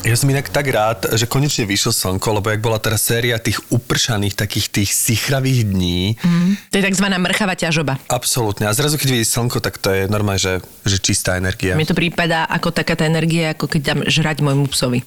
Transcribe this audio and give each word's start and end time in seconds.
Ja 0.00 0.16
som 0.16 0.32
inak 0.32 0.48
tak 0.48 0.64
rád, 0.72 1.12
že 1.12 1.28
konečne 1.28 1.68
vyšlo 1.68 1.92
slnko, 1.92 2.40
lebo 2.40 2.48
jak 2.48 2.64
bola 2.64 2.80
teraz 2.80 3.04
séria 3.04 3.36
tých 3.36 3.60
upršaných, 3.68 4.32
takých 4.32 4.72
tých 4.72 4.90
sichravých 4.96 5.68
dní. 5.68 6.16
Mm. 6.16 6.56
To 6.72 6.74
je 6.80 6.84
tzv. 6.88 7.06
mrchavá 7.20 7.52
ťažoba. 7.52 8.00
Absolútne. 8.08 8.64
A 8.64 8.72
zrazu, 8.72 8.96
keď 8.96 9.12
vidíš 9.12 9.36
slnko, 9.36 9.60
tak 9.60 9.76
to 9.76 9.92
je 9.92 10.08
normálne, 10.08 10.40
že, 10.40 10.64
že 10.88 10.96
čistá 11.04 11.36
energia. 11.36 11.76
Mne 11.76 11.84
to 11.84 11.92
prípada 11.92 12.48
ako 12.48 12.72
taká 12.72 12.96
tá 12.96 13.04
energia, 13.04 13.52
ako 13.52 13.68
keď 13.68 13.80
dám 13.92 14.00
žrať 14.08 14.40
môjmu 14.40 14.72
psovi. 14.72 15.04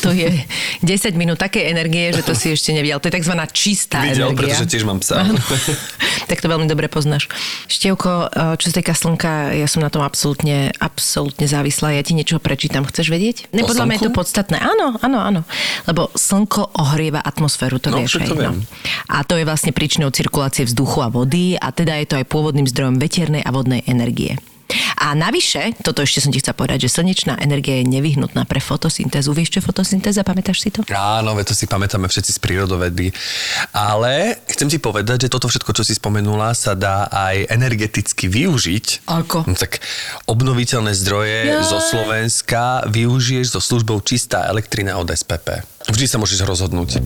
To 0.00 0.14
je 0.16 0.32
10 0.80 1.12
minút 1.12 1.36
takej 1.36 1.66
energie, 1.76 2.08
že 2.14 2.24
to 2.24 2.32
si 2.32 2.54
ešte 2.54 2.72
nevidel. 2.72 2.96
To 3.02 3.10
je 3.10 3.20
tzv. 3.20 3.34
čistá 3.52 4.00
Videl, 4.00 4.32
energia. 4.32 4.54
pretože 4.54 4.64
tiež 4.70 4.88
mám 4.88 5.02
psa. 5.02 5.26
Tak 6.30 6.38
to 6.38 6.46
veľmi 6.46 6.70
dobre 6.70 6.86
poznáš. 6.86 7.26
Števko, 7.66 8.30
eh, 8.30 8.54
čo 8.56 8.70
sa 8.70 8.74
týka 8.80 8.94
slnka, 8.94 9.58
ja 9.58 9.66
som 9.66 9.82
na 9.82 9.90
tom 9.90 10.06
absolútne, 10.06 10.70
absolútne 10.78 11.44
závislá. 11.50 11.92
Ja 11.98 12.06
ti 12.06 12.14
niečo 12.14 12.38
prečítam. 12.38 12.86
Chceš 12.86 13.10
vedieť? 13.10 13.36
Ne, 13.50 13.66
O 13.66 13.68
podľa 13.68 13.90
mňa 13.90 13.98
to? 13.98 14.14
Podstatné. 14.20 14.60
Áno, 14.60 15.00
áno, 15.00 15.18
áno. 15.18 15.40
Lebo 15.88 16.12
slnko 16.12 16.76
ohrieva 16.76 17.24
atmosféru, 17.24 17.80
to 17.80 17.88
No, 17.88 18.04
vieš 18.04 18.20
aj. 18.20 18.36
viem. 18.36 18.60
A 19.08 19.24
to 19.24 19.34
je 19.34 19.48
vlastne 19.48 19.72
príčinou 19.72 20.12
cirkulácie 20.12 20.68
vzduchu 20.68 21.00
a 21.00 21.08
vody 21.08 21.56
a 21.56 21.72
teda 21.72 21.96
je 21.98 22.06
to 22.06 22.14
aj 22.20 22.28
pôvodným 22.28 22.68
zdrojom 22.68 23.00
veternej 23.00 23.40
a 23.40 23.50
vodnej 23.50 23.80
energie. 23.88 24.36
A 25.00 25.16
navyše, 25.16 25.72
toto 25.80 26.04
ešte 26.04 26.20
som 26.20 26.28
ti 26.28 26.44
chcela 26.44 26.52
povedať, 26.52 26.84
že 26.84 27.00
slnečná 27.00 27.40
energia 27.40 27.80
je 27.80 27.88
nevyhnutná 27.88 28.44
pre 28.44 28.60
fotosyntézu. 28.60 29.32
Vieš, 29.32 29.56
čo 29.56 29.60
fotosyntéza? 29.64 30.20
Pamätáš 30.20 30.60
si 30.60 30.68
to? 30.68 30.84
Áno, 30.92 31.32
to 31.40 31.56
si 31.56 31.64
pamätáme 31.64 32.04
všetci 32.04 32.36
z 32.36 32.40
prírodovedy. 32.44 33.08
Ale 33.72 34.36
chcem 34.44 34.68
ti 34.68 34.76
povedať, 34.76 35.24
že 35.24 35.32
toto 35.32 35.48
všetko, 35.48 35.72
čo 35.72 35.88
si 35.88 35.96
spomenula, 35.96 36.52
sa 36.52 36.76
dá 36.76 37.08
aj 37.08 37.48
energeticky 37.48 38.28
využiť. 38.28 39.08
Ako? 39.08 39.48
No, 39.48 39.56
tak 39.56 39.80
obnoviteľné 40.28 40.92
zdroje 40.92 41.48
Jaj. 41.48 41.64
zo 41.64 41.80
Slovenska 41.80 42.84
využiješ 42.92 43.56
so 43.56 43.60
službou 43.64 44.04
čistá 44.04 44.52
elektrina 44.52 45.00
od 45.00 45.08
SPP. 45.08 45.64
Vždy 45.88 46.06
sa 46.12 46.20
môžeš 46.20 46.44
rozhodnúť. 46.44 47.00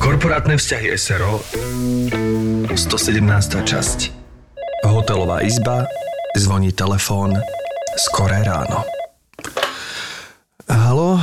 Korporátne 0.00 0.56
vzťahy 0.56 0.96
SRO 0.96 1.44
117. 2.72 3.68
časť 3.68 4.17
Hotelová 4.84 5.40
izba 5.40 5.86
Zvoní 6.36 6.72
telefón 6.72 7.34
Skoré 7.96 8.42
ráno 8.44 8.84
Halo? 10.68 11.20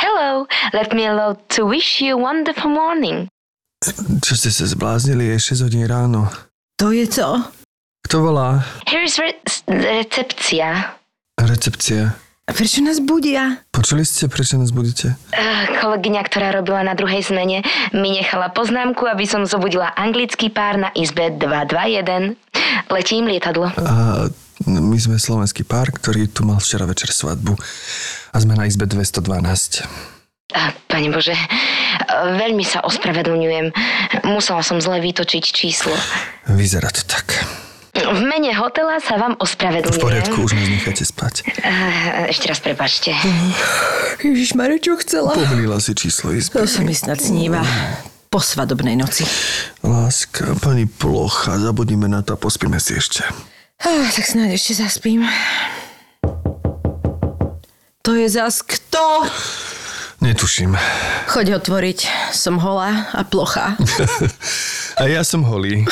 Hello, 0.00 0.46
let 0.74 0.94
me 0.94 1.08
allow 1.08 1.34
to 1.56 1.66
wish 1.66 1.98
you 2.00 2.14
wonderful 2.18 2.70
morning. 2.70 3.26
Čo 4.22 4.32
ste 4.38 4.50
sa 4.54 4.70
zbláznili? 4.70 5.34
Je 5.34 5.38
6 5.58 5.66
hodín 5.66 5.82
ráno. 5.86 6.30
To 6.78 6.94
je 6.94 7.02
co? 7.10 7.42
Kto 8.06 8.16
volá? 8.22 8.62
Here's 8.86 9.18
re- 9.18 9.38
recepcia. 9.66 10.94
Recepcia. 11.42 12.14
Prečo 12.44 12.84
nás 12.84 13.00
budia? 13.00 13.64
Počuli 13.72 14.04
ste, 14.04 14.28
prečo 14.28 14.60
nás 14.60 14.68
budete? 14.68 15.16
Uh, 15.32 15.64
kolegyňa, 15.80 16.20
ktorá 16.28 16.52
robila 16.52 16.84
na 16.84 16.92
druhej 16.92 17.24
zmene, 17.24 17.64
mi 17.96 18.12
nechala 18.12 18.52
poznámku, 18.52 19.08
aby 19.08 19.24
som 19.24 19.48
zobudila 19.48 19.88
anglický 19.96 20.52
pár 20.52 20.76
na 20.76 20.92
izbe 20.92 21.32
221. 21.40 22.36
Letím 22.92 23.32
lietadlo. 23.32 23.72
A 23.80 24.28
my 24.68 24.98
sme 25.00 25.16
slovenský 25.16 25.64
pár, 25.64 25.88
ktorý 25.88 26.28
tu 26.28 26.44
mal 26.44 26.60
včera 26.60 26.84
večer 26.84 27.16
svadbu. 27.16 27.56
A 28.32 28.36
sme 28.36 28.60
na 28.60 28.68
izbe 28.68 28.84
212. 28.84 29.24
Uh, 30.52 30.68
Pane 30.84 31.08
Bože, 31.08 31.32
uh, 31.32 32.36
veľmi 32.36 32.60
sa 32.60 32.84
ospravedlňujem. 32.84 33.72
Musela 34.28 34.60
som 34.60 34.84
zle 34.84 35.00
vytočiť 35.00 35.44
číslo. 35.48 35.96
Vyzerá 36.44 36.92
to 36.92 37.08
tak. 37.08 37.40
V 37.94 38.20
mene 38.26 38.50
hotela 38.58 38.98
sa 38.98 39.14
vám 39.14 39.38
ospravedlňujem. 39.38 39.94
V 39.94 40.02
poriadku, 40.02 40.36
už 40.42 40.58
nás 40.58 40.66
necháte 40.66 41.06
spať. 41.06 41.46
Uh, 41.62 42.26
ešte 42.26 42.50
raz 42.50 42.58
prepačte. 42.58 43.14
Ježiš 44.18 44.58
Mare, 44.58 44.82
čo 44.82 44.98
chcela? 44.98 45.30
Pomýlila 45.30 45.78
si 45.78 45.94
číslo 45.94 46.34
izby. 46.34 46.58
To 46.58 46.66
sa 46.66 46.82
mi 46.82 46.90
snad 46.90 47.22
sníva. 47.22 47.62
Po 48.34 48.42
svadobnej 48.42 48.98
noci. 48.98 49.22
Láska, 49.86 50.58
pani 50.58 50.90
Plocha, 50.90 51.54
zabudnime 51.62 52.10
na 52.10 52.26
to 52.26 52.34
a 52.34 52.38
pospíme 52.38 52.82
si 52.82 52.98
ešte. 52.98 53.22
Ah, 53.78 54.10
tak 54.10 54.26
snáď 54.26 54.58
ešte 54.58 54.74
zaspím. 54.82 55.22
To 58.02 58.10
je 58.18 58.26
zas 58.26 58.58
kto? 58.66 59.30
Netuším. 60.24 60.72
Choď 61.28 61.60
otvoriť. 61.60 62.32
Som 62.32 62.56
holá 62.56 63.12
a 63.12 63.28
plochá. 63.28 63.76
A 65.00 65.04
ja 65.04 65.20
som 65.20 65.44
holý. 65.44 65.84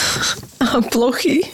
A 0.63 0.81
plochy. 0.81 1.45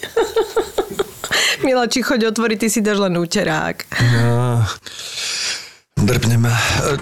Milači, 1.66 2.06
choď 2.06 2.31
otvoriť, 2.31 2.59
ty 2.61 2.69
si 2.71 2.78
dáš 2.84 3.03
len 3.03 3.19
úterák. 3.19 3.83
No, 4.15 4.62
drbne 5.99 6.39
ma. 6.39 6.55
E, 6.55 7.00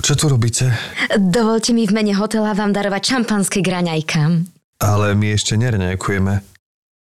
Čo 0.00 0.16
tu 0.16 0.24
robíte? 0.26 0.74
Dovolte 1.14 1.70
mi 1.70 1.86
v 1.86 1.92
mene 1.94 2.16
hotela 2.16 2.56
vám 2.56 2.72
darovať 2.74 3.02
šampanské 3.14 3.62
graňajkám. 3.62 4.48
Ale 4.82 5.14
my 5.14 5.36
ešte 5.36 5.54
nereňajkujeme. 5.54 6.55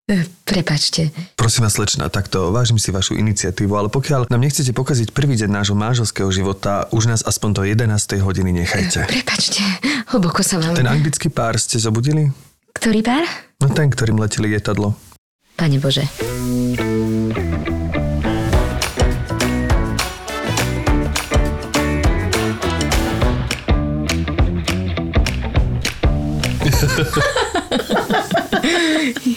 Uh, 0.05 0.21
prepačte. 0.45 1.09
Prosím 1.33 1.65
vás, 1.65 1.81
slečna, 1.81 2.13
takto 2.13 2.53
vážim 2.53 2.77
si 2.77 2.93
vašu 2.93 3.17
iniciatívu, 3.17 3.73
ale 3.73 3.89
pokiaľ 3.89 4.29
nám 4.29 4.45
nechcete 4.45 4.77
pokaziť 4.77 5.17
prvý 5.17 5.33
deň 5.33 5.49
nášho 5.49 5.73
manželského 5.73 6.29
života, 6.29 6.93
už 6.93 7.09
nás 7.09 7.25
aspoň 7.25 7.51
do 7.57 7.63
11. 7.65 8.21
hodiny 8.21 8.53
nechajte. 8.53 9.09
Prepačte, 9.09 9.65
hlboko 10.13 10.45
sa 10.45 10.61
vám... 10.61 10.77
Ten 10.77 10.93
anglický 10.93 11.33
pár 11.33 11.57
ste 11.57 11.81
zobudili? 11.81 12.29
Ktorý 12.77 13.01
pár? 13.01 13.25
No 13.65 13.73
ten, 13.73 13.89
ktorým 13.89 14.21
leteli 14.21 14.53
lietadlo. 14.53 14.93
Pane 15.57 15.81
Bože. 15.81 16.05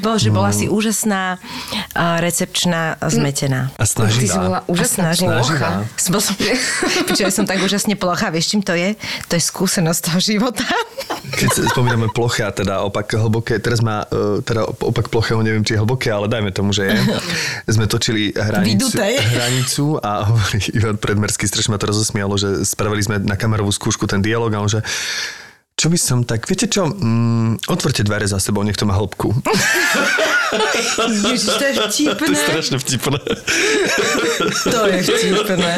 Bože, 0.00 0.28
bola 0.28 0.50
si 0.50 0.66
úžasná, 0.66 1.38
a 1.92 2.18
recepčná, 2.18 2.96
a 2.96 3.06
zmetená. 3.08 3.70
A 3.76 3.84
Ty 3.84 4.26
si 4.26 4.38
bola 4.38 4.64
snaživá. 4.64 4.68
úžasná 4.68 5.04
snaživá. 5.14 5.36
plocha. 5.38 5.68
Som, 5.96 6.12
som, 6.18 6.34
Počuj, 7.08 7.30
som 7.30 7.44
tak 7.44 7.60
úžasne 7.60 7.94
plochá, 7.94 8.32
vieš, 8.32 8.56
čím 8.56 8.62
to 8.62 8.72
je? 8.72 8.94
To 9.28 9.32
je 9.36 9.42
skúsenosť 9.42 10.00
toho 10.08 10.18
života. 10.18 10.64
Keď 11.32 11.48
sa 11.48 11.62
spomíname 11.70 12.10
ploché 12.10 12.42
a 12.44 12.52
teda 12.52 12.82
opak 12.82 13.14
hlboké, 13.14 13.62
teraz 13.62 13.80
má 13.80 14.04
e, 14.10 14.42
teda 14.42 14.66
opak 14.68 15.08
plochého, 15.08 15.40
neviem, 15.40 15.62
či 15.62 15.74
je 15.74 15.80
hlboké, 15.80 16.10
ale 16.10 16.26
dajme 16.26 16.50
tomu, 16.50 16.74
že 16.74 16.90
je. 16.90 16.96
Sme 17.78 17.86
točili 17.86 18.34
hranicu, 18.34 18.90
Vydutej. 18.90 19.14
hranicu 19.20 19.84
a 20.02 20.26
hovorí 20.26 20.58
Ivan 20.74 20.98
Predmerský, 20.98 21.46
strašne 21.46 21.72
ma 21.72 21.80
to 21.80 21.88
rozosmialo, 21.88 22.34
že 22.36 22.66
spravili 22.66 23.02
sme 23.02 23.16
na 23.22 23.38
kamerovú 23.38 23.70
skúšku 23.70 24.04
ten 24.10 24.20
dialog 24.20 24.50
a 24.52 24.58
on, 24.60 24.70
že 24.70 24.82
čo 25.82 25.90
by 25.90 25.98
som 25.98 26.22
tak, 26.22 26.46
viete 26.46 26.70
čo, 26.70 26.86
mm, 26.86 27.66
otvorte 27.66 28.06
dvere 28.06 28.22
za 28.22 28.38
sebou, 28.38 28.62
nech 28.62 28.78
to 28.78 28.86
má 28.86 28.94
hĺbku. 28.94 29.34
Ježiš, 31.26 31.58
to 31.58 31.64
je 31.66 31.74
to 31.74 31.82
je 31.82 31.90
vtipné. 31.90 32.38
strašne 32.38 32.76
vtipné. 32.78 33.18
To 34.62 34.78
je 34.86 34.98
vtipné. 35.02 35.72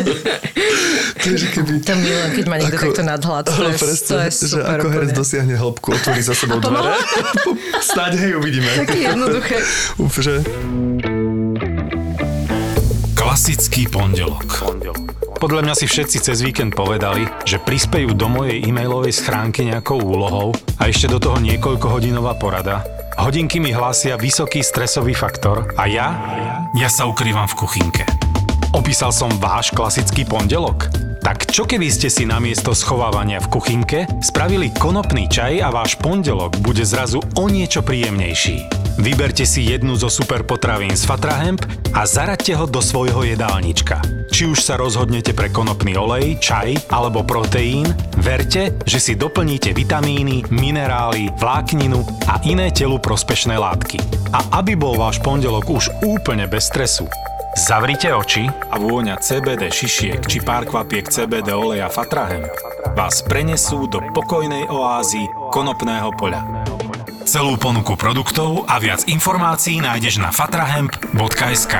To 1.25 1.27
je, 1.33 1.37
že 1.41 1.49
keby... 1.57 1.81
To 1.89 1.93
milujem, 1.97 2.31
keď 2.37 2.45
má 2.53 2.57
niekto 2.61 2.85
takto 2.85 3.01
nadhľad. 3.01 3.45
To 3.49 3.65
je, 3.65 3.77
presne, 3.81 4.05
to 4.05 4.17
je 4.21 4.29
že 4.29 4.47
super. 4.53 4.77
ako 4.77 4.87
herec 4.93 5.09
úplne. 5.09 5.21
dosiahne 5.25 5.55
hĺbku, 5.57 5.89
otvorí 5.97 6.21
za 6.21 6.37
sebou 6.37 6.61
dvere. 6.61 7.01
Snáď 7.89 8.13
hej, 8.21 8.33
uvidíme. 8.37 8.69
Také 8.85 9.09
jednoduché. 9.09 9.57
Úplne. 9.97 10.45
Klasický 13.17 13.89
pondelok. 13.89 15.24
Podľa 15.44 15.60
mňa 15.60 15.75
si 15.77 15.84
všetci 15.84 16.25
cez 16.25 16.41
víkend 16.41 16.72
povedali, 16.72 17.28
že 17.44 17.60
prispejú 17.60 18.16
do 18.16 18.32
mojej 18.32 18.65
e-mailovej 18.65 19.12
schránky 19.12 19.69
nejakou 19.69 20.00
úlohou 20.00 20.56
a 20.81 20.88
ešte 20.88 21.05
do 21.05 21.21
toho 21.21 21.37
niekoľkohodinová 21.37 22.41
porada. 22.41 22.81
Hodinky 23.21 23.60
mi 23.60 23.69
hlásia 23.69 24.16
vysoký 24.16 24.65
stresový 24.65 25.12
faktor 25.12 25.69
a 25.77 25.84
ja? 25.84 26.16
Ja 26.73 26.88
sa 26.88 27.05
ukrývam 27.05 27.44
v 27.44 27.61
kuchynke. 27.61 28.08
Opísal 28.73 29.12
som 29.12 29.29
váš 29.37 29.69
klasický 29.76 30.25
pondelok? 30.25 30.88
Tak 31.20 31.52
čo 31.52 31.69
keby 31.69 31.93
ste 31.93 32.08
si 32.08 32.25
namiesto 32.25 32.73
schovávania 32.73 33.37
v 33.44 33.52
kuchynke 33.52 34.08
spravili 34.25 34.73
konopný 34.73 35.29
čaj 35.29 35.61
a 35.61 35.69
váš 35.69 36.00
pondelok 36.00 36.56
bude 36.64 36.88
zrazu 36.88 37.20
o 37.37 37.52
niečo 37.52 37.85
príjemnejší? 37.85 38.84
Vyberte 38.94 39.43
si 39.43 39.67
jednu 39.67 39.99
zo 39.99 40.06
super 40.06 40.46
potravín 40.46 40.94
z 40.94 41.02
Fatrahemp 41.02 41.67
a 41.91 42.06
zaraďte 42.06 42.55
ho 42.55 42.67
do 42.70 42.79
svojho 42.79 43.26
jedálnička. 43.26 43.99
Či 44.31 44.46
už 44.50 44.62
sa 44.62 44.79
rozhodnete 44.79 45.35
pre 45.35 45.50
konopný 45.50 45.99
olej, 45.99 46.38
čaj 46.38 46.94
alebo 46.94 47.26
proteín, 47.26 47.91
verte, 48.23 48.70
že 48.87 49.02
si 49.02 49.12
doplníte 49.19 49.75
vitamíny, 49.75 50.46
minerály, 50.55 51.31
vlákninu 51.38 52.06
a 52.31 52.38
iné 52.46 52.70
telu 52.70 53.02
prospešné 53.02 53.58
látky. 53.58 53.99
A 54.31 54.62
aby 54.62 54.79
bol 54.79 54.94
váš 54.94 55.19
pondelok 55.19 55.67
už 55.70 55.90
úplne 56.06 56.47
bez 56.47 56.70
stresu, 56.70 57.11
Zavrite 57.55 58.11
oči 58.11 58.50
a 58.50 58.82
vôňa 58.82 59.23
CBD 59.23 59.70
šišiek 59.70 60.26
či 60.26 60.43
pár 60.43 60.67
kvapiek 60.67 61.06
CBD 61.06 61.55
oleja 61.55 61.87
Fatrahem 61.87 62.50
vás 62.94 63.26
prenesú 63.26 63.90
do 63.90 63.99
pokojnej 64.14 64.70
oázy 64.70 65.26
konopného 65.50 66.14
poľa. 66.14 66.74
Celú 67.25 67.56
ponuku 67.56 67.97
produktov 67.97 68.69
a 68.69 68.76
viac 68.76 69.09
informácií 69.09 69.81
nájdeš 69.81 70.21
na 70.21 70.29
fatrahemp.sk. 70.29 71.75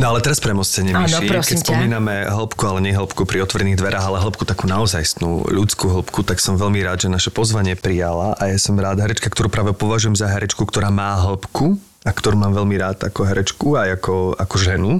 No 0.00 0.04
ale 0.16 0.24
teraz 0.24 0.40
premostenie, 0.40 0.96
prosím 0.96 1.28
Keď 1.28 1.60
ťa. 1.60 1.68
spomíname 1.68 2.24
hĺbku, 2.32 2.62
ale 2.64 2.80
nie 2.80 2.96
hĺbku 2.96 3.28
pri 3.28 3.44
otvorených 3.44 3.76
dverách, 3.76 4.08
ale 4.08 4.24
hĺbku 4.24 4.48
takú 4.48 4.64
naozajstnú 4.64 5.52
ľudskú 5.52 5.92
hĺbku, 5.92 6.24
tak 6.24 6.40
som 6.40 6.56
veľmi 6.56 6.80
rád, 6.80 7.04
že 7.04 7.12
naše 7.12 7.28
pozvanie 7.36 7.76
prijala 7.76 8.32
a 8.40 8.48
ja 8.48 8.56
som 8.56 8.72
rád 8.80 9.04
herečka, 9.04 9.28
ktorú 9.28 9.52
práve 9.52 9.76
považujem 9.76 10.16
za 10.16 10.24
herečku, 10.24 10.64
ktorá 10.64 10.88
má 10.88 11.20
hĺbku 11.20 11.76
a 12.00 12.10
ktorú 12.16 12.40
mám 12.40 12.56
veľmi 12.56 12.80
rád 12.80 13.04
ako 13.04 13.28
herečku 13.28 13.76
a 13.76 13.92
ako, 13.92 14.40
ako 14.40 14.56
ženu. 14.56 14.96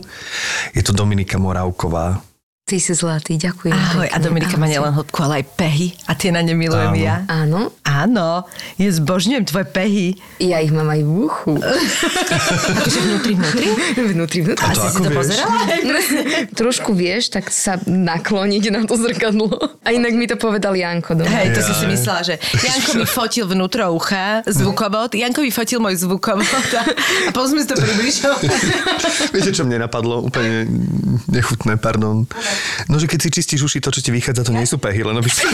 Je 0.76 0.85
to 0.85 0.93
Dominika 0.93 1.40
Moravková. 1.40 2.27
Ty 2.69 2.76
si 2.76 2.93
zlatý, 2.93 3.41
ďakujem. 3.41 3.73
Ahoj, 3.73 4.05
a 4.05 4.12
pekne. 4.12 4.20
Dominika 4.23 4.55
má 4.55 4.62
Ahojte. 4.62 4.73
nielen 4.75 4.93
hĺbku, 4.93 5.19
ale 5.19 5.35
aj 5.41 5.44
pehy. 5.56 5.88
A 6.05 6.12
tie 6.12 6.29
na 6.29 6.44
ne 6.44 6.53
milujem 6.53 6.93
Áno. 6.93 7.00
ja. 7.00 7.17
Áno, 7.25 7.61
Áno, 7.82 8.44
je 8.76 8.93
zbožňujem 8.93 9.43
tvoje 9.43 9.67
pehy. 9.67 10.06
ja 10.38 10.61
ich 10.61 10.69
mám 10.69 10.85
aj 10.87 11.00
v 11.00 11.11
uchu. 11.25 11.56
Akože 12.76 13.00
vnútri, 13.00 13.32
vnútri? 13.32 13.69
vnútri, 14.06 14.38
vnútri. 14.44 14.61
A 14.61 14.70
to 14.70 14.79
si 14.79 14.88
si 14.91 15.00
to 15.00 15.09
vieš? 15.09 15.17
pozerala? 15.17 15.61
Trošku 16.61 16.91
vieš, 16.93 17.32
tak 17.32 17.49
sa 17.49 17.81
nakloniť 17.81 18.65
na 18.69 18.85
to 18.85 18.94
zrkadlo. 18.94 19.49
A 19.82 19.91
inak 19.91 20.12
mi 20.12 20.29
to 20.29 20.37
povedal 20.37 20.76
Janko 20.76 21.17
doma. 21.17 21.32
Hej, 21.32 21.56
to 21.56 21.61
si 21.62 21.73
Jaj. 21.73 21.81
si 21.81 21.87
myslela, 21.88 22.21
že 22.23 22.35
Janko 22.55 22.91
mi 22.94 23.06
fotil 23.06 23.44
vnútro 23.47 23.88
ucha, 23.91 24.44
zvukovod, 24.44 25.17
Janko 25.17 25.41
mi 25.41 25.49
fotil 25.49 25.81
môj 25.81 25.97
zvukovod 25.99 26.44
a, 26.76 26.85
a 26.85 27.31
potom 27.32 27.49
sme 27.49 27.64
si 27.64 27.69
to 27.69 27.75
približovali. 27.75 28.44
Viete, 29.35 29.50
čo 29.50 29.64
mne 29.64 29.81
napadlo? 29.81 30.21
Úplne 30.23 30.69
nechutné, 31.26 31.75
pardon. 31.75 32.29
No, 32.88 32.96
že 32.96 33.06
keď 33.06 33.19
si 33.22 33.31
čistíš 33.31 33.60
uši, 33.64 33.78
to, 33.82 33.90
čo 33.90 34.00
ti 34.00 34.10
vychádza, 34.10 34.46
to 34.46 34.52
nie 34.55 34.66
sú 34.66 34.78
pehy, 34.78 35.02
len 35.02 35.19
aby 35.19 35.28
si. 35.28 35.44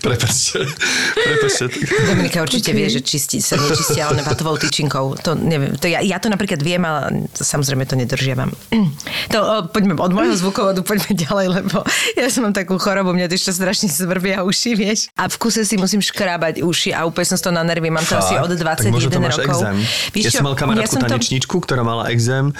Prepačte. 0.00 0.64
Prepačte. 1.26 1.64
Dominika 2.08 2.40
určite 2.40 2.72
vie, 2.72 2.88
že 2.88 3.00
čistí 3.04 3.38
sa 3.44 3.60
nečistia 3.60 4.08
len 4.10 4.24
vatovou 4.24 4.56
tyčinkou. 4.56 5.20
To 5.20 5.36
neviem. 5.36 5.76
To 5.76 5.86
ja, 5.86 6.00
ja 6.00 6.16
to 6.16 6.32
napríklad 6.32 6.60
viem, 6.64 6.80
ale 6.82 7.28
to, 7.30 7.44
samozrejme 7.44 7.84
to 7.84 7.94
nedržiavam. 7.96 8.50
To 9.30 9.38
o, 9.38 9.56
poďme 9.70 9.94
od 9.94 10.10
môjho 10.10 10.34
zvukovodu, 10.34 10.82
poďme 10.82 11.14
ďalej, 11.14 11.46
lebo 11.62 11.86
ja 12.18 12.26
som 12.26 12.42
mám 12.42 12.54
takú 12.56 12.74
chorobu, 12.82 13.14
mňa 13.14 13.30
to 13.30 13.38
ešte 13.38 13.54
strašne 13.54 13.86
svrbia 13.86 14.42
uši, 14.42 14.74
vieš. 14.74 15.06
A 15.14 15.30
v 15.30 15.36
kuse 15.38 15.62
si 15.62 15.78
musím 15.78 16.02
škrábať 16.02 16.66
uši 16.66 16.90
a 16.90 17.06
úplne 17.06 17.30
som 17.30 17.38
z 17.38 17.42
toho 17.46 17.54
na 17.54 17.62
nervy. 17.62 17.94
Mám 17.94 18.02
to 18.10 18.18
asi 18.18 18.34
od 18.34 18.50
21 18.50 18.58
tak 18.58 18.90
možno 18.90 19.10
to 19.12 19.20
máš 19.22 19.38
rokov. 19.38 19.60
exém. 19.62 19.76
Vieš 20.10 20.24
ja 20.26 20.30
čo, 20.34 20.38
som 20.42 20.44
mal 20.50 20.54
kamarátku 20.58 20.98
som 20.98 21.02
to- 21.06 21.62
ktorá 21.62 21.82
mala 21.86 22.10
exém 22.10 22.50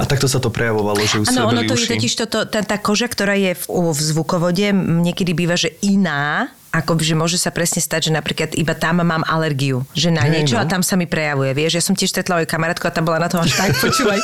a 0.00 0.02
takto 0.02 0.26
sa 0.26 0.42
to 0.42 0.50
prejavovalo, 0.50 0.98
že 1.06 1.22
už 1.22 1.26
Áno, 1.30 1.52
ono 1.52 1.62
to 1.62 1.78
je 1.78 1.86
uši. 1.86 1.90
Totiž 2.00 2.16
toto, 2.16 2.48
tá, 2.48 2.64
tá 2.64 2.80
koža, 2.80 3.12
ktorá 3.12 3.36
je 3.36 3.52
v, 3.52 3.64
v 3.68 4.00
zvukovode, 4.00 4.72
niekedy 4.72 5.36
býva, 5.36 5.60
že 5.60 5.76
iná, 5.84 6.48
ako 6.72 6.96
že 7.02 7.12
môže 7.12 7.36
sa 7.36 7.52
presne 7.52 7.84
stať, 7.84 8.08
že 8.08 8.16
napríklad 8.16 8.56
iba 8.56 8.72
tam 8.72 9.04
mám 9.04 9.20
alergiu, 9.28 9.84
že 9.92 10.08
na 10.08 10.24
niečo 10.24 10.56
no. 10.56 10.62
a 10.62 10.70
tam 10.70 10.80
sa 10.80 10.96
mi 10.96 11.04
prejavuje. 11.04 11.52
Vieš, 11.52 11.72
ja 11.76 11.82
som 11.84 11.98
tiež 11.98 12.14
stretla 12.14 12.40
aj 12.40 12.48
kamarátku 12.48 12.86
a 12.88 12.94
tam 12.94 13.04
bola 13.04 13.20
na 13.20 13.28
tom 13.28 13.44
až 13.44 13.52
tak, 13.52 13.76
počúvaj. 13.84 14.16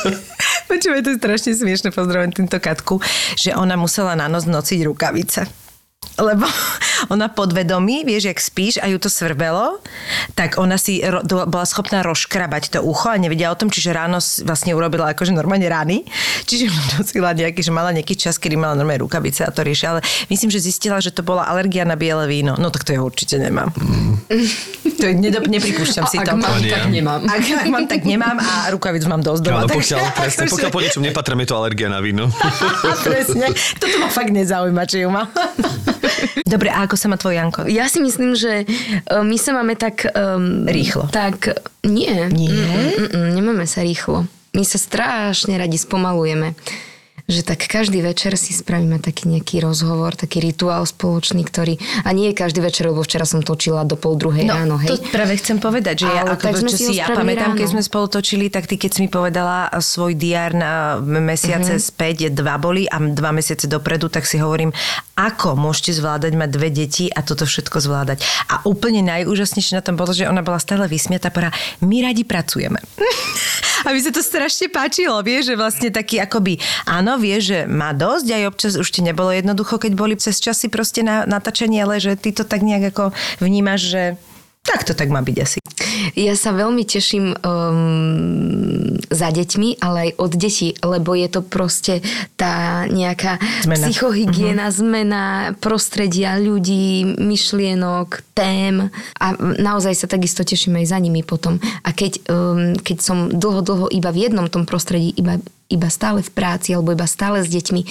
počúvaj, 0.65 1.01
to 1.05 1.09
je 1.13 1.17
strašne 1.21 1.51
smiešne, 1.53 1.89
pozdravujem 1.93 2.33
týmto 2.33 2.57
Katku, 2.57 2.97
že 3.37 3.53
ona 3.53 3.77
musela 3.77 4.17
na 4.17 4.25
noc 4.25 4.49
nociť 4.49 4.79
rukavice. 4.89 5.66
Lebo 6.17 6.49
ona 7.13 7.29
podvedomí, 7.29 8.01
vieš, 8.01 8.23
jak 8.25 8.39
spíš 8.41 8.73
a 8.81 8.89
ju 8.89 8.97
to 8.97 9.05
svrbelo, 9.05 9.77
tak 10.33 10.57
ona 10.57 10.77
si 10.77 10.97
ro, 10.99 11.21
bola 11.25 11.61
schopná 11.63 12.01
rozkrabať 12.01 12.73
to 12.73 12.79
ucho 12.81 13.13
a 13.13 13.17
nevedela 13.17 13.53
o 13.53 13.59
tom, 13.59 13.69
čiže 13.69 13.93
ráno 13.93 14.17
vlastne 14.41 14.73
urobila 14.73 15.13
akože 15.13 15.29
normálne 15.29 15.69
rany. 15.69 16.01
Čiže 16.45 16.73
nosila 16.97 17.37
nejaký, 17.37 17.61
že 17.61 17.69
mala 17.69 17.93
nejaký 17.93 18.17
čas, 18.17 18.41
kedy 18.41 18.57
mala 18.57 18.73
normálne 18.73 19.05
rukavice 19.05 19.45
a 19.45 19.53
to 19.53 19.61
riešila. 19.61 19.97
Ale 19.97 20.01
myslím, 20.29 20.49
že 20.49 20.57
zistila, 20.59 20.97
že 20.97 21.13
to 21.13 21.21
bola 21.21 21.45
alergia 21.45 21.85
na 21.85 21.93
biele 21.93 22.25
víno. 22.25 22.57
No 22.57 22.73
tak 22.73 22.81
to 22.81 22.97
ja 22.97 23.01
určite 23.01 23.37
nemám. 23.37 23.69
To 24.97 25.05
je, 25.05 25.13
nedo, 25.13 25.45
nepripúšťam 25.45 26.09
si 26.09 26.17
ak 26.17 26.25
to. 26.25 26.41
mám, 26.41 26.57
tak 26.57 26.89
nemám. 26.89 27.21
Ak, 27.21 27.37
ak 27.37 27.69
mám, 27.69 27.85
tak 27.85 28.01
nemám 28.01 28.41
a 28.41 28.73
rukavic 28.73 29.05
mám 29.05 29.21
dosť 29.21 29.45
doma. 29.45 29.69
Takže- 29.69 29.93
pokiaľ, 29.93 30.09
presne, 30.09 30.41
akože- 30.41 30.53
pokiaľ 30.57 30.71
po 30.73 30.81
niečom 30.81 31.03
nepatrám, 31.05 31.37
je 31.37 31.47
to 31.47 31.55
alergia 31.55 31.85
na 31.85 32.01
víno. 32.01 32.33
Presne. 33.05 33.45
Toto 33.77 33.95
ma 34.01 34.09
fakt 34.09 34.33
nezaujíma, 34.33 34.89
či 34.89 35.05
ju 35.05 35.13
mám. 35.13 35.29
Dobre, 36.47 36.69
a 36.69 36.83
ako 36.83 36.95
sa 36.95 37.07
má 37.07 37.15
tvoj 37.15 37.35
Janko? 37.35 37.61
Ja 37.65 37.87
si 37.87 37.99
myslím, 37.99 38.33
že 38.33 38.63
uh, 38.63 39.21
my 39.21 39.37
sa 39.37 39.51
máme 39.51 39.75
tak... 39.75 40.07
Um, 40.11 40.63
Rýchlo. 40.63 41.07
Tak 41.09 41.51
nie. 41.83 42.27
Nie? 42.29 42.51
Mm, 42.97 43.09
mm, 43.11 43.29
nemáme 43.33 43.65
sa 43.65 43.81
rýchlo. 43.81 44.27
My 44.51 44.63
sa 44.63 44.77
strašne 44.77 45.55
radi 45.55 45.77
spomalujeme. 45.77 46.55
Že 47.27 47.43
tak 47.43 47.67
každý 47.67 47.99
večer 47.99 48.39
si 48.39 48.55
spravíme 48.55 49.03
taký 49.03 49.27
nejaký 49.27 49.59
rozhovor, 49.59 50.15
taký 50.15 50.39
rituál 50.39 50.87
spoločný, 50.87 51.43
ktorý... 51.43 51.75
A 52.07 52.15
nie 52.15 52.31
je 52.31 52.39
každý 52.39 52.63
večer, 52.63 52.87
lebo 52.87 53.03
včera 53.03 53.27
som 53.27 53.43
točila 53.43 53.83
do 53.83 53.99
pol 53.99 54.15
druhej 54.15 54.47
ráno, 54.47 54.79
hej. 54.79 54.87
No, 54.87 54.95
to 54.95 55.11
práve 55.11 55.35
chcem 55.35 55.59
povedať, 55.59 56.03
že 56.03 56.07
ja, 56.07 56.23
Ale 56.23 56.39
ako, 56.39 56.43
tak 56.47 56.55
sme 56.55 56.71
čo 56.71 56.77
si 56.79 56.93
ja 56.95 57.11
pamätám, 57.11 57.59
keď 57.59 57.67
ráno. 57.67 57.73
sme 57.75 57.83
spolu 57.83 58.05
točili, 58.07 58.47
tak 58.47 58.63
ty 58.63 58.79
keď 58.79 58.91
si 58.95 58.99
mi 59.03 59.09
povedala 59.11 59.67
svoj 59.75 60.15
diár 60.15 60.55
na 60.55 61.03
mesiace 61.03 61.75
Mhm. 61.75 61.83
späť, 61.83 62.17
dva 62.31 62.55
boli 62.55 62.87
a 62.87 62.95
dva 62.95 63.35
mesiace 63.35 63.67
dopredu, 63.67 64.07
tak 64.07 64.23
si 64.23 64.39
hovorím, 64.39 64.71
ako 65.17 65.57
môžete 65.57 65.97
zvládať 65.97 66.37
mať 66.37 66.49
dve 66.53 66.69
deti 66.69 67.09
a 67.09 67.25
toto 67.25 67.49
všetko 67.49 67.81
zvládať. 67.81 68.21
A 68.53 68.61
úplne 68.69 69.01
najúžasnejšie 69.01 69.73
na 69.73 69.81
tom 69.81 69.97
bolo, 69.97 70.13
že 70.13 70.29
ona 70.29 70.45
bola 70.45 70.61
stále 70.61 70.85
vysmiatá, 70.85 71.33
porá, 71.33 71.49
my 71.81 72.05
radi 72.05 72.21
pracujeme. 72.21 72.77
A 73.85 73.93
mi 73.93 74.01
sa 74.01 74.09
to 74.09 74.25
strašne 74.25 74.67
páčilo, 74.67 75.15
vieš, 75.21 75.53
že 75.53 75.55
vlastne 75.55 75.89
taký 75.93 76.19
akoby, 76.19 76.59
áno, 76.89 77.15
vieš, 77.15 77.55
že 77.55 77.59
má 77.69 77.93
dosť, 77.93 78.27
aj 78.35 78.43
občas 78.49 78.73
už 78.75 78.89
ti 78.89 79.05
nebolo 79.05 79.29
jednoducho, 79.31 79.79
keď 79.79 79.91
boli 79.93 80.17
cez 80.17 80.41
časy 80.41 80.67
proste 80.67 81.05
na 81.05 81.23
natáčanie, 81.29 81.85
ale 81.85 82.01
že 82.01 82.17
ty 82.17 82.33
to 82.33 82.43
tak 82.43 82.65
nejak 82.65 82.91
ako 82.91 83.15
vnímaš, 83.39 83.87
že 83.87 84.03
tak 84.65 84.83
to 84.83 84.91
tak 84.91 85.07
má 85.07 85.23
byť 85.23 85.37
asi. 85.39 85.57
Ja 86.15 86.33
sa 86.37 86.53
veľmi 86.53 86.83
teším 86.83 87.35
um, 87.41 88.97
za 89.07 89.29
deťmi, 89.31 89.79
ale 89.79 89.97
aj 90.09 90.11
od 90.17 90.31
detí, 90.35 90.73
lebo 90.83 91.15
je 91.15 91.27
to 91.31 91.41
proste 91.45 92.03
tá 92.35 92.85
nejaká 92.89 93.39
Zmena. 93.63 93.85
psychohygiena, 93.87 94.65
zmena 94.71 95.23
prostredia, 95.59 96.39
ľudí, 96.39 97.17
myšlienok, 97.17 98.23
tém 98.37 98.89
a 99.17 99.27
naozaj 99.39 99.93
sa 99.97 100.07
takisto 100.07 100.45
teším 100.45 100.77
aj 100.83 100.93
za 100.93 100.97
nimi 101.01 101.25
potom. 101.25 101.57
A 101.81 101.89
keď, 101.93 102.21
um, 102.29 102.77
keď 102.77 102.97
som 103.01 103.17
dlho, 103.33 103.65
dlho 103.65 103.87
iba 103.89 104.13
v 104.13 104.29
jednom 104.29 104.45
tom 104.51 104.69
prostredí, 104.69 105.09
iba, 105.17 105.41
iba 105.73 105.89
stále 105.89 106.21
v 106.21 106.31
práci 106.31 106.77
alebo 106.77 106.93
iba 106.93 107.09
stále 107.09 107.41
s 107.41 107.49
deťmi, 107.49 107.81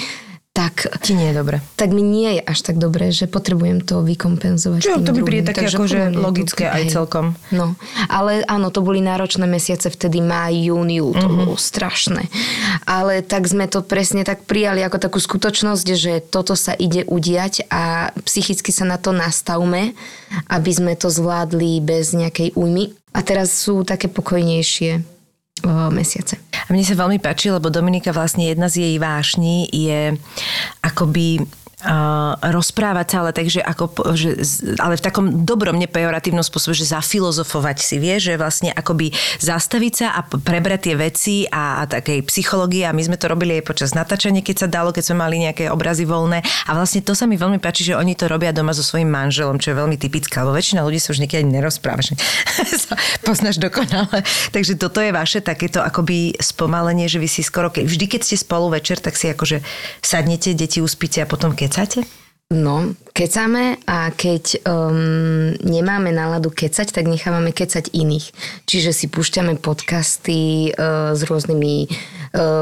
tak 0.57 0.89
Ti 1.05 1.13
nie 1.13 1.29
je 1.29 1.37
dobre. 1.37 1.61
tak 1.77 1.93
mi 1.93 2.01
nie 2.01 2.41
je 2.41 2.43
až 2.43 2.65
tak 2.65 2.81
dobré, 2.81 3.13
že 3.13 3.29
potrebujem 3.29 3.85
to 3.85 4.01
vykompenzovať. 4.01 4.81
Čo, 4.81 5.05
to 5.05 5.13
druhým. 5.13 5.25
príde 5.29 5.45
také 5.45 5.69
Takže 5.69 5.77
akože 5.77 6.01
logické 6.17 6.65
aj 6.65 6.83
celkom. 6.89 7.37
No, 7.53 7.77
ale 8.09 8.41
áno, 8.49 8.73
to 8.73 8.81
boli 8.81 9.05
náročné 9.05 9.45
mesiace, 9.45 9.93
vtedy 9.93 10.25
maj, 10.25 10.57
jún, 10.57 10.89
júl, 10.89 11.13
to 11.13 11.29
Mhm. 11.29 11.37
bolo 11.37 11.55
strašné. 11.55 12.33
Ale 12.89 13.21
tak 13.21 13.45
sme 13.45 13.69
to 13.69 13.85
presne 13.85 14.25
tak 14.25 14.49
prijali 14.49 14.81
ako 14.81 14.97
takú 14.97 15.19
skutočnosť, 15.21 15.87
že 15.93 16.25
toto 16.25 16.57
sa 16.57 16.73
ide 16.73 17.05
udiať 17.05 17.69
a 17.69 18.09
psychicky 18.25 18.73
sa 18.73 18.89
na 18.89 18.97
to 18.97 19.13
nastavme, 19.13 19.93
aby 20.49 20.71
sme 20.73 20.97
to 20.97 21.13
zvládli 21.13 21.85
bez 21.85 22.17
nejakej 22.17 22.57
újmy. 22.57 22.97
A 23.13 23.21
teraz 23.21 23.53
sú 23.53 23.85
také 23.85 24.09
pokojnejšie 24.09 25.05
mesiace. 25.65 26.37
A 26.67 26.75
mne 26.75 26.85
sa 26.85 26.99
veľmi 26.99 27.23
páči, 27.23 27.49
lebo 27.49 27.73
Dominika 27.73 28.11
vlastne 28.13 28.51
jedna 28.51 28.67
z 28.69 28.83
jej 28.85 28.95
vášní 28.99 29.71
je 29.71 30.19
akoby 30.83 31.41
rozprávať 32.43 33.07
sa, 33.07 33.17
ale 33.23 33.31
takže 33.31 33.61
ako, 33.63 33.85
že, 34.19 34.43
ale 34.83 34.99
v 34.99 35.03
takom 35.05 35.27
dobrom, 35.47 35.79
nepejoratívnom 35.79 36.43
spôsobe, 36.43 36.75
že 36.75 36.91
zafilozofovať 36.91 37.77
si, 37.79 37.97
vie, 38.03 38.19
že 38.19 38.35
vlastne 38.35 38.75
akoby 38.75 39.15
zastaviť 39.39 39.93
sa 39.95 40.07
a 40.19 40.21
prebrať 40.27 40.91
tie 40.91 40.95
veci 40.99 41.35
a, 41.47 41.83
a 41.83 41.89
takej 41.89 42.27
psychológie. 42.27 42.85
A 42.85 42.93
my 42.93 43.03
sme 43.03 43.17
to 43.17 43.31
robili 43.31 43.63
aj 43.63 43.65
počas 43.69 43.91
natáčania, 43.95 44.43
keď 44.43 44.67
sa 44.67 44.69
dalo, 44.69 44.91
keď 44.91 45.13
sme 45.13 45.23
mali 45.23 45.43
nejaké 45.47 45.71
obrazy 45.71 46.05
voľné. 46.05 46.43
A 46.67 46.71
vlastne 46.75 47.03
to 47.03 47.15
sa 47.15 47.31
mi 47.31 47.39
veľmi 47.39 47.63
páči, 47.63 47.87
že 47.87 47.99
oni 47.99 48.19
to 48.19 48.27
robia 48.27 48.51
doma 48.51 48.75
so 48.75 48.83
svojím 48.83 49.11
manželom, 49.11 49.63
čo 49.63 49.73
je 49.73 49.77
veľmi 49.79 49.97
typické, 49.97 50.43
lebo 50.43 50.57
väčšina 50.57 50.83
ľudí 50.83 50.99
sa 50.99 51.15
už 51.15 51.23
niekedy 51.23 51.47
nerozpráva, 51.47 52.03
že 52.03 52.19
sa 52.85 52.99
poznáš 53.23 53.63
dokonale. 53.63 54.27
Takže 54.51 54.75
toto 54.75 54.99
je 54.99 55.15
vaše 55.15 55.39
takéto 55.41 55.79
akoby 55.79 56.35
spomalenie, 56.43 57.07
že 57.07 57.23
vy 57.23 57.29
si 57.31 57.47
skoro, 57.47 57.71
keď, 57.71 57.85
vždy 57.87 58.05
keď 58.11 58.21
ste 58.27 58.37
spolu 58.39 58.75
večer, 58.75 58.99
tak 58.99 59.15
si 59.15 59.31
akože 59.31 59.63
sadnete, 60.03 60.57
deti 60.57 60.83
uspíte 60.83 61.23
a 61.23 61.29
potom 61.29 61.55
kecáte? 61.77 62.07
No, 62.49 62.95
kecáme 63.17 63.81
a 63.89 64.13
keď 64.13 64.61
um, 64.69 65.57
nemáme 65.65 66.13
náladu 66.13 66.53
kecať, 66.53 66.93
tak 66.93 67.09
nechávame 67.09 67.57
kecať 67.57 67.89
iných. 67.97 68.37
Čiže 68.69 68.93
si 68.93 69.09
púšťame 69.09 69.57
podcasty 69.57 70.77
uh, 70.77 71.17
s 71.17 71.25
rôznymi 71.25 71.89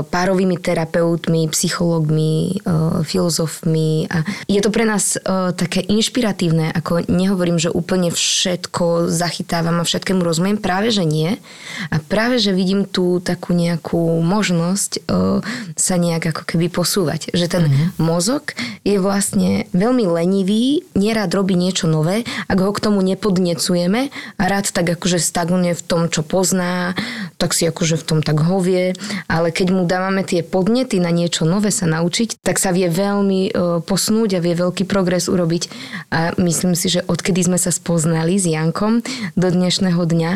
párovými 0.06 0.54
terapeutmi, 0.62 1.50
psychológmi, 1.50 2.62
filozofmi 3.02 4.06
a 4.06 4.22
je 4.46 4.60
to 4.62 4.70
pre 4.70 4.86
nás 4.86 5.18
také 5.58 5.82
inšpiratívne, 5.82 6.70
ako 6.70 7.10
nehovorím, 7.10 7.58
že 7.58 7.74
úplne 7.74 8.14
všetko 8.14 9.10
zachytávam 9.10 9.82
a 9.82 9.88
všetkému 9.88 10.22
rozumiem, 10.22 10.62
práve 10.62 10.94
že 10.94 11.02
nie 11.02 11.42
a 11.90 11.98
práve 11.98 12.38
že 12.38 12.54
vidím 12.54 12.86
tu 12.86 13.18
takú 13.18 13.50
nejakú 13.50 14.22
možnosť 14.22 15.10
sa 15.74 15.94
nejak 15.98 16.30
ako 16.30 16.42
keby 16.54 16.70
posúvať, 16.70 17.34
že 17.34 17.50
ten 17.50 17.66
mm-hmm. 17.66 17.98
mozog 17.98 18.54
je 18.86 18.94
vlastne 19.02 19.66
veľmi 19.74 20.06
lenivý, 20.06 20.43
nerád 20.94 21.32
robí 21.32 21.56
niečo 21.56 21.88
nové, 21.88 22.28
ak 22.46 22.58
ho 22.60 22.70
k 22.70 22.82
tomu 22.84 23.00
nepodnecujeme 23.00 24.12
a 24.36 24.42
rád 24.44 24.70
tak 24.70 24.98
akože 24.98 25.16
stagnuje 25.16 25.72
v 25.72 25.82
tom, 25.82 26.12
čo 26.12 26.20
pozná, 26.20 26.92
tak 27.40 27.56
si 27.56 27.64
akože 27.64 27.96
v 28.00 28.06
tom 28.06 28.20
tak 28.20 28.44
hovie, 28.44 28.92
ale 29.26 29.48
keď 29.50 29.68
mu 29.72 29.82
dávame 29.88 30.22
tie 30.22 30.44
podnety 30.44 31.00
na 31.00 31.10
niečo 31.10 31.48
nové 31.48 31.72
sa 31.72 31.88
naučiť, 31.88 32.40
tak 32.40 32.60
sa 32.60 32.70
vie 32.70 32.88
veľmi 32.88 33.40
e, 33.48 33.50
posnúť 33.82 34.38
a 34.38 34.42
vie 34.44 34.54
veľký 34.56 34.84
progres 34.84 35.26
urobiť. 35.26 35.62
A 36.12 36.36
myslím 36.40 36.76
si, 36.76 36.92
že 36.92 37.04
odkedy 37.04 37.44
sme 37.44 37.58
sa 37.58 37.72
spoznali 37.72 38.36
s 38.36 38.48
Jankom 38.48 39.00
do 39.34 39.48
dnešného 39.48 40.02
dňa, 40.04 40.32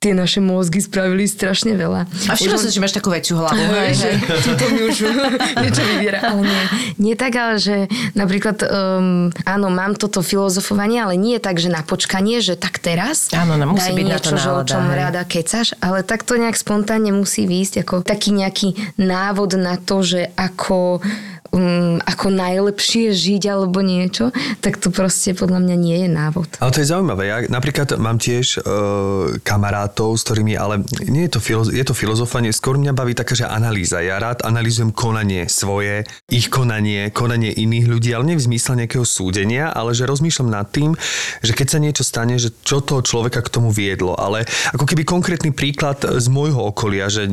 tie 0.00 0.16
naše 0.16 0.40
mozgy 0.40 0.80
spravili 0.80 1.28
strašne 1.28 1.76
veľa. 1.76 2.08
A 2.08 2.32
všimla 2.32 2.56
som, 2.56 2.72
že 2.72 2.80
máš 2.80 2.96
takú 2.96 3.12
väčšiu 3.12 3.36
hlavu. 3.36 3.60
Hej, 3.68 4.00
že 4.00 4.08
tuto 4.48 4.64
mi 4.72 4.88
už 4.88 4.96
niečo 5.68 5.82
vybiera. 5.84 6.24
Ale 6.24 6.40
nie, 6.40 6.62
nie 6.96 7.14
tak, 7.20 7.36
ale 7.36 7.60
že 7.60 7.84
napríklad, 8.16 8.64
um, 8.64 9.28
áno, 9.44 9.68
mám 9.68 10.00
toto 10.00 10.24
filozofovanie, 10.24 11.04
ale 11.04 11.20
nie 11.20 11.36
tak, 11.36 11.60
že 11.60 11.68
na 11.68 11.84
počkanie, 11.84 12.40
že 12.40 12.56
tak 12.56 12.80
teraz 12.80 13.28
áno, 13.36 13.60
no, 13.60 13.76
musí 13.76 13.92
byť 13.92 14.06
niečo, 14.08 14.16
na 14.16 14.20
to 14.24 14.30
nálada, 14.40 14.56
o 14.56 14.62
čom 14.64 14.84
hej. 14.88 14.96
rada 14.96 15.22
kecaš, 15.28 15.68
ale 15.84 16.00
tak 16.00 16.24
to 16.24 16.40
nejak 16.40 16.56
spontánne 16.56 17.12
musí 17.12 17.44
výjsť 17.44 17.84
ako 17.84 17.94
taký 18.00 18.32
nejaký 18.32 18.96
návod 18.96 19.60
na 19.60 19.76
to, 19.76 20.00
že 20.00 20.32
ako 20.32 21.04
um, 21.52 21.98
ako 22.02 22.30
najlepšie 22.30 23.10
žiť 23.10 23.42
alebo 23.50 23.82
niečo, 23.82 24.30
tak 24.62 24.78
to 24.78 24.94
proste 24.94 25.34
podľa 25.34 25.60
mňa 25.62 25.76
nie 25.76 25.96
je 26.06 26.08
návod. 26.10 26.48
Ale 26.62 26.72
to 26.74 26.82
je 26.82 26.90
zaujímavé. 26.90 27.22
Ja 27.26 27.38
napríklad 27.46 27.98
mám 27.98 28.18
tiež 28.18 28.62
uh, 28.62 29.36
kamarátov, 29.42 30.14
s 30.14 30.22
ktorými, 30.26 30.54
ale 30.54 30.82
nie 31.06 31.26
je 31.26 31.32
to, 31.38 31.40
filoz- 31.42 31.72
je 31.74 31.84
to 31.84 31.94
filozofanie, 31.94 32.54
skôr 32.54 32.78
mňa 32.78 32.94
baví 32.94 33.14
taká, 33.14 33.34
že 33.34 33.46
analýza. 33.46 34.02
Ja 34.02 34.22
rád 34.22 34.46
analýzujem 34.46 34.94
konanie 34.94 35.50
svoje, 35.50 36.06
ich 36.30 36.48
konanie, 36.48 37.10
konanie 37.10 37.50
iných 37.50 37.86
ľudí, 37.86 38.10
ale 38.14 38.34
nie 38.34 38.38
v 38.38 38.46
zmysle 38.54 38.86
nejakého 38.86 39.06
súdenia, 39.06 39.74
ale 39.74 39.94
že 39.94 40.06
rozmýšľam 40.06 40.48
nad 40.50 40.66
tým, 40.70 40.94
že 41.42 41.52
keď 41.54 41.66
sa 41.66 41.78
niečo 41.82 42.04
stane, 42.06 42.38
že 42.38 42.54
čo 42.62 42.82
toho 42.82 43.02
človeka 43.02 43.42
k 43.42 43.52
tomu 43.52 43.74
viedlo. 43.74 44.14
Ale 44.14 44.46
ako 44.74 44.86
keby 44.86 45.02
konkrétny 45.02 45.50
príklad 45.50 46.02
z 46.02 46.26
môjho 46.30 46.70
okolia, 46.70 47.10
že 47.10 47.26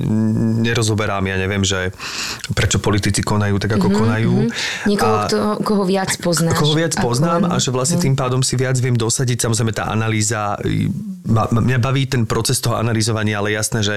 nerozoberám, 0.64 1.24
ja 1.30 1.38
neviem, 1.38 1.62
že 1.62 1.94
prečo 2.58 2.82
politici 2.82 3.22
konajú 3.22 3.62
tak, 3.62 3.78
ako 3.78 3.88
mm-hmm 3.88 4.07
konajú. 4.08 4.36
Mm-hmm. 4.48 4.88
Niekoho, 4.88 5.16
a, 5.20 5.24
kto, 5.28 5.38
koho 5.68 5.84
viac 5.84 6.12
poznáš. 6.24 6.56
Koho 6.56 6.74
viac 6.74 6.96
poznám 6.96 7.44
len... 7.44 7.52
a 7.52 7.56
že 7.60 7.70
vlastne 7.76 8.00
tým 8.00 8.16
pádom 8.16 8.40
si 8.40 8.56
viac 8.56 8.80
viem 8.80 8.96
dosadiť. 8.96 9.44
Samozrejme 9.44 9.76
tá 9.76 9.92
analýza, 9.92 10.56
mňa 11.28 11.78
baví 11.84 12.08
ten 12.08 12.24
proces 12.24 12.64
toho 12.64 12.80
analyzovania, 12.80 13.44
ale 13.44 13.52
jasné, 13.52 13.84
že 13.84 13.96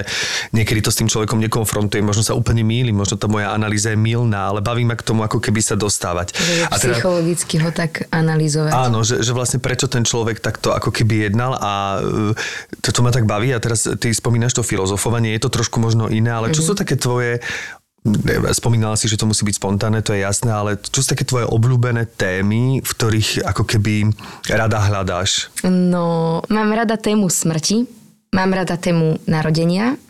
niekedy 0.51 0.83
to 0.83 0.91
s 0.91 0.99
tým 0.99 1.07
človekom 1.07 1.39
nekonfrontujem, 1.39 2.03
možno 2.03 2.27
sa 2.27 2.35
úplne 2.35 2.61
mýlim, 2.67 2.93
možno 2.93 3.15
tá 3.15 3.31
moja 3.31 3.55
analýza 3.55 3.95
je 3.95 3.99
mylná, 3.99 4.51
ale 4.51 4.59
baví 4.59 4.83
ma 4.83 4.99
k 4.99 5.07
tomu 5.07 5.23
ako 5.23 5.39
keby 5.39 5.63
sa 5.63 5.79
dostávať. 5.79 6.35
Že 6.35 6.53
a 6.67 6.75
teda, 6.75 6.95
psychologicky 6.99 7.55
ho 7.63 7.69
tak 7.71 8.11
analyzovať. 8.11 8.71
Áno, 8.75 9.07
že, 9.07 9.23
že 9.23 9.31
vlastne 9.31 9.63
prečo 9.63 9.87
ten 9.87 10.03
človek 10.03 10.43
takto 10.43 10.75
ako 10.75 10.91
keby 10.91 11.31
jednal 11.31 11.55
a 11.55 12.03
toto 12.83 12.99
ma 13.05 13.15
tak 13.15 13.23
baví 13.23 13.55
a 13.55 13.63
teraz 13.63 13.87
ty 13.87 14.11
spomínaš 14.11 14.57
to 14.57 14.63
filozofovanie, 14.65 15.31
je 15.37 15.41
to 15.47 15.49
trošku 15.53 15.79
možno 15.79 16.11
iné, 16.11 16.33
ale 16.33 16.51
čo 16.51 16.59
mm-hmm. 16.59 16.67
sú 16.67 16.73
také 16.75 16.95
tvoje 16.99 17.39
Spomínala 18.57 18.97
si, 18.97 19.05
že 19.05 19.13
to 19.13 19.29
musí 19.29 19.45
byť 19.45 19.61
spontánne, 19.61 20.01
to 20.01 20.17
je 20.17 20.25
jasné, 20.25 20.49
ale 20.49 20.73
čo 20.81 21.05
sú 21.05 21.13
také 21.13 21.21
tvoje 21.21 21.45
obľúbené 21.45 22.09
témy, 22.09 22.81
v 22.81 22.91
ktorých 22.97 23.45
ako 23.45 23.61
keby 23.61 24.09
rada 24.49 24.81
hľadáš? 24.81 25.53
No, 25.69 26.41
mám 26.49 26.69
rada 26.73 26.97
tému 26.97 27.29
smrti, 27.29 27.85
mám 28.33 28.57
rada 28.57 28.73
tému 28.73 29.21
narodenia, 29.29 30.01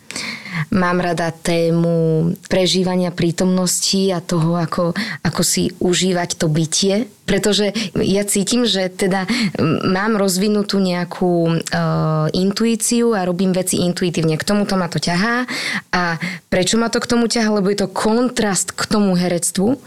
Mám 0.72 1.00
rada 1.00 1.32
tému 1.32 2.28
prežívania 2.48 3.08
prítomnosti 3.12 4.12
a 4.12 4.20
toho, 4.20 4.56
ako, 4.56 4.92
ako 5.24 5.42
si 5.44 5.72
užívať 5.80 6.36
to 6.36 6.46
bytie. 6.48 7.08
Pretože 7.24 7.72
ja 7.96 8.22
cítim, 8.28 8.68
že 8.68 8.92
teda 8.92 9.24
mám 9.88 10.20
rozvinutú 10.20 10.76
nejakú 10.76 11.48
e, 11.48 11.54
intuíciu 12.36 13.16
a 13.16 13.24
robím 13.24 13.56
veci 13.56 13.80
intuitívne. 13.80 14.36
K 14.36 14.44
tomuto 14.44 14.76
ma 14.76 14.92
to 14.92 15.00
ťahá. 15.00 15.48
A 15.92 16.20
prečo 16.52 16.76
ma 16.76 16.92
to 16.92 17.00
k 17.00 17.08
tomu 17.08 17.28
ťahá? 17.28 17.48
Lebo 17.56 17.72
je 17.72 17.84
to 17.84 17.88
kontrast 17.88 18.76
k 18.76 18.82
tomu 18.84 19.16
herectvu 19.16 19.80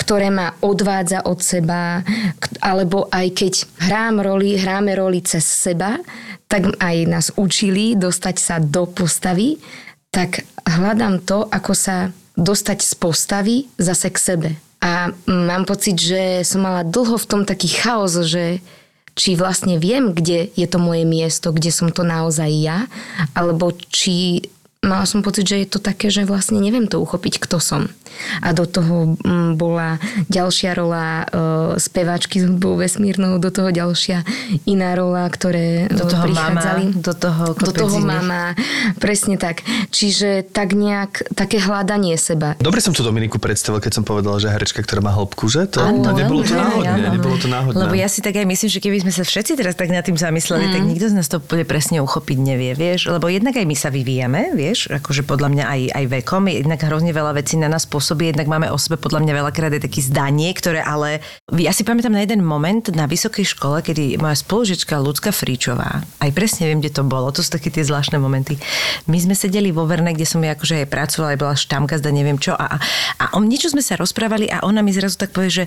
ktoré 0.00 0.32
ma 0.32 0.56
odvádza 0.64 1.28
od 1.28 1.44
seba, 1.44 2.00
alebo 2.64 3.12
aj 3.12 3.26
keď 3.36 3.52
hrám 3.84 4.24
roli, 4.24 4.56
hráme 4.56 4.96
roli 4.96 5.20
cez 5.20 5.44
seba, 5.44 6.00
tak 6.48 6.72
aj 6.80 6.96
nás 7.04 7.26
učili 7.36 7.94
dostať 7.94 8.36
sa 8.40 8.56
do 8.58 8.88
postavy 8.88 9.60
tak 10.10 10.42
hľadám 10.66 11.22
to, 11.22 11.46
ako 11.46 11.72
sa 11.72 12.10
dostať 12.34 12.78
z 12.82 12.92
postavy 12.98 13.56
zase 13.78 14.10
k 14.10 14.18
sebe. 14.18 14.50
A 14.82 15.14
mám 15.30 15.64
pocit, 15.64 15.94
že 15.94 16.42
som 16.42 16.66
mala 16.66 16.82
dlho 16.82 17.14
v 17.14 17.28
tom 17.30 17.42
taký 17.46 17.70
chaos, 17.70 18.18
že 18.26 18.58
či 19.14 19.36
vlastne 19.38 19.78
viem, 19.78 20.10
kde 20.14 20.50
je 20.54 20.66
to 20.66 20.80
moje 20.80 21.06
miesto, 21.06 21.54
kde 21.54 21.70
som 21.70 21.94
to 21.94 22.02
naozaj 22.02 22.48
ja, 22.48 22.88
alebo 23.36 23.74
či 23.90 24.48
mala 24.80 25.04
som 25.04 25.20
pocit, 25.20 25.44
že 25.44 25.60
je 25.60 25.68
to 25.68 25.76
také, 25.76 26.08
že 26.08 26.24
vlastne 26.24 26.56
neviem 26.56 26.88
to 26.88 26.96
uchopiť, 27.04 27.36
kto 27.44 27.60
som. 27.60 27.92
A 28.40 28.56
do 28.56 28.64
toho 28.64 29.14
mm, 29.22 29.54
bola 29.60 30.00
ďalšia 30.32 30.72
rola 30.72 31.24
uh, 31.28 31.76
speváčky 31.76 32.40
s 32.40 32.48
hudbou 32.48 32.80
vesmírnou, 32.80 33.36
do 33.36 33.52
toho 33.52 33.70
ďalšia 33.70 34.24
iná 34.64 34.96
rola, 34.96 35.28
ktoré 35.28 35.86
do 35.92 36.08
toho 36.08 36.26
prichádzali. 36.26 36.84
Mama, 36.90 37.04
do 37.06 37.12
toho 37.12 37.44
Do 37.54 37.72
toho 37.76 37.98
mama, 38.00 38.56
presne 38.98 39.36
tak. 39.36 39.62
Čiže 39.92 40.48
tak 40.48 40.72
nejak, 40.72 41.36
také 41.36 41.60
hľadanie 41.60 42.16
seba. 42.16 42.56
Dobre 42.56 42.80
som 42.80 42.96
tu 42.96 43.04
Dominiku 43.04 43.36
predstavil, 43.36 43.84
keď 43.84 44.00
som 44.00 44.04
povedal, 44.08 44.40
že 44.40 44.48
herečka, 44.48 44.80
ktorá 44.80 45.04
má 45.04 45.12
hĺbku, 45.12 45.46
že? 45.46 45.68
To, 45.76 45.84
ano, 45.84 46.08
to 46.08 46.10
nebolo 46.16 46.40
to 46.40 46.56
náhodné, 46.56 46.88
ano. 46.88 47.14
nebolo 47.20 47.36
to 47.36 47.46
náhodné. 47.52 47.78
Lebo 47.84 47.94
ja 47.94 48.08
si 48.08 48.24
tak 48.24 48.32
aj 48.32 48.48
myslím, 48.48 48.70
že 48.72 48.80
keby 48.80 48.96
sme 49.04 49.12
sa 49.12 49.22
všetci 49.28 49.60
teraz 49.60 49.76
tak 49.76 49.92
nad 49.92 50.02
tým 50.02 50.16
zamysleli, 50.16 50.66
mm. 50.66 50.72
tak 50.72 50.82
nikto 50.88 51.06
z 51.12 51.14
nás 51.14 51.28
to 51.28 51.38
úplne 51.38 51.68
presne 51.68 52.00
uchopiť 52.00 52.38
nevie, 52.40 52.72
vieš? 52.74 53.12
Lebo 53.12 53.28
jednak 53.28 53.54
aj 53.54 53.66
my 53.68 53.76
sa 53.76 53.92
vyvíjame, 53.92 54.56
vieš? 54.56 54.69
Vieš, 54.70 54.86
akože 54.86 55.26
podľa 55.26 55.50
mňa 55.50 55.64
aj, 55.66 55.80
aj 55.98 56.04
vekom, 56.22 56.46
jednak 56.46 56.86
hrozne 56.86 57.10
veľa 57.10 57.34
vecí 57.34 57.58
na 57.58 57.66
nás 57.66 57.90
pôsobí, 57.90 58.30
jednak 58.30 58.46
máme 58.46 58.70
o 58.70 58.78
sebe 58.78 58.94
podľa 59.02 59.26
mňa 59.26 59.32
veľakrát 59.42 59.74
aj 59.74 59.82
taký 59.82 60.00
zdanie, 60.06 60.54
ktoré 60.54 60.78
ale... 60.78 61.18
Ja 61.50 61.74
si 61.74 61.82
pamätám 61.82 62.14
na 62.14 62.22
jeden 62.22 62.46
moment 62.46 62.86
na 62.94 63.10
vysokej 63.10 63.50
škole, 63.50 63.82
kedy 63.82 64.22
moja 64.22 64.38
spolužička 64.38 65.02
Ľudská 65.02 65.34
Fríčová, 65.34 66.06
aj 66.22 66.30
presne 66.30 66.70
viem, 66.70 66.78
kde 66.78 66.94
to 66.94 67.02
bolo, 67.02 67.34
to 67.34 67.42
sú 67.42 67.50
také 67.50 67.74
tie 67.74 67.82
zvláštne 67.82 68.22
momenty. 68.22 68.62
My 69.10 69.18
sme 69.18 69.34
sedeli 69.34 69.74
vo 69.74 69.90
Verne, 69.90 70.14
kde 70.14 70.28
som 70.28 70.38
ja 70.38 70.54
akože 70.54 70.86
aj 70.86 70.88
pracovala, 70.88 71.34
aj 71.34 71.40
bola 71.42 71.54
štamka, 71.58 71.98
zda 71.98 72.14
neviem 72.14 72.38
čo, 72.38 72.54
a, 72.54 72.78
a 73.18 73.24
o 73.34 73.42
niečo 73.42 73.74
sme 73.74 73.82
sa 73.82 73.98
rozprávali 73.98 74.46
a 74.46 74.62
ona 74.62 74.86
mi 74.86 74.94
zrazu 74.94 75.18
tak 75.18 75.34
povie, 75.34 75.50
že, 75.50 75.64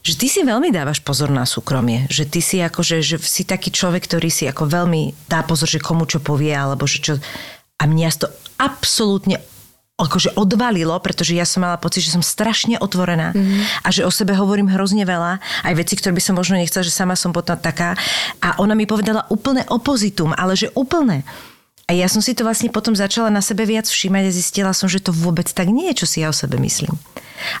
že 0.00 0.16
ty 0.16 0.32
si 0.32 0.40
veľmi 0.40 0.72
dávaš 0.72 1.04
pozor 1.04 1.28
na 1.28 1.44
súkromie, 1.44 2.08
že 2.08 2.24
ty 2.24 2.40
si 2.40 2.64
akože, 2.64 3.04
že 3.04 3.20
si 3.20 3.44
taký 3.44 3.68
človek, 3.68 4.08
ktorý 4.08 4.32
si 4.32 4.48
ako 4.48 4.64
veľmi 4.64 5.28
dá 5.28 5.44
pozor, 5.44 5.68
že 5.68 5.82
komu 5.82 6.08
čo 6.08 6.24
povie, 6.24 6.56
alebo 6.56 6.88
že 6.88 7.04
čo... 7.04 7.12
A 7.76 7.84
mňa 7.84 8.08
to 8.16 8.32
absolútne 8.56 9.40
akože 9.96 10.36
odvalilo, 10.36 10.92
pretože 11.00 11.32
ja 11.32 11.48
som 11.48 11.64
mala 11.64 11.80
pocit, 11.80 12.04
že 12.04 12.12
som 12.12 12.20
strašne 12.20 12.76
otvorená 12.76 13.32
mm-hmm. 13.32 13.80
a 13.80 13.88
že 13.88 14.04
o 14.04 14.12
sebe 14.12 14.36
hovorím 14.36 14.68
hrozne 14.68 15.08
veľa, 15.08 15.40
aj 15.64 15.72
veci, 15.72 15.96
ktoré 15.96 16.12
by 16.12 16.20
som 16.20 16.36
možno 16.36 16.60
nechcela, 16.60 16.84
že 16.84 16.92
sama 16.92 17.16
som 17.16 17.32
potom 17.32 17.56
taká. 17.56 17.96
A 18.44 18.60
ona 18.60 18.76
mi 18.76 18.84
povedala 18.84 19.24
úplne 19.32 19.64
opozitum, 19.72 20.36
ale 20.36 20.52
že 20.52 20.68
úplne. 20.76 21.24
A 21.88 21.96
ja 21.96 22.10
som 22.12 22.20
si 22.20 22.36
to 22.36 22.44
vlastne 22.44 22.68
potom 22.68 22.92
začala 22.92 23.32
na 23.32 23.40
sebe 23.40 23.64
viac 23.64 23.88
všímať 23.88 24.28
a 24.28 24.36
zistila 24.36 24.72
som, 24.76 24.90
že 24.90 25.00
to 25.00 25.16
vôbec 25.16 25.48
tak 25.48 25.70
nie 25.70 25.88
je, 25.94 26.04
čo 26.04 26.06
si 26.10 26.18
ja 26.20 26.28
o 26.28 26.36
sebe 26.36 26.60
myslím. 26.60 26.92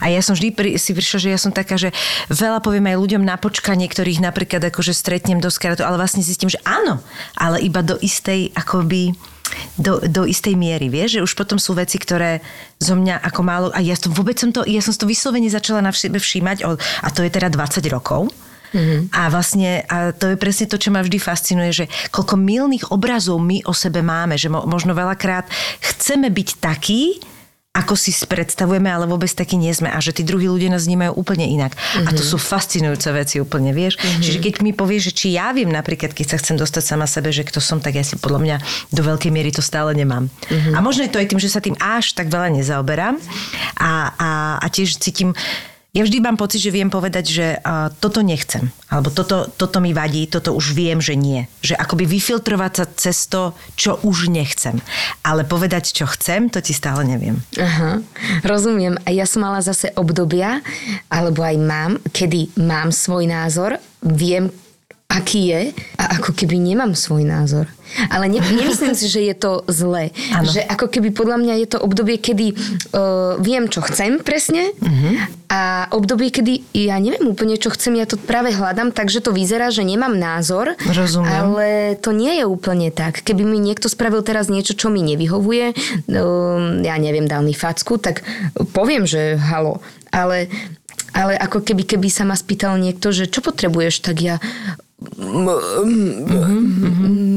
A 0.02 0.10
ja 0.10 0.20
som 0.20 0.34
vždy 0.34 0.48
pri, 0.52 0.70
si 0.82 0.92
prišla, 0.92 1.18
že 1.22 1.32
ja 1.32 1.38
som 1.38 1.54
taká, 1.54 1.78
že 1.78 1.94
veľa 2.28 2.58
poviem 2.58 2.90
aj 2.90 3.00
ľuďom 3.00 3.22
na 3.22 3.38
počkanie, 3.38 3.86
ktorých 3.86 4.20
napríklad 4.20 4.60
akože 4.66 4.92
stretnem 4.92 5.38
do 5.38 5.48
ale 5.62 5.96
vlastne 5.96 6.26
zistím, 6.26 6.50
že 6.50 6.60
áno, 6.66 7.00
ale 7.38 7.62
iba 7.62 7.80
do 7.86 7.94
istej 8.02 8.50
akoby 8.56 9.14
do, 9.76 10.00
do 10.04 10.22
istej 10.24 10.54
miery, 10.54 10.88
vieš, 10.88 11.20
že 11.20 11.24
už 11.24 11.32
potom 11.34 11.56
sú 11.60 11.76
veci, 11.76 11.96
ktoré 12.00 12.40
zo 12.80 12.96
mňa 12.96 13.22
ako 13.24 13.40
málo, 13.44 13.68
a 13.72 13.80
ja 13.80 13.96
som 13.96 14.12
vôbec 14.12 14.36
som 14.36 14.50
to, 14.52 14.64
ja 14.68 14.80
som 14.80 14.92
to 14.92 15.08
vyslovene 15.08 15.48
začala 15.48 15.80
na 15.84 15.92
sebe 15.92 16.20
všímať, 16.20 16.64
a 17.02 17.08
to 17.12 17.20
je 17.24 17.30
teda 17.30 17.48
20 17.52 17.82
rokov, 17.92 18.32
Mm-hmm. 18.74 19.14
A 19.14 19.30
vlastne, 19.30 19.86
a 19.86 20.10
to 20.10 20.34
je 20.34 20.36
presne 20.36 20.66
to, 20.66 20.76
čo 20.76 20.90
ma 20.90 21.00
vždy 21.00 21.16
fascinuje, 21.22 21.70
že 21.72 21.84
koľko 22.10 22.34
milných 22.36 22.90
obrazov 22.90 23.38
my 23.40 23.62
o 23.64 23.72
sebe 23.72 24.02
máme, 24.02 24.34
že 24.34 24.50
mo, 24.50 24.66
možno 24.66 24.92
veľakrát 24.92 25.46
chceme 25.80 26.28
byť 26.28 26.48
takí, 26.58 27.22
ako 27.76 27.92
si 27.92 28.16
predstavujeme, 28.16 28.88
ale 28.88 29.04
vôbec 29.04 29.28
taký 29.28 29.60
nie 29.60 29.68
sme 29.76 29.92
a 29.92 30.00
že 30.00 30.16
tí 30.16 30.24
druhí 30.24 30.48
ľudia 30.48 30.72
nás 30.72 30.88
vnímajú 30.88 31.12
úplne 31.12 31.44
inak. 31.44 31.76
Mm-hmm. 31.76 32.08
A 32.08 32.10
to 32.16 32.24
sú 32.24 32.40
fascinujúce 32.40 33.12
veci 33.12 33.36
úplne, 33.36 33.76
vieš. 33.76 34.00
Mm-hmm. 34.00 34.22
Čiže 34.24 34.38
keď 34.40 34.52
mi 34.64 34.72
povieš, 34.72 35.12
že 35.12 35.12
či 35.12 35.26
ja 35.36 35.52
viem 35.52 35.68
napríklad, 35.68 36.16
keď 36.16 36.26
sa 36.32 36.36
chcem 36.40 36.56
dostať 36.56 36.82
sama 36.82 37.04
sebe, 37.04 37.28
že 37.28 37.44
kto 37.44 37.60
som, 37.60 37.78
tak 37.84 38.00
ja 38.00 38.04
si 38.06 38.16
podľa 38.16 38.40
mňa 38.40 38.56
do 38.96 39.02
veľkej 39.04 39.28
miery 39.28 39.52
to 39.52 39.60
stále 39.60 39.92
nemám. 39.92 40.32
Mm-hmm. 40.48 40.72
A 40.72 40.78
možno 40.80 41.04
je 41.04 41.12
to 41.12 41.20
aj 41.20 41.28
tým, 41.28 41.40
že 41.42 41.52
sa 41.52 41.60
tým 41.60 41.76
až 41.76 42.16
tak 42.16 42.32
veľa 42.32 42.48
nezaoberám 42.56 43.20
a, 43.76 43.92
a, 44.16 44.30
a 44.64 44.66
tiež 44.72 44.96
cítim 44.96 45.36
ja 45.96 46.04
vždy 46.04 46.20
mám 46.20 46.36
pocit, 46.36 46.60
že 46.60 46.68
viem 46.68 46.92
povedať, 46.92 47.24
že 47.24 47.46
uh, 47.56 47.88
toto 47.96 48.20
nechcem, 48.20 48.68
alebo 48.92 49.08
toto, 49.08 49.48
toto 49.48 49.80
mi 49.80 49.96
vadí, 49.96 50.28
toto 50.28 50.52
už 50.52 50.76
viem, 50.76 51.00
že 51.00 51.16
nie. 51.16 51.48
Že 51.64 51.80
akoby 51.80 52.04
vyfiltrovať 52.04 52.72
sa 52.76 52.84
cez 52.84 53.24
to, 53.32 53.56
čo 53.80 53.96
už 54.04 54.28
nechcem. 54.28 54.76
Ale 55.24 55.48
povedať, 55.48 55.96
čo 55.96 56.04
chcem, 56.04 56.52
to 56.52 56.60
ti 56.60 56.76
stále 56.76 57.00
neviem. 57.08 57.40
Aha, 57.56 58.04
rozumiem. 58.44 59.00
A 59.08 59.16
ja 59.16 59.24
som 59.24 59.40
mala 59.40 59.64
zase 59.64 59.88
obdobia, 59.96 60.60
alebo 61.08 61.40
aj 61.40 61.56
mám, 61.56 61.92
kedy 62.12 62.52
mám 62.60 62.92
svoj 62.92 63.24
názor, 63.24 63.80
viem, 64.04 64.52
aký 65.06 65.54
je 65.54 65.62
a 65.96 66.18
ako 66.18 66.34
keby 66.34 66.58
nemám 66.58 66.98
svoj 66.98 67.22
názor. 67.22 67.70
Ale 68.10 68.26
ne, 68.26 68.42
nemyslím 68.42 68.98
si, 68.98 69.06
že 69.06 69.22
je 69.22 69.34
to 69.38 69.62
zlé. 69.70 70.10
Áno. 70.34 70.50
Že 70.50 70.66
ako 70.66 70.86
keby 70.90 71.14
podľa 71.14 71.38
mňa 71.38 71.54
je 71.62 71.68
to 71.70 71.78
obdobie, 71.78 72.18
kedy 72.18 72.52
uh, 72.52 73.38
viem, 73.38 73.70
čo 73.70 73.78
chcem 73.86 74.18
presne 74.18 74.74
uh-huh. 74.74 75.14
a 75.46 75.86
obdobie, 75.94 76.34
kedy 76.34 76.66
ja 76.74 76.98
neviem 76.98 77.22
úplne, 77.30 77.54
čo 77.54 77.70
chcem, 77.70 77.94
ja 77.94 78.10
to 78.10 78.18
práve 78.18 78.50
hľadám, 78.50 78.90
takže 78.90 79.22
to 79.22 79.30
vyzerá, 79.30 79.70
že 79.70 79.86
nemám 79.86 80.18
názor. 80.18 80.74
Rozumiem. 80.82 81.30
Ale 81.30 81.66
to 82.02 82.10
nie 82.10 82.42
je 82.42 82.44
úplne 82.44 82.90
tak. 82.90 83.22
Keby 83.22 83.46
mi 83.46 83.62
niekto 83.62 83.86
spravil 83.86 84.26
teraz 84.26 84.50
niečo, 84.50 84.74
čo 84.74 84.90
mi 84.90 85.06
nevyhovuje, 85.06 85.72
um, 86.10 86.82
ja 86.82 86.98
neviem, 86.98 87.30
dal 87.30 87.46
mi 87.46 87.54
facku, 87.54 88.02
tak 88.02 88.26
poviem, 88.74 89.06
že 89.06 89.38
halo. 89.38 89.78
Ale 90.10 90.50
ale 91.16 91.32
ako 91.40 91.64
keby, 91.64 91.88
keby 91.88 92.12
sa 92.12 92.28
ma 92.28 92.36
spýtal 92.36 92.76
niekto, 92.76 93.08
že 93.08 93.24
čo 93.24 93.40
potrebuješ, 93.40 94.04
tak 94.04 94.20
ja 94.20 94.36
Mm-hmm. 94.96 96.64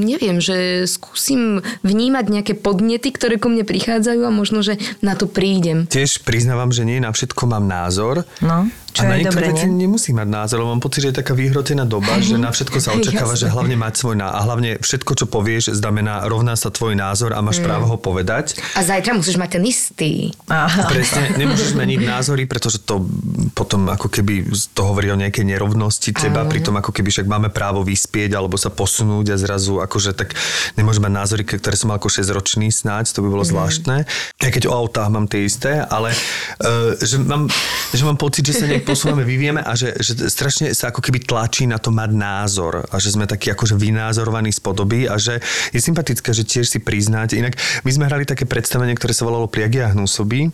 Neviem, 0.07 0.39
že 0.39 0.87
skúsim 0.87 1.59
vnímať 1.83 2.25
nejaké 2.31 2.53
podnety, 2.55 3.11
ktoré 3.11 3.35
ku 3.35 3.51
mne 3.51 3.67
prichádzajú 3.67 4.23
a 4.23 4.31
možno, 4.31 4.63
že 4.63 4.79
na 5.03 5.19
to 5.19 5.27
prídem. 5.27 5.83
Tiež 5.91 6.23
priznávam, 6.23 6.71
že 6.71 6.87
nie 6.87 7.03
na 7.03 7.11
všetko 7.11 7.51
mám 7.51 7.67
názor. 7.67 8.23
No, 8.39 8.71
čo 8.89 9.05
a 9.05 9.13
na 9.13 9.15
niektoré 9.21 9.53
veci 9.53 9.65
nie? 9.69 9.85
nemusí 9.85 10.11
mať 10.11 10.27
názor, 10.27 10.61
lebo 10.61 10.73
mám 10.73 10.83
pocit, 10.83 11.05
že 11.05 11.09
je 11.13 11.17
taká 11.21 11.33
vyhrotená 11.37 11.85
doba, 11.85 12.19
že 12.19 12.35
na 12.35 12.49
všetko 12.49 12.77
sa 12.81 12.93
očakáva, 12.97 13.33
že 13.37 13.49
hlavne 13.49 13.77
mať 13.77 13.93
svoj 13.97 14.15
názor. 14.17 14.35
A 14.35 14.39
hlavne 14.45 14.69
všetko, 14.81 15.11
čo 15.13 15.25
povieš, 15.25 15.73
znamená 15.73 16.25
rovná 16.25 16.53
sa 16.57 16.73
tvoj 16.73 16.97
názor 16.97 17.33
a 17.33 17.39
máš 17.41 17.61
právo 17.61 17.85
ho 17.89 17.97
povedať. 17.97 18.57
A 18.73 18.81
zajtra 18.81 19.13
musíš 19.13 19.37
mať 19.37 19.59
ten 19.59 19.63
istý. 19.65 20.11
Aha. 20.49 20.89
Presne, 20.89 21.37
nemôžeš 21.37 21.77
meniť 21.77 21.99
názory, 22.03 22.45
pretože 22.45 22.81
to 22.81 23.05
potom 23.53 23.89
ako 23.91 24.07
keby 24.09 24.47
to 24.73 24.81
hovorí 24.85 25.11
o 25.11 25.17
nejakej 25.17 25.45
nerovnosti 25.45 26.09
teba, 26.13 26.45
pritom 26.45 26.75
ako 26.77 26.95
keby 26.95 27.09
však 27.11 27.27
máme 27.27 27.49
právo 27.51 27.83
vyspieť 27.83 28.37
alebo 28.37 28.55
sa 28.55 28.71
posunúť 28.71 29.33
a 29.33 29.37
zrazu 29.37 29.81
akože 29.83 30.15
tak 30.15 30.33
nemôžem 30.79 31.03
mať 31.03 31.13
názory, 31.13 31.43
ktoré 31.43 31.75
som 31.75 31.91
mal 31.91 31.99
ako 31.99 32.07
6 32.07 32.29
ročný 32.31 32.67
snáď, 32.71 33.11
to 33.11 33.23
by 33.25 33.29
bolo 33.29 33.43
zvláštne. 33.43 34.07
Aj 34.39 34.51
keď 34.51 34.71
o 34.71 34.73
autách 34.73 35.09
mám 35.11 35.27
tie 35.27 35.43
isté, 35.43 35.83
ale 35.83 36.13
uh, 36.13 36.95
že, 36.99 37.19
mám, 37.19 37.51
že 37.91 38.03
mám 38.05 38.15
pocit, 38.15 38.45
že 38.45 38.63
sa 38.63 38.65
nejak 38.69 38.78
posúvame, 38.81 39.23
vyvieme 39.23 39.61
a 39.63 39.73
že, 39.73 39.95
že 39.99 40.15
strašne 40.27 40.71
sa 40.75 40.89
ako 40.89 40.99
keby 41.03 41.23
tlačí 41.23 41.69
na 41.69 41.77
to 41.77 41.93
mať 41.93 42.11
názor 42.13 42.85
a 42.89 42.95
že 42.97 43.13
sme 43.13 43.29
takí 43.29 43.51
akože 43.53 43.77
vynázorovaní 43.77 44.51
z 44.51 44.61
podoby 44.61 45.05
a 45.05 45.15
že 45.19 45.39
je 45.71 45.79
sympatické, 45.79 46.29
že 46.33 46.43
tiež 46.43 46.65
si 46.67 46.79
priznať. 46.81 47.37
Inak 47.37 47.57
my 47.85 47.91
sme 47.91 48.07
hrali 48.07 48.25
také 48.27 48.43
predstavenie, 48.49 48.97
ktoré 48.97 49.13
sa 49.13 49.27
volalo 49.27 49.47
Priagy 49.47 49.83
a 49.83 49.91
hnusoby 49.93 50.51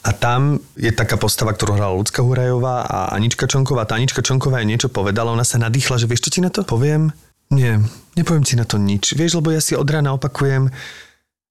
a 0.00 0.10
tam 0.16 0.56
je 0.74 0.88
taká 0.90 1.20
postava, 1.20 1.52
ktorú 1.52 1.76
hrala 1.76 1.92
Lucka 1.92 2.24
Hurajová 2.24 2.88
a 2.88 2.98
Anička 3.12 3.44
Čonková. 3.44 3.84
Tá 3.84 4.00
Anička 4.00 4.24
Čonková 4.24 4.64
jej 4.64 4.68
niečo 4.72 4.88
povedala, 4.88 5.34
ona 5.34 5.44
sa 5.44 5.60
nadýchla, 5.60 6.00
že 6.00 6.08
vieš, 6.08 6.28
čo 6.28 6.32
ti 6.38 6.40
na 6.40 6.48
to 6.48 6.64
poviem? 6.64 7.12
Nie, 7.52 7.76
nepoviem 8.16 8.46
ti 8.48 8.56
na 8.56 8.64
to 8.64 8.80
nič. 8.80 9.12
Vieš, 9.12 9.36
lebo 9.38 9.52
ja 9.52 9.60
si 9.60 9.76
od 9.76 9.84
rána 9.84 10.16
opakujem 10.16 10.72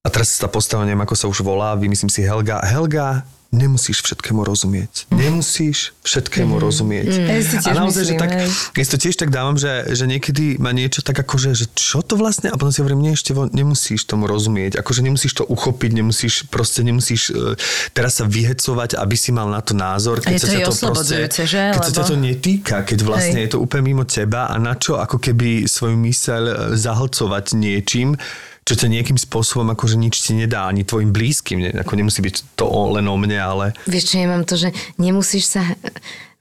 a 0.02 0.08
teraz 0.10 0.34
tá 0.42 0.50
postava, 0.50 0.82
neviem, 0.82 1.06
ako 1.06 1.14
sa 1.14 1.30
už 1.30 1.46
volá, 1.46 1.78
vymyslím 1.78 2.10
si 2.10 2.26
Helga. 2.26 2.58
Helga, 2.66 3.22
nemusíš 3.52 4.00
všetkému 4.08 4.48
rozumieť. 4.48 5.12
Nemusíš 5.12 5.92
všetkému 6.08 6.56
rozumieť. 6.56 7.12
Ja 7.12 7.44
si 7.44 7.58
tiež 7.60 7.68
a 7.68 7.72
naozaj, 7.76 8.04
že 8.08 8.14
tak, 8.16 8.32
ja 8.48 8.84
si 8.88 8.92
to 8.96 9.00
tiež 9.00 9.16
tak 9.20 9.28
dávam, 9.28 9.60
že, 9.60 9.92
že 9.92 10.08
niekedy 10.08 10.56
ma 10.56 10.72
niečo 10.72 11.04
tak 11.04 11.20
akože, 11.20 11.52
že 11.52 11.68
čo 11.76 12.00
to 12.00 12.16
vlastne? 12.16 12.48
A 12.48 12.56
potom 12.56 12.72
si 12.72 12.80
hovorím, 12.80 13.04
nie, 13.04 13.14
ešte 13.14 13.36
nemusíš 13.36 14.08
tomu 14.08 14.32
rozumieť. 14.32 14.80
Akože 14.80 15.04
nemusíš 15.04 15.36
to 15.36 15.44
uchopiť, 15.44 15.92
nemusíš, 16.00 16.48
proste 16.48 16.80
nemusíš 16.88 17.36
uh, 17.36 17.60
teraz 17.92 18.24
sa 18.24 18.26
vyhecovať, 18.26 18.96
aby 18.96 19.16
si 19.20 19.36
mal 19.36 19.52
na 19.52 19.60
to 19.60 19.76
názor. 19.76 20.24
To 20.24 20.32
sa 20.32 20.48
aj 20.48 20.72
ťa 20.72 20.88
proste, 20.88 21.44
že? 21.44 21.62
Keď 21.76 21.84
sa 21.84 21.92
Lebo- 21.92 22.08
to 22.08 22.16
netýka, 22.16 22.76
keď 22.88 23.00
vlastne 23.04 23.44
Hej. 23.44 23.52
je 23.52 23.52
to 23.52 23.60
úplne 23.60 23.84
mimo 23.92 24.08
teba 24.08 24.48
a 24.48 24.56
na 24.56 24.80
čo 24.80 24.96
ako 24.96 25.20
keby 25.20 25.68
svoju 25.68 26.00
myseľ 26.00 26.44
e, 26.48 26.54
zahlcovať 26.80 27.46
niečím, 27.60 28.16
čo 28.62 28.74
ťa 28.78 28.88
nejakým 28.94 29.18
spôsobom 29.18 29.74
akože 29.74 29.98
nič 29.98 30.22
ti 30.22 30.38
nedá, 30.38 30.70
ani 30.70 30.86
tvojim 30.86 31.10
blízkym. 31.10 31.58
Ne, 31.60 31.72
ako 31.82 31.98
nemusí 31.98 32.22
byť 32.22 32.56
to 32.56 32.66
o, 32.70 32.94
len 32.94 33.10
o 33.10 33.18
mne, 33.18 33.38
ale 33.42 33.66
Vieš 33.90 34.14
čo, 34.14 34.16
ja 34.22 34.28
mám 34.30 34.46
to, 34.46 34.56
že 34.56 34.70
nemusíš 35.02 35.58
sa 35.58 35.64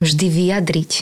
vždy 0.05 0.27
vyjadriť. 0.29 0.92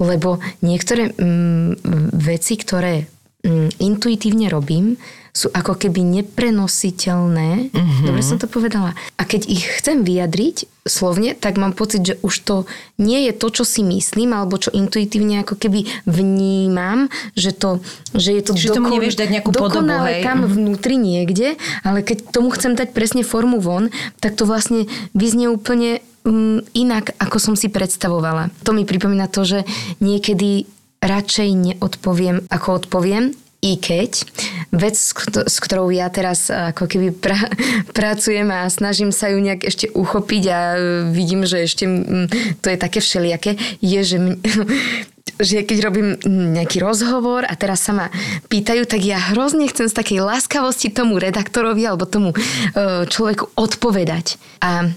Lebo 0.00 0.40
niektoré 0.64 1.12
mm, 1.12 1.84
veci, 2.16 2.56
ktoré 2.56 3.04
mm, 3.44 3.78
intuitívne 3.78 4.48
robím, 4.48 4.96
sú 5.34 5.50
ako 5.50 5.74
keby 5.74 6.22
neprenositeľné. 6.22 7.74
Mm-hmm. 7.74 8.06
Dobre 8.06 8.22
som 8.22 8.38
to 8.38 8.46
povedala. 8.46 8.94
A 9.18 9.26
keď 9.26 9.50
ich 9.50 9.66
chcem 9.66 10.06
vyjadriť 10.06 10.70
slovne, 10.86 11.34
tak 11.34 11.58
mám 11.58 11.74
pocit, 11.74 12.06
že 12.06 12.14
už 12.22 12.34
to 12.46 12.56
nie 13.02 13.26
je 13.26 13.32
to, 13.34 13.50
čo 13.50 13.66
si 13.66 13.82
myslím, 13.82 14.30
alebo 14.30 14.62
čo 14.62 14.70
intuitívne 14.70 15.42
ako 15.42 15.58
keby 15.58 15.90
vnímam, 16.06 17.10
že, 17.34 17.50
to, 17.50 17.82
že 18.14 18.30
je 18.30 18.42
to 18.46 18.54
Že 18.54 18.78
tomu 18.78 18.94
nevieš 18.94 19.18
dať 19.18 19.28
nejakú 19.34 19.50
podobu, 19.50 19.82
dokonale 19.82 20.20
hej. 20.20 20.22
tam 20.22 20.46
vnútri 20.46 20.94
niekde, 20.94 21.58
ale 21.82 22.06
keď 22.06 22.30
tomu 22.30 22.54
chcem 22.54 22.78
dať 22.78 22.94
presne 22.94 23.26
formu 23.26 23.58
von, 23.58 23.90
tak 24.22 24.38
to 24.38 24.46
vlastne 24.46 24.86
vyznie 25.18 25.50
úplne 25.50 25.98
mm, 26.22 26.78
inak, 26.78 27.10
ako 27.18 27.42
som 27.42 27.54
si 27.58 27.66
predstavovala. 27.66 28.54
To 28.62 28.70
mi 28.70 28.86
pripomína 28.86 29.26
to, 29.26 29.42
že 29.42 29.66
niekedy 29.98 30.70
radšej 31.02 31.48
neodpoviem, 31.52 32.46
ako 32.48 32.80
odpoviem, 32.80 33.34
i 33.64 33.80
keď 33.80 34.28
vec, 34.76 34.92
s 34.92 35.16
kto- 35.16 35.48
s 35.48 35.56
ktorou 35.56 35.88
ja 35.88 36.12
teraz 36.12 36.52
ako 36.52 36.84
keby 36.84 37.16
pra, 37.16 37.40
pracujem 37.96 38.52
a 38.52 38.68
snažím 38.68 39.08
sa 39.08 39.32
ju 39.32 39.40
nejak 39.40 39.64
ešte 39.64 39.88
uchopiť 39.88 40.42
a 40.52 40.60
e, 40.76 40.78
vidím, 41.08 41.48
že 41.48 41.64
ešte 41.64 41.88
to 42.60 42.66
je 42.68 42.76
také 42.76 43.00
všelijaké, 43.00 43.56
je, 43.80 44.00
že 44.04 44.18
že 45.34 45.66
keď 45.66 45.78
robím 45.82 46.14
nejaký 46.28 46.78
rozhovor 46.78 47.42
a 47.42 47.58
teraz 47.58 47.82
sa 47.82 47.90
ma 47.90 48.06
pýtajú, 48.46 48.86
tak 48.86 49.02
ja 49.02 49.18
hrozne 49.34 49.66
chcem 49.66 49.90
z 49.90 49.96
takej 49.96 50.22
láskavosti 50.22 50.94
tomu 50.94 51.18
redaktorovi 51.18 51.82
alebo 51.82 52.06
tomu 52.06 52.30
e, 52.30 52.38
človeku 53.08 53.50
odpovedať. 53.58 54.38
A 54.62 54.94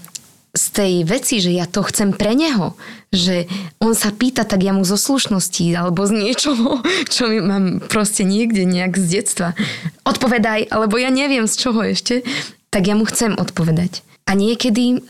z 0.54 0.66
tej 0.74 0.94
veci, 1.04 1.38
že 1.42 1.54
ja 1.54 1.66
to 1.66 1.82
chcem 1.86 2.14
pre 2.14 2.38
neho, 2.38 2.78
že 3.08 3.48
on 3.80 3.96
sa 3.96 4.12
pýta, 4.12 4.44
tak 4.44 4.60
ja 4.60 4.76
mu 4.76 4.84
zo 4.84 5.00
slušnosti 5.00 5.64
alebo 5.72 6.04
z 6.04 6.12
niečoho, 6.28 6.84
čo 7.14 7.32
mi 7.32 7.40
mám 7.40 7.80
proste 7.80 8.24
niekde 8.24 8.68
nejak 8.68 8.96
z 9.00 9.20
detstva. 9.20 9.48
Odpovedaj, 10.04 10.68
alebo 10.68 11.00
ja 11.00 11.08
neviem 11.08 11.48
z 11.48 11.54
čoho 11.56 11.80
ešte, 11.84 12.24
tak 12.68 12.84
ja 12.84 12.94
mu 12.94 13.08
chcem 13.08 13.32
odpovedať. 13.36 14.04
A 14.28 14.36
niekedy 14.36 15.00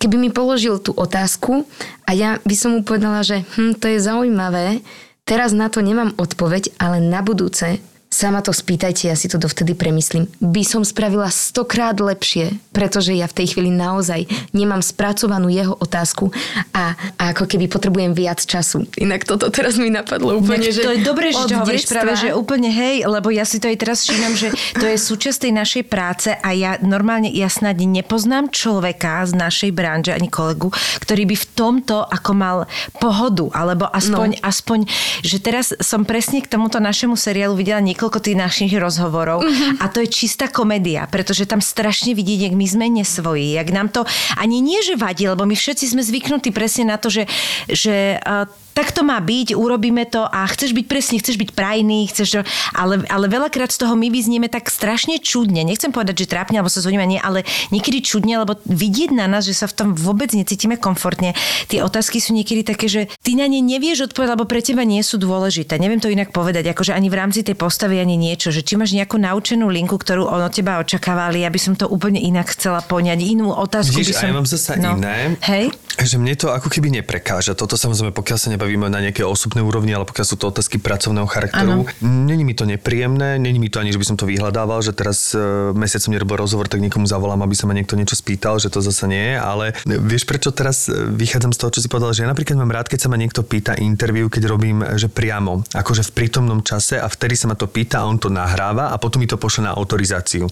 keby 0.00 0.16
mi 0.18 0.30
položil 0.32 0.80
tú 0.80 0.96
otázku 0.96 1.68
a 2.08 2.10
ja 2.16 2.42
by 2.42 2.54
som 2.56 2.70
mu 2.78 2.80
povedala, 2.82 3.22
že 3.22 3.46
hm, 3.54 3.78
to 3.78 3.86
je 3.92 3.98
zaujímavé, 4.02 4.82
teraz 5.28 5.54
na 5.54 5.70
to 5.70 5.84
nemám 5.84 6.16
odpoveď, 6.16 6.74
ale 6.80 6.98
na 6.98 7.22
budúce 7.22 7.78
sa 8.14 8.30
ma 8.30 8.38
to 8.46 8.54
spýtajte, 8.54 9.10
ja 9.10 9.18
si 9.18 9.26
to 9.26 9.42
dovtedy 9.42 9.74
premyslím. 9.74 10.30
By 10.38 10.62
som 10.62 10.86
spravila 10.86 11.26
stokrát 11.34 11.98
lepšie, 11.98 12.54
pretože 12.70 13.10
ja 13.10 13.26
v 13.26 13.42
tej 13.42 13.46
chvíli 13.58 13.74
naozaj 13.74 14.30
nemám 14.54 14.86
spracovanú 14.86 15.50
jeho 15.50 15.74
otázku 15.74 16.30
a, 16.70 16.94
a 17.18 17.34
ako 17.34 17.50
keby 17.50 17.66
potrebujem 17.66 18.14
viac 18.14 18.38
času. 18.38 18.86
Inak 19.02 19.26
toto 19.26 19.50
teraz 19.50 19.74
mi 19.82 19.90
napadlo 19.90 20.38
úplne, 20.38 20.70
Inak 20.70 20.78
že 20.78 20.82
to 20.86 20.94
je 20.94 21.02
dobré, 21.02 21.34
že 21.34 21.42
to 21.50 21.58
hovoríš 21.58 21.90
detstva- 21.90 22.06
práve, 22.06 22.12
že 22.22 22.28
úplne 22.38 22.70
hej, 22.70 23.02
lebo 23.02 23.34
ja 23.34 23.42
si 23.42 23.58
to 23.58 23.66
aj 23.66 23.82
teraz 23.82 24.06
všímam, 24.06 24.38
že 24.38 24.54
to 24.78 24.86
je 24.86 24.94
súčasť 24.94 25.50
tej 25.50 25.52
našej 25.58 25.82
práce 25.90 26.30
a 26.30 26.48
ja 26.54 26.78
normálne, 26.86 27.34
ja 27.34 27.50
snad 27.50 27.82
nepoznám 27.82 28.54
človeka 28.54 29.26
z 29.26 29.34
našej 29.34 29.70
branže, 29.74 30.14
ani 30.14 30.30
kolegu, 30.30 30.70
ktorý 31.02 31.26
by 31.26 31.36
v 31.36 31.46
tomto 31.58 32.06
ako 32.06 32.30
mal 32.30 32.58
pohodu, 33.02 33.50
alebo 33.50 33.90
aspoň, 33.90 34.38
no. 34.38 34.42
aspoň 34.46 34.78
že 35.26 35.42
teraz 35.42 35.74
som 35.82 36.06
presne 36.06 36.38
k 36.44 36.46
tomuto 36.46 36.78
našemu 36.78 37.18
seriálu 37.18 37.58
videla 37.58 37.82
niekoľko 37.82 38.03
tých 38.08 38.36
našich 38.38 38.72
rozhovorov 38.74 39.44
mm-hmm. 39.44 39.80
a 39.80 39.86
to 39.92 40.02
je 40.02 40.08
čistá 40.08 40.48
komédia, 40.50 41.06
pretože 41.06 41.46
tam 41.46 41.62
strašne 41.62 42.16
vidieť, 42.16 42.50
jak 42.50 42.54
my 42.56 42.66
sme 42.66 42.86
nesvoji, 42.90 43.54
jak 43.54 43.68
nám 43.70 43.92
to 43.92 44.02
ani 44.40 44.58
nie, 44.64 44.80
že 44.82 44.98
vadí, 44.98 45.28
lebo 45.28 45.44
my 45.44 45.54
všetci 45.54 45.94
sme 45.94 46.02
zvyknutí 46.02 46.50
presne 46.50 46.90
na 46.90 46.96
to, 46.96 47.12
že, 47.12 47.24
že 47.68 48.18
uh, 48.18 48.48
tak 48.74 48.90
to 48.90 49.06
má 49.06 49.22
byť, 49.22 49.54
urobíme 49.54 50.02
to 50.10 50.26
a 50.26 50.44
chceš 50.50 50.74
byť 50.74 50.86
presný, 50.90 51.16
chceš 51.22 51.38
byť 51.38 51.50
prajný, 51.54 52.10
chceš, 52.10 52.42
ale, 52.74 53.06
ale 53.06 53.30
veľakrát 53.30 53.70
z 53.70 53.86
toho 53.86 53.94
my 53.94 54.10
vyznieme 54.10 54.50
tak 54.50 54.66
strašne 54.66 55.22
čudne. 55.22 55.62
Nechcem 55.62 55.94
povedať, 55.94 56.26
že 56.26 56.30
trápne 56.34 56.58
alebo 56.58 56.68
sa 56.68 56.82
zhodíme, 56.82 57.06
nie, 57.06 57.22
ale 57.22 57.46
niekedy 57.70 58.02
čudne, 58.02 58.42
lebo 58.42 58.58
vidieť 58.66 59.14
na 59.14 59.30
nás, 59.30 59.46
že 59.46 59.54
sa 59.54 59.70
v 59.70 59.78
tom 59.78 59.88
vôbec 59.94 60.34
necítime 60.34 60.74
komfortne. 60.74 61.38
Tie 61.70 61.80
otázky 61.80 62.18
sú 62.18 62.34
niekedy 62.34 62.66
také, 62.66 62.90
že 62.90 63.06
ty 63.22 63.38
na 63.38 63.46
ne 63.46 63.62
nevieš 63.62 64.10
odpovedať, 64.10 64.34
lebo 64.34 64.50
pre 64.50 64.58
teba 64.58 64.82
nie 64.82 65.00
sú 65.06 65.22
dôležité. 65.22 65.78
Neviem 65.78 66.02
to 66.02 66.10
inak 66.10 66.34
povedať, 66.34 66.66
akože 66.74 66.90
ani 66.90 67.06
v 67.06 67.16
rámci 67.16 67.46
tej 67.46 67.54
postavy, 67.54 68.02
ani 68.02 68.18
niečo, 68.18 68.50
že 68.50 68.66
či 68.66 68.74
máš 68.74 68.90
nejakú 68.90 69.22
naučenú 69.22 69.70
linku, 69.70 69.94
ktorú 69.94 70.26
on 70.26 70.42
od 70.42 70.50
teba 70.50 70.82
očakávali, 70.82 71.46
aby 71.46 71.58
som 71.62 71.78
to 71.78 71.86
úplne 71.86 72.18
inak 72.18 72.50
chcela 72.50 72.82
poňať. 72.82 73.22
Inú 73.22 73.54
otázku 73.54 74.02
Vidíš, 74.02 74.10
by 74.10 74.14
som... 74.18 74.26
a 74.26 74.26
ja 74.26 74.34
mám 74.34 74.48
zase 74.50 74.70
no. 74.82 74.98
iné. 74.98 75.38
Hej? 75.46 75.70
Že 75.94 76.18
mne 76.18 76.34
to 76.34 76.50
ako 76.50 76.66
keby 76.70 76.90
neprekáža. 76.90 77.54
Toto 77.54 77.78
samozrejme, 77.78 78.10
pokiaľ 78.10 78.38
sa 78.38 78.48
nebavíme 78.50 78.90
na 78.90 78.98
nejakej 78.98 79.22
osobnej 79.26 79.62
úrovni, 79.62 79.94
ale 79.94 80.08
pokiaľ 80.08 80.26
sú 80.26 80.36
to 80.36 80.50
otázky 80.50 80.82
pracovného 80.82 81.28
charakteru, 81.30 81.86
není 82.02 82.42
mi 82.42 82.54
to 82.58 82.66
nepríjemné, 82.66 83.38
není 83.38 83.62
mi 83.62 83.70
to 83.70 83.78
ani, 83.78 83.94
že 83.94 84.00
by 84.02 84.06
som 84.06 84.16
to 84.18 84.26
vyhľadával, 84.26 84.82
že 84.82 84.90
teraz 84.90 85.32
uh, 85.32 85.70
mesiac 85.76 86.02
som 86.02 86.10
nerobil 86.10 86.34
rozhovor, 86.34 86.66
tak 86.66 86.82
niekomu 86.82 87.06
zavolám, 87.06 87.46
aby 87.46 87.54
sa 87.54 87.70
ma 87.70 87.78
niekto 87.78 87.94
niečo 87.94 88.18
spýtal, 88.18 88.58
že 88.58 88.74
to 88.74 88.82
zase 88.82 89.06
nie 89.06 89.34
je, 89.34 89.36
ale 89.38 89.64
vieš 89.86 90.26
prečo 90.26 90.50
teraz 90.50 90.90
e, 90.90 90.94
vychádzam 90.94 91.52
z 91.54 91.58
toho, 91.60 91.70
čo 91.70 91.80
si 91.84 91.88
povedal, 91.88 92.10
že 92.16 92.26
ja 92.26 92.28
napríklad 92.30 92.58
mám 92.58 92.72
rád, 92.72 92.90
keď 92.90 93.06
sa 93.06 93.08
ma 93.12 93.20
niekto 93.20 93.46
pýta 93.46 93.78
interview, 93.78 94.26
keď 94.26 94.50
robím, 94.50 94.82
že 94.98 95.06
priamo, 95.06 95.62
akože 95.70 96.02
v 96.10 96.12
prítomnom 96.12 96.60
čase 96.64 96.98
a 96.98 97.06
vtedy 97.06 97.38
sa 97.38 97.46
ma 97.46 97.54
to 97.54 97.70
pýta 97.70 98.02
a 98.02 98.08
on 98.08 98.18
to 98.18 98.32
nahráva 98.32 98.90
a 98.90 98.96
potom 98.98 99.22
mi 99.22 99.28
to 99.28 99.38
pošle 99.38 99.68
na 99.68 99.72
autorizáciu. 99.76 100.48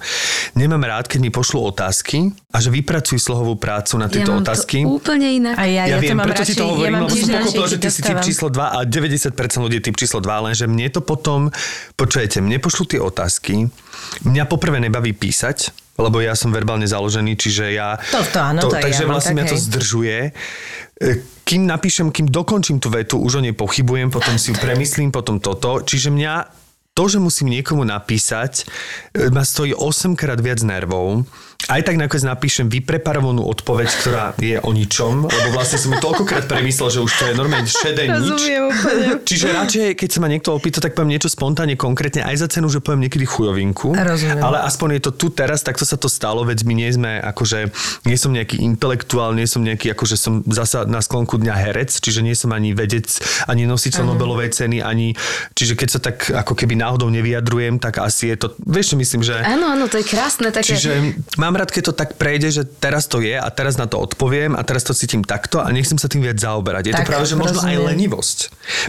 Nemám 0.54 0.84
rád, 0.84 1.10
keď 1.10 1.20
mi 1.24 1.30
pošlú 1.32 1.64
otázky 1.64 2.30
a 2.52 2.60
že 2.60 2.68
vypracuj 2.68 3.18
slohovú 3.18 3.56
prácu 3.56 3.96
na 3.96 4.06
tieto 4.12 4.36
ja 4.36 4.38
otázky. 4.44 4.84
Úplne 4.84 5.31
inak. 5.38 5.54
A 5.56 5.64
ja, 5.64 5.88
Ja, 5.88 5.96
ja, 5.96 6.04
viem, 6.04 6.12
to 6.12 6.18
mám 6.18 6.26
preto 6.28 6.42
radšej, 6.44 6.52
si 6.52 6.60
to 6.60 6.64
ja 6.64 6.70
hovorím, 6.72 6.94
mám 6.94 7.04
lebo 7.08 7.14
som 7.16 7.30
pochopil, 7.32 7.64
že 7.66 7.76
ty 7.78 7.88
si 7.88 8.00
typ 8.00 8.18
číslo 8.20 8.48
2 8.52 8.60
a 8.60 8.78
90% 8.84 9.64
ľudí 9.64 9.78
typ 9.80 9.96
číslo 9.96 10.18
2, 10.20 10.44
lenže 10.52 10.64
mne 10.66 10.86
to 10.88 11.00
potom, 11.00 11.48
počujete, 11.94 12.38
mne 12.38 12.58
pošlú 12.60 12.84
tie 12.86 13.00
otázky, 13.00 13.72
mňa 14.22 14.44
poprvé 14.44 14.78
nebaví 14.78 15.16
písať, 15.16 15.72
lebo 15.96 16.20
ja 16.20 16.32
som 16.32 16.52
verbálne 16.52 16.88
založený, 16.88 17.36
čiže 17.36 17.72
ja... 17.72 18.00
To- 18.12 18.24
to 18.24 18.38
áno, 18.40 18.60
to 18.64 18.72
aj 18.72 18.82
takže 18.84 19.04
ja 19.04 19.08
vlastne 19.08 19.34
mňa 19.36 19.44
to 19.48 19.56
zdržuje. 19.60 20.18
E, 20.96 21.10
Kým 21.42 21.68
napíšem, 21.68 22.08
kým 22.08 22.30
dokončím 22.30 22.80
tú 22.80 22.88
vetu, 22.88 23.20
už 23.20 23.38
o 23.38 23.44
nej 23.44 23.52
pochybujem, 23.52 24.08
potom 24.08 24.38
si 24.40 24.52
ju 24.52 24.56
premyslím, 24.56 25.12
potom 25.12 25.36
toto. 25.36 25.84
Čiže 25.84 26.08
mňa 26.08 26.34
to, 26.92 27.08
že 27.08 27.18
musím 27.20 27.48
niekomu 27.52 27.84
napísať, 27.84 28.64
e, 29.12 29.28
ma 29.28 29.44
stojí 29.44 29.72
8 29.74 30.12
krát 30.16 30.40
viac 30.40 30.60
nervov. 30.64 31.24
Aj 31.70 31.78
tak 31.82 31.94
nakoniec 31.94 32.26
napíšem 32.26 32.66
vypreparovanú 32.66 33.46
odpoveď, 33.46 33.88
ktorá 34.02 34.24
je 34.40 34.58
o 34.58 34.70
ničom, 34.74 35.30
lebo 35.30 35.48
vlastne 35.54 35.78
som 35.78 35.94
ju 35.94 35.98
toľkokrát 36.02 36.50
premyslel, 36.50 36.88
že 36.90 37.00
už 37.02 37.12
to 37.12 37.24
je 37.30 37.34
normálne 37.38 37.68
šedé 37.70 38.10
nič. 38.10 38.40
Čiže 39.22 39.46
radšej, 39.54 39.86
keď 39.94 40.08
sa 40.10 40.18
ma 40.18 40.28
niekto 40.30 40.50
opýta, 40.50 40.82
tak 40.82 40.98
poviem 40.98 41.14
niečo 41.14 41.30
spontánne, 41.30 41.78
konkrétne, 41.78 42.26
aj 42.26 42.42
za 42.42 42.48
cenu, 42.50 42.66
že 42.66 42.82
poviem 42.82 43.06
niekedy 43.06 43.22
chujovinku. 43.28 43.94
Rozumiem. 43.94 44.42
Ale 44.42 44.64
aspoň 44.66 44.98
je 44.98 45.02
to 45.06 45.12
tu 45.14 45.26
teraz, 45.30 45.62
takto 45.62 45.86
sa 45.86 45.94
to 45.94 46.10
stalo, 46.10 46.42
veď 46.42 46.66
my 46.66 46.74
nie 46.74 46.90
sme 46.90 47.22
akože, 47.22 47.70
nie 48.10 48.16
som 48.18 48.34
nejaký 48.34 48.58
intelektuál, 48.58 49.36
nie 49.36 49.46
som 49.46 49.62
nejaký, 49.62 49.94
akože 49.94 50.16
som 50.18 50.42
zasa 50.50 50.82
na 50.88 50.98
sklonku 50.98 51.38
dňa 51.38 51.54
herec, 51.54 51.90
čiže 51.94 52.26
nie 52.26 52.34
som 52.34 52.50
ani 52.50 52.74
vedec, 52.74 53.06
ani 53.46 53.68
nositeľ 53.68 54.12
Nobelovej 54.12 54.50
ceny, 54.52 54.82
ani, 54.82 55.14
čiže 55.54 55.78
keď 55.78 55.88
sa 55.88 56.00
tak 56.02 56.28
ako 56.28 56.58
keby 56.58 56.74
náhodou 56.74 57.08
nevyjadrujem, 57.08 57.78
tak 57.78 58.02
asi 58.02 58.34
je 58.34 58.36
to, 58.46 58.46
vieš 58.66 58.98
myslím, 58.98 59.22
že... 59.24 59.38
Áno, 59.40 59.72
áno, 59.72 59.86
to 59.88 60.00
je 60.00 60.06
krásne. 60.06 60.50
Také... 60.52 60.76
Čiže 60.76 60.90
mám 61.40 61.51
rád, 61.56 61.70
keď 61.70 61.92
to 61.92 61.94
tak 61.94 62.16
prejde, 62.16 62.48
že 62.50 62.62
teraz 62.64 63.08
to 63.08 63.20
je 63.20 63.34
a 63.34 63.48
teraz 63.52 63.76
na 63.76 63.86
to 63.86 63.98
odpoviem 64.00 64.54
a 64.58 64.62
teraz 64.64 64.84
to 64.84 64.92
cítim 64.92 65.22
takto 65.24 65.60
a 65.60 65.68
nechcem 65.70 65.96
sa 65.96 66.08
tým 66.08 66.24
viac 66.24 66.38
zaoberať. 66.38 66.82
Je 66.90 66.92
to 66.92 67.02
Tak, 67.02 67.08
práve, 67.08 67.26
že 67.28 67.36
možno 67.36 67.62
aj 67.62 67.76
rozumiem. 67.76 67.88
lenivosť. 67.94 68.38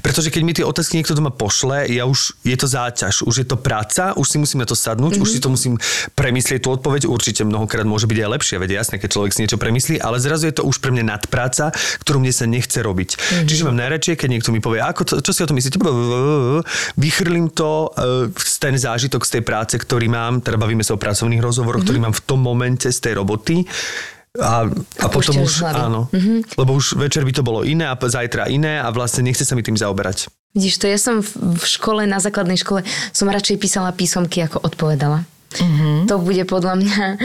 Pretože 0.01 0.29
keď 0.33 0.41
mi 0.41 0.53
tie 0.53 0.65
otázky 0.65 0.99
niekto 0.99 1.15
doma 1.15 1.31
pošle, 1.33 1.87
ja 1.89 2.03
už, 2.03 2.37
je 2.43 2.57
to 2.57 2.67
záťaž, 2.67 3.23
už 3.23 3.35
je 3.43 3.47
to 3.47 3.57
práca, 3.59 4.13
už 4.17 4.25
si 4.25 4.37
musím 4.41 4.63
na 4.63 4.67
to 4.67 4.75
sadnúť, 4.75 5.17
mm-hmm. 5.17 5.23
už 5.23 5.29
si 5.29 5.39
to 5.39 5.49
musím 5.49 5.79
premyslieť 6.17 6.65
tú 6.65 6.69
odpoveď. 6.73 7.07
Určite 7.07 7.45
mnohokrát 7.45 7.87
môže 7.87 8.05
byť 8.09 8.17
aj 8.19 8.29
lepšie, 8.39 8.55
veď 8.59 8.69
jasné, 8.83 8.95
keď 8.99 9.09
človek 9.13 9.31
si 9.35 9.39
niečo 9.45 9.57
premyslí, 9.57 10.01
ale 10.01 10.17
zrazu 10.19 10.49
je 10.49 10.55
to 10.59 10.63
už 10.67 10.79
pre 10.79 10.91
mňa 10.93 11.03
nadpráca, 11.17 11.71
ktorú 12.03 12.23
mne 12.23 12.33
sa 12.33 12.45
nechce 12.49 12.79
robiť. 12.79 13.09
Mm-hmm. 13.17 13.47
Čiže 13.47 13.61
mám 13.67 13.77
najradšej, 13.77 14.15
keď 14.19 14.29
niekto 14.29 14.49
mi 14.51 14.59
povie, 14.63 14.79
ako 14.83 15.01
to, 15.03 15.13
čo 15.21 15.31
si 15.31 15.41
o 15.43 15.49
tom 15.49 15.57
myslíte, 15.57 15.77
vychrlím 16.97 17.49
to, 17.51 17.91
e, 17.95 18.33
ten 18.59 18.75
zážitok 18.75 19.25
z 19.27 19.39
tej 19.39 19.43
práce, 19.43 19.75
ktorý 19.75 20.07
mám, 20.07 20.39
teda 20.39 20.55
bavíme 20.57 20.81
sa 20.85 20.95
o 20.95 21.01
pracovných 21.01 21.43
rozhovoroch, 21.43 21.83
ktorý 21.83 21.99
mám 21.99 22.15
v 22.15 22.21
tom 22.23 22.39
momente 22.53 22.93
z 22.93 22.99
tej 23.01 23.13
roboty. 23.17 23.65
A, 24.33 24.65
a 25.01 25.07
potom 25.13 25.45
už, 25.45 25.61
áno, 25.61 26.09
mm-hmm. 26.09 26.57
lebo 26.57 26.73
už 26.73 26.97
večer 26.97 27.21
by 27.21 27.33
to 27.37 27.45
bolo 27.45 27.61
iné 27.61 27.85
a 27.85 27.93
zajtra 27.93 28.49
iné 28.49 28.81
a 28.81 28.89
vlastne 28.89 29.21
nechce 29.21 29.45
sa 29.45 29.53
mi 29.53 29.61
tým 29.61 29.77
zaoberať. 29.77 30.25
Vidíš 30.57 30.81
to, 30.81 30.89
ja 30.89 30.97
som 30.97 31.21
v, 31.21 31.61
škole, 31.61 32.09
na 32.09 32.17
základnej 32.17 32.57
škole, 32.57 32.81
som 33.13 33.29
radšej 33.29 33.61
písala 33.61 33.93
písomky, 33.93 34.41
ako 34.41 34.65
odpovedala. 34.65 35.21
Mhm. 35.21 35.61
Mm-hmm. 35.61 35.97
To 36.09 36.15
bude 36.17 36.43
podľa 36.49 36.75
mňa 36.81 37.05
uh, 37.13 37.17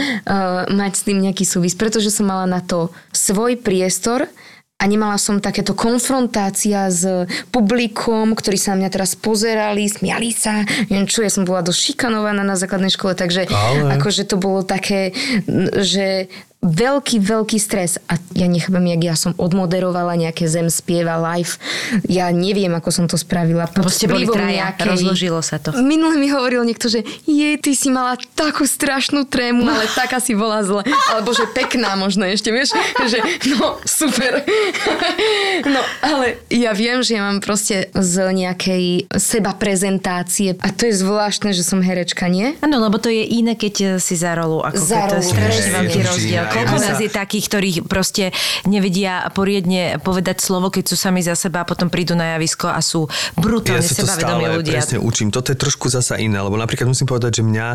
mať 0.85 0.91
s 0.93 1.05
tým 1.09 1.17
nejaký 1.17 1.49
súvis, 1.49 1.73
pretože 1.73 2.13
som 2.13 2.29
mala 2.29 2.45
na 2.45 2.61
to 2.61 2.93
svoj 3.09 3.57
priestor 3.57 4.29
a 4.79 4.83
nemala 4.87 5.19
som 5.19 5.43
takéto 5.43 5.75
konfrontácia 5.75 6.87
s 6.87 7.03
publikom, 7.51 8.31
ktorí 8.31 8.55
sa 8.55 8.73
na 8.73 8.87
mňa 8.87 8.89
teraz 8.95 9.11
pozerali, 9.19 9.91
smiali 9.91 10.31
sa, 10.31 10.63
neviem 10.87 11.03
čo, 11.03 11.19
ja 11.19 11.27
som 11.27 11.43
bola 11.43 11.59
dosť 11.59 11.93
šikanovaná 11.93 12.47
na 12.47 12.55
základnej 12.55 12.95
škole, 12.95 13.11
takže 13.11 13.51
Ale- 13.51 13.99
akože 13.99 14.23
to 14.23 14.39
bolo 14.39 14.63
také, 14.63 15.11
že 15.83 16.31
veľký, 16.59 17.23
veľký 17.23 17.55
stres 17.55 18.03
a 18.11 18.19
ja 18.35 18.43
nechápem, 18.51 18.83
jak 18.91 19.01
ja 19.07 19.15
som 19.15 19.31
odmoderovala 19.39 20.19
nejaké 20.19 20.43
zem 20.43 20.67
spieva 20.67 21.15
live. 21.15 21.55
Ja 22.11 22.27
neviem, 22.35 22.75
ako 22.75 22.89
som 22.91 23.05
to 23.07 23.15
spravila. 23.15 23.71
Pod 23.71 23.87
ste 23.87 24.11
boli 24.11 24.27
traja, 24.27 24.75
rozložilo 24.75 25.39
sa 25.39 25.55
to. 25.55 25.71
Minule 25.79 26.19
mi 26.19 26.27
hovoril 26.27 26.67
niekto, 26.67 26.91
že 26.91 27.07
jej, 27.23 27.55
ty 27.63 27.71
si 27.71 27.87
mala 27.87 28.19
takú 28.35 28.67
strašnú 28.67 29.23
trému, 29.23 29.63
ale 29.63 29.87
taká 29.95 30.19
si 30.19 30.35
bola 30.35 30.59
zle. 30.67 30.83
Alebo 31.15 31.31
že 31.31 31.47
pekná 31.47 31.95
možno 31.95 32.27
ešte, 32.27 32.51
vieš? 32.51 32.75
Že 33.07 33.19
no, 33.55 33.79
super. 33.87 34.43
No, 35.59 35.81
ale 36.01 36.39
ja 36.49 36.71
viem, 36.71 37.03
že 37.03 37.19
ja 37.19 37.23
mám 37.25 37.43
proste 37.43 37.91
z 37.91 38.15
nejakej 38.31 39.11
seba 39.19 39.53
prezentácie 39.53 40.55
a 40.59 40.71
to 40.71 40.87
je 40.87 40.93
zvláštne, 40.95 41.51
že 41.51 41.67
som 41.67 41.83
herečka, 41.83 42.31
nie? 42.31 42.55
Áno, 42.63 42.79
lebo 42.79 42.97
to 42.97 43.11
je 43.11 43.21
iné, 43.27 43.59
keď 43.59 43.99
si 43.99 44.15
za 44.15 44.33
rolu. 44.33 44.63
Ako 44.63 44.79
Za 44.79 45.05
keď 45.05 45.09
to 45.09 45.15
je 45.15 45.21
rolu, 45.21 45.33
strašne 45.35 45.67
veľký 45.75 45.99
rozdiel. 46.07 46.43
Koľko 46.49 46.75
Ja 46.75 46.81
nás 46.81 46.97
sa- 46.97 47.03
je 47.03 47.09
takých, 47.09 47.45
ktorí 47.47 47.69
proste 47.85 48.31
nevedia 48.65 49.27
poriadne 49.31 49.97
povedať 49.99 50.39
slovo, 50.39 50.69
keď 50.69 50.83
sú 50.85 50.95
sami 50.95 51.21
za 51.21 51.33
seba 51.33 51.61
a 51.61 51.65
potom 51.65 51.87
prídu 51.87 52.13
na 52.13 52.35
javisko 52.35 52.67
a 52.67 52.79
sú 52.79 53.05
brutálne 53.35 53.79
ja 53.79 53.85
sa 53.85 53.95
to 53.95 54.07
sebavedomí 54.07 54.43
stále 54.43 54.57
ľudia. 54.57 54.75
presne 54.77 54.97
učím. 54.99 55.29
Toto 55.29 55.49
je 55.49 55.57
trošku 55.57 55.87
zasa 55.87 56.17
iné, 56.17 56.37
lebo 56.37 56.55
napríklad 56.55 56.87
musím 56.87 57.05
povedať, 57.05 57.39
že 57.39 57.43
mňa 57.43 57.67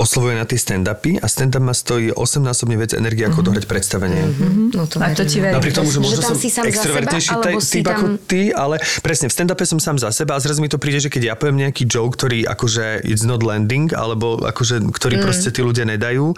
oslovuje 0.00 0.32
na 0.32 0.48
tie 0.48 0.56
stand-upy 0.56 1.20
a 1.20 1.28
stand-up 1.28 1.60
ma 1.60 1.76
stojí 1.76 2.16
8-násobne 2.16 2.80
viac 2.80 2.96
energie, 2.96 3.28
ako 3.28 3.52
dohrať 3.52 3.68
predstavenie. 3.68 4.32
No 4.72 4.88
to, 4.88 4.96
A 4.96 5.12
to 5.12 5.28
ti 5.28 5.44
verím. 5.44 5.60
Napriek 5.60 5.76
tomu, 5.76 5.92
že 5.92 6.00
možno 6.00 6.24
tam 6.24 6.32
som 6.32 6.38
si 6.40 6.48
sám 6.48 6.64
za 6.64 6.72
seba, 6.72 6.72
extrovertnejší 6.72 7.34
si 7.60 7.74
typ 7.76 7.84
tam... 7.84 7.92
ako 7.92 8.06
ty, 8.24 8.40
ale 8.56 8.80
presne 9.04 9.28
v 9.28 9.32
stand-upe 9.36 9.64
som 9.68 9.76
sám 9.76 10.00
za 10.00 10.08
seba 10.08 10.34
a 10.34 10.40
zrazu 10.40 10.64
mi 10.64 10.72
to 10.72 10.80
príde, 10.80 11.04
že 11.04 11.12
keď 11.12 11.22
ja 11.28 11.34
poviem 11.36 11.68
nejaký 11.68 11.84
joke, 11.84 12.16
ktorý 12.16 12.48
akože 12.48 13.04
it's 13.04 13.28
not 13.28 13.44
landing, 13.44 13.92
alebo 13.92 14.40
akože, 14.40 14.80
ktorý 14.96 15.20
mm. 15.20 15.22
proste 15.22 15.52
tí 15.52 15.60
ľudia 15.60 15.84
nedajú, 15.84 16.32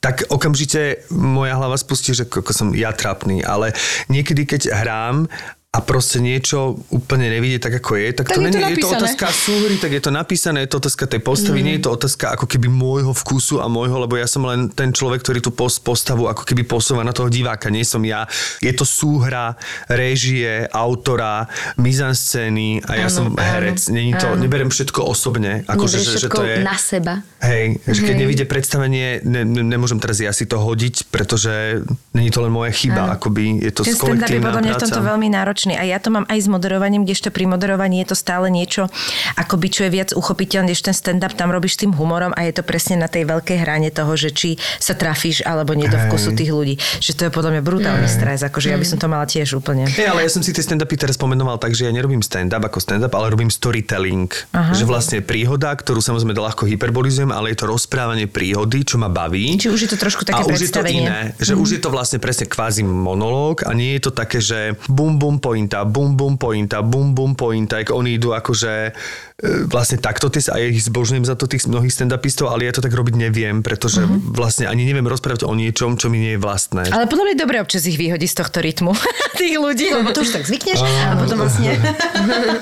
tak 0.00 0.26
okamžite 0.32 1.04
moja 1.12 1.54
hlava 1.60 1.76
spustí, 1.76 2.16
že 2.16 2.24
ako 2.24 2.50
som 2.50 2.68
ja 2.72 2.96
trápny, 2.96 3.44
ale 3.44 3.76
niekedy 4.08 4.48
keď 4.48 4.72
hrám 4.72 5.28
a 5.72 5.80
proste 5.80 6.20
niečo 6.20 6.76
úplne 6.92 7.32
nevidie 7.32 7.56
tak, 7.56 7.72
ako 7.80 7.96
je, 7.96 8.12
tak, 8.12 8.28
Tak 8.28 8.36
to, 8.36 8.44
je 8.44 8.52
to 8.52 8.60
není- 8.60 8.76
je 8.76 8.84
to 8.84 8.92
otázka 8.92 9.32
súhry, 9.32 9.80
tak 9.80 9.96
je 9.96 10.04
to 10.04 10.12
napísané, 10.12 10.68
je 10.68 10.76
to 10.76 10.84
otázka 10.84 11.08
tej 11.08 11.24
postavy, 11.24 11.58
mm. 11.58 11.64
nie 11.64 11.74
je 11.80 11.88
to 11.88 11.96
otázka 11.96 12.36
ako 12.36 12.44
keby 12.44 12.68
môjho 12.68 13.16
vkusu 13.16 13.56
a 13.56 13.72
môjho, 13.72 13.96
lebo 13.96 14.20
ja 14.20 14.28
som 14.28 14.44
len 14.44 14.68
ten 14.68 14.92
človek, 14.92 15.24
ktorý 15.24 15.40
tú 15.40 15.48
pos- 15.48 15.80
postavu 15.80 16.28
ako 16.28 16.44
keby 16.44 16.68
posúva 16.68 17.00
na 17.00 17.16
toho 17.16 17.32
diváka, 17.32 17.72
nie 17.72 17.88
som 17.88 18.04
ja. 18.04 18.28
Je 18.60 18.68
to 18.76 18.84
súhra, 18.84 19.56
réžie, 19.88 20.68
autora, 20.68 21.48
mizanscény 21.80 22.84
a 22.84 23.00
ja 23.00 23.08
som 23.08 23.32
herec. 23.32 23.88
Není 23.88 24.12
to, 24.20 24.28
áno. 24.28 24.44
neberiem 24.44 24.68
všetko 24.68 25.00
osobne. 25.08 25.64
Neberieš 25.64 25.88
že, 25.88 26.04
že 26.04 26.18
všetko 26.28 26.36
to 26.36 26.42
je... 26.52 26.56
na 26.60 26.76
seba. 26.76 27.14
Hej, 27.40 27.80
že 27.88 28.00
keď 28.04 28.14
nevidie 28.20 28.44
predstavenie, 28.44 29.24
ne, 29.24 29.42
ne, 29.42 29.64
nemôžem 29.64 29.96
teraz 29.96 30.20
ja 30.20 30.36
si 30.36 30.44
to 30.44 30.60
hodiť, 30.60 31.08
pretože 31.08 31.80
není 32.12 32.28
to 32.28 32.44
len 32.44 32.52
moja 32.52 32.76
chyba, 32.76 33.08
Áno. 33.08 33.16
akoby 33.16 33.56
je 33.64 33.72
to 33.72 33.82
Ten 33.82 33.96
je 33.96 33.98
kolektívna 33.98 34.52
podľa 34.52 34.60
mňa 34.60 34.68
v 34.68 34.76
práca. 34.76 34.84
tomto 34.84 35.00
veľmi 35.00 35.28
náročný 35.32 35.60
a 35.70 35.86
ja 35.86 36.02
to 36.02 36.10
mám 36.10 36.26
aj 36.26 36.42
s 36.42 36.48
moderovaním, 36.50 37.06
kdežto 37.06 37.30
pri 37.30 37.46
moderovaní 37.46 38.02
je 38.02 38.10
to 38.10 38.16
stále 38.18 38.50
niečo, 38.50 38.90
akoby 39.38 39.70
čo 39.70 39.86
je 39.86 39.90
viac 39.94 40.10
uchopiteľné, 40.10 40.74
než 40.74 40.82
ten 40.82 40.96
stand-up, 40.96 41.38
tam 41.38 41.54
robíš 41.54 41.78
tým 41.78 41.94
humorom 41.94 42.34
a 42.34 42.48
je 42.48 42.58
to 42.58 42.66
presne 42.66 42.98
na 42.98 43.06
tej 43.06 43.28
veľkej 43.28 43.62
hrane 43.62 43.92
toho, 43.94 44.16
že 44.18 44.34
či 44.34 44.58
sa 44.82 44.98
trafíš 44.98 45.46
alebo 45.46 45.76
nie 45.78 45.86
do 45.86 46.00
Hej. 46.00 46.10
vkusu 46.10 46.30
tých 46.34 46.50
ľudí. 46.50 46.74
Že 46.98 47.12
to 47.12 47.22
je 47.28 47.30
podľa 47.30 47.50
mňa 47.54 47.62
brutálny 47.62 48.08
stres, 48.10 48.40
akože 48.42 48.74
ja 48.74 48.78
by 48.80 48.86
som 48.88 48.98
to 48.98 49.06
mala 49.06 49.28
tiež 49.28 49.54
úplne. 49.54 49.86
Hej, 49.86 50.10
ale 50.10 50.26
ja 50.26 50.30
som 50.32 50.42
si 50.42 50.50
tie 50.50 50.64
stand-upy 50.64 50.98
teraz 50.98 51.14
pomenoval 51.20 51.60
tak, 51.60 51.76
že 51.76 51.86
ja 51.86 51.92
nerobím 51.92 52.24
stand-up 52.24 52.64
ako 52.64 52.82
stand-up, 52.82 53.12
ale 53.14 53.30
robím 53.30 53.52
storytelling. 53.52 54.32
Aha. 54.56 54.72
Že 54.72 54.84
vlastne 54.88 55.18
príhoda, 55.20 55.70
ktorú 55.76 56.00
samozrejme 56.00 56.32
ľahko 56.32 56.64
hyperbolizujem, 56.66 57.30
ale 57.30 57.52
je 57.52 57.60
to 57.60 57.66
rozprávanie 57.68 58.26
príhody, 58.26 58.88
čo 58.88 58.96
ma 58.96 59.12
baví. 59.12 59.60
Či 59.60 59.68
už 59.68 59.80
je 59.84 59.90
to 59.92 59.98
trošku 60.00 60.24
také 60.24 60.40
a 60.40 60.48
už 60.48 60.64
je 60.64 60.72
to 60.72 60.80
iné, 60.88 61.36
že 61.36 61.52
mm. 61.52 61.60
už 61.60 61.68
je 61.76 61.80
to 61.84 61.92
vlastne 61.92 62.16
presne 62.16 62.48
kvázi 62.48 62.80
monológ 62.86 63.68
a 63.68 63.70
nie 63.76 63.98
je 63.98 64.08
to 64.08 64.12
také, 64.14 64.40
že 64.40 64.78
bum 64.88 65.20
bum 65.20 65.36
pointa, 65.52 65.84
bum, 65.84 66.16
bum, 66.16 66.40
pointa, 66.40 66.80
bum, 66.80 67.12
bum, 67.12 67.36
pointa, 67.36 67.84
jak 67.84 67.92
oni 67.92 68.16
idú 68.16 68.32
akože 68.32 68.96
vlastne 69.42 69.98
takto, 69.98 70.30
ty 70.30 70.38
sa, 70.38 70.54
a 70.54 70.62
ja 70.62 70.70
ich 70.70 70.86
zbožňujem 70.86 71.26
za 71.26 71.34
to 71.34 71.50
tých 71.50 71.66
mnohých 71.66 71.90
stand-upistov, 71.90 72.54
ale 72.54 72.70
ja 72.70 72.72
to 72.72 72.78
tak 72.78 72.94
robiť 72.94 73.18
neviem, 73.18 73.66
pretože 73.66 74.06
uh-huh. 74.06 74.30
vlastne 74.30 74.70
ani 74.70 74.86
neviem 74.86 75.02
rozprávať 75.02 75.42
o 75.42 75.52
niečom, 75.58 75.98
čo 75.98 76.06
mi 76.06 76.22
nie 76.22 76.38
je 76.38 76.40
vlastné. 76.40 76.86
Ale 76.94 77.10
podľa 77.10 77.24
mňa 77.26 77.32
je 77.34 77.40
dobré 77.42 77.56
občas 77.58 77.82
ich 77.90 77.98
vyhodiť 77.98 78.28
z 78.30 78.36
tohto 78.38 78.62
rytmu 78.62 78.94
tých 79.42 79.58
ľudí, 79.58 79.90
lebo 79.90 80.14
to 80.14 80.22
už 80.22 80.30
tak 80.30 80.46
zvykneš 80.46 80.78
a 80.78 81.18
potom 81.18 81.42
vlastne... 81.42 81.74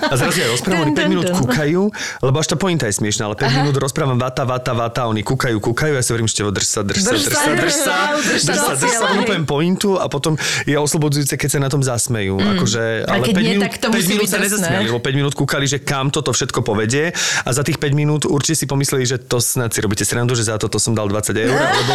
A 0.09 0.15
zrazu 0.17 0.41
ja 0.41 0.49
rozprávam, 0.49 0.89
oni 0.89 0.93
Dun, 0.97 0.97
5 0.97 1.05
dun, 1.05 1.13
minút 1.13 1.29
kúkajú, 1.37 1.83
lebo 2.25 2.37
až 2.41 2.47
tá 2.49 2.57
pointa 2.57 2.89
je 2.89 2.97
smiešná, 2.97 3.29
ale 3.29 3.37
5 3.37 3.61
minút 3.61 3.77
rozprávam 3.77 4.17
vata, 4.17 4.49
vata, 4.49 4.73
vata, 4.73 5.05
oni 5.05 5.21
kúkajú, 5.21 5.61
kúkajú, 5.61 5.93
ja 5.93 6.01
si 6.01 6.17
hovorím, 6.17 6.33
števo, 6.33 6.49
drž 6.49 6.65
sa, 6.65 6.81
drž 6.81 7.01
sa, 7.05 7.13
drž 7.13 7.25
sa, 7.29 7.41
drž 7.53 7.75
sa, 7.77 7.97
drž 8.17 8.41
sa, 8.41 8.73
drž 8.81 8.93
sa, 8.97 9.05
poviem 9.29 9.45
pointu 9.45 10.01
a 10.01 10.09
potom 10.09 10.41
je 10.65 10.73
oslobodzujúce, 10.81 11.37
keď 11.37 11.49
sa 11.53 11.59
na 11.61 11.69
tom 11.69 11.85
zasmejú. 11.85 12.41
Akože, 12.41 13.05
A 13.05 13.21
ale 13.21 13.29
keď 13.29 13.35
5 13.37 13.45
nie, 13.45 13.53
minút, 13.53 13.65
tak 13.69 13.75
to 13.77 13.87
5 13.93 14.01
musí 14.01 14.13
minút 14.17 14.29
sa 14.33 14.39
nezasmiali, 14.41 14.85
lebo 14.89 15.01
5 15.05 15.21
minút 15.21 15.35
kúkali, 15.37 15.69
že 15.69 15.79
kam 15.85 16.09
toto 16.09 16.33
všetko 16.33 16.70
povedie 16.71 17.11
a 17.43 17.51
za 17.51 17.67
tých 17.67 17.83
5 17.83 17.99
minút 17.99 18.23
určite 18.31 18.63
si 18.63 18.67
pomysleli, 18.71 19.03
že 19.03 19.19
to 19.19 19.43
snad 19.43 19.75
si 19.75 19.83
robíte 19.83 20.07
srandu, 20.07 20.39
že 20.39 20.47
za 20.47 20.55
toto 20.55 20.79
som 20.79 20.95
dal 20.95 21.11
20 21.11 21.35
eur, 21.35 21.59
alebo... 21.75 21.95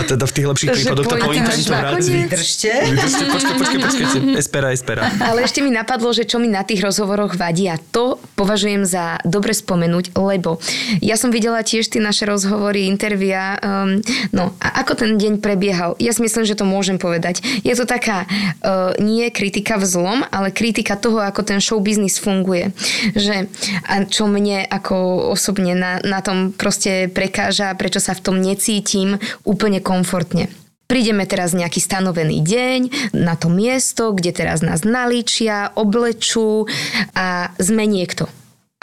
a 0.00 0.02
teda 0.08 0.24
v 0.24 0.32
tých 0.32 0.46
lepších 0.48 0.70
prípadoch 0.72 1.04
to 1.04 1.16
vráti. 1.20 1.40
nakoniec. 1.68 2.30
Držte. 2.32 2.72
Vydržte, 2.88 3.24
počkaj, 3.28 3.54
počkaj, 3.60 3.78
počkaj, 3.84 4.08
espera, 4.40 4.68
espera. 4.72 5.02
Ale 5.20 5.44
ešte 5.44 5.60
mi 5.60 5.68
napadlo, 5.68 6.16
že 6.16 6.24
čo 6.24 6.40
mi 6.40 6.48
na 6.48 6.64
tých 6.64 6.80
rozhovoroch 6.80 7.36
vadí 7.36 7.68
a 7.68 7.76
to 7.76 8.16
považujem 8.40 8.88
za 8.88 9.20
dobre 9.28 9.52
spomenúť, 9.52 10.16
lebo 10.16 10.56
ja 11.04 11.20
som 11.20 11.28
videla 11.28 11.60
tiež 11.60 11.92
tie 11.92 12.00
naše 12.00 12.24
rozhovory, 12.24 12.88
intervia, 12.88 13.60
um, 13.60 14.00
no 14.32 14.56
a 14.62 14.80
ako 14.80 15.04
ten 15.04 15.20
deň 15.20 15.44
prebiehal. 15.44 15.98
Ja 16.00 16.16
si 16.16 16.24
myslím, 16.24 16.48
že 16.48 16.56
to 16.56 16.64
môžem 16.64 16.96
povedať. 16.96 17.42
Je 17.66 17.74
to 17.76 17.84
taká 17.84 18.24
uh, 18.24 18.94
nie 19.02 19.28
kritika 19.28 19.76
v 19.76 19.84
zlom, 19.84 20.18
ale 20.30 20.54
kritika 20.54 20.94
toho, 20.94 21.20
ako 21.20 21.42
ten 21.42 21.58
show 21.58 21.82
business 21.82 22.16
funguje. 22.22 22.70
Že, 23.14 23.48
a 23.84 23.94
čo 24.06 24.26
mne 24.26 24.64
ako 24.64 25.28
osobne 25.32 25.74
na, 25.76 26.02
na 26.02 26.20
tom 26.20 26.52
proste 26.54 27.08
prekáža, 27.10 27.74
prečo 27.74 27.98
sa 27.98 28.14
v 28.16 28.24
tom 28.24 28.36
necítim 28.40 29.18
úplne 29.44 29.80
komfortne. 29.80 30.50
Prídeme 30.84 31.24
teraz 31.24 31.56
nejaký 31.56 31.80
stanovený 31.80 32.44
deň 32.44 32.80
na 33.16 33.40
to 33.40 33.48
miesto, 33.48 34.12
kde 34.12 34.36
teraz 34.36 34.60
nás 34.60 34.84
naličia, 34.84 35.72
oblečú 35.72 36.68
a 37.16 37.56
sme 37.56 37.88
niekto. 37.88 38.28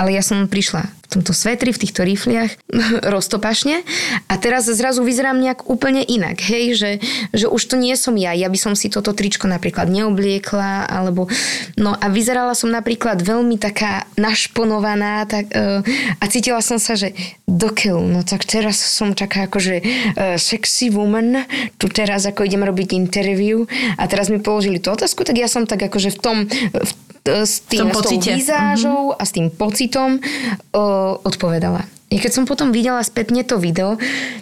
Ale 0.01 0.17
ja 0.17 0.25
som 0.25 0.49
prišla 0.49 0.81
v 0.81 1.07
tomto 1.19 1.29
svetri, 1.29 1.69
v 1.69 1.81
týchto 1.85 2.01
rifliach, 2.01 2.57
roztopašne 3.13 3.85
a 4.25 4.33
teraz 4.41 4.65
zrazu 4.65 5.05
vyzerám 5.05 5.37
nejak 5.37 5.69
úplne 5.69 6.01
inak, 6.01 6.41
hej, 6.41 6.73
že, 6.73 6.91
že 7.37 7.45
už 7.45 7.61
to 7.69 7.75
nie 7.77 7.93
som 7.93 8.17
ja, 8.17 8.33
ja 8.33 8.49
by 8.49 8.57
som 8.57 8.73
si 8.73 8.89
toto 8.89 9.13
tričko 9.13 9.45
napríklad 9.45 9.93
neobliekla, 9.93 10.89
alebo, 10.89 11.29
no 11.77 11.93
a 11.93 12.05
vyzerala 12.09 12.57
som 12.57 12.73
napríklad 12.73 13.21
veľmi 13.21 13.61
taká 13.61 14.09
našponovaná 14.17 15.29
tak, 15.29 15.53
uh, 15.53 15.85
a 16.17 16.23
cítila 16.25 16.65
som 16.65 16.81
sa, 16.81 16.97
že 16.97 17.13
dokeľu, 17.45 18.01
no 18.01 18.19
tak 18.25 18.47
teraz 18.47 18.81
som 18.81 19.13
taká 19.13 19.45
akože 19.45 19.83
uh, 19.83 20.39
sexy 20.39 20.89
woman, 20.89 21.45
tu 21.77 21.91
teraz 21.91 22.25
ako 22.25 22.47
idem 22.47 22.65
robiť 22.65 22.97
interview 22.97 23.69
a 23.99 24.09
teraz 24.09 24.33
mi 24.33 24.41
položili 24.41 24.81
tú 24.81 24.89
otázku, 24.89 25.27
tak 25.27 25.37
ja 25.37 25.45
som 25.45 25.69
tak 25.69 25.85
akože 25.85 26.09
v 26.15 26.19
tom, 26.23 26.37
v, 26.71 26.91
s 27.25 27.61
tým, 27.69 27.93
s 27.93 28.01
tou 28.01 28.17
výzážou 28.17 29.13
a 29.13 29.21
s 29.21 29.31
tým 29.33 29.53
pocitom 29.53 30.17
uh, 30.17 31.17
odpovedala. 31.21 31.85
I 32.11 32.19
keď 32.19 32.31
som 32.31 32.43
potom 32.43 32.75
videla 32.75 32.99
spätne 33.05 33.45
to 33.47 33.55
video, 33.61 33.95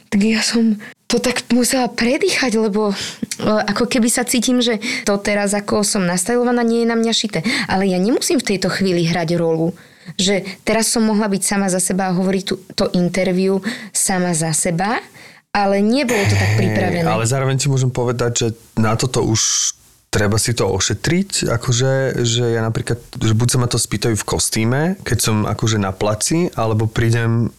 tak 0.09 0.19
ja 0.25 0.41
som 0.41 0.79
to 1.09 1.17
tak 1.17 1.45
musela 1.53 1.89
predýchať, 1.89 2.57
lebo 2.57 2.93
uh, 2.93 3.61
ako 3.67 3.85
keby 3.85 4.09
sa 4.09 4.25
cítim, 4.25 4.61
že 4.61 4.81
to 5.05 5.17
teraz, 5.21 5.53
ako 5.53 5.85
som 5.85 6.05
nastajlovaná, 6.05 6.65
nie 6.65 6.85
je 6.85 6.91
na 6.91 6.97
mňa 6.97 7.13
šité. 7.13 7.39
Ale 7.69 7.85
ja 7.89 8.01
nemusím 8.01 8.41
v 8.41 8.55
tejto 8.55 8.71
chvíli 8.73 9.05
hrať 9.05 9.37
rolu. 9.37 9.75
Že 10.17 10.41
teraz 10.65 10.89
som 10.89 11.05
mohla 11.05 11.29
byť 11.29 11.41
sama 11.45 11.69
za 11.69 11.77
seba 11.77 12.09
a 12.09 12.17
hovoriť 12.17 12.43
tú, 12.45 12.57
to 12.73 12.89
interview 12.97 13.61
sama 13.93 14.33
za 14.33 14.49
seba, 14.57 14.97
ale 15.53 15.81
nebolo 15.81 16.21
to 16.25 16.35
tak 16.37 16.51
pripravené. 16.57 17.05
Ale 17.05 17.29
zároveň 17.29 17.57
ti 17.61 17.69
môžem 17.69 17.89
povedať, 17.93 18.31
že 18.33 18.47
na 18.77 18.93
toto 18.97 19.21
už 19.25 19.73
treba 20.09 20.41
si 20.41 20.57
to 20.57 20.65
ošetriť, 20.65 21.45
akože, 21.53 22.25
že 22.25 22.45
ja 22.57 22.65
napríklad, 22.65 22.97
že 23.21 23.33
buď 23.37 23.47
sa 23.47 23.57
ma 23.61 23.67
to 23.69 23.77
spýtajú 23.77 24.17
v 24.17 24.27
kostýme, 24.27 24.81
keď 25.05 25.17
som 25.21 25.37
akože 25.45 25.77
na 25.77 25.93
placi, 25.93 26.49
alebo 26.57 26.89
prídem 26.89 27.53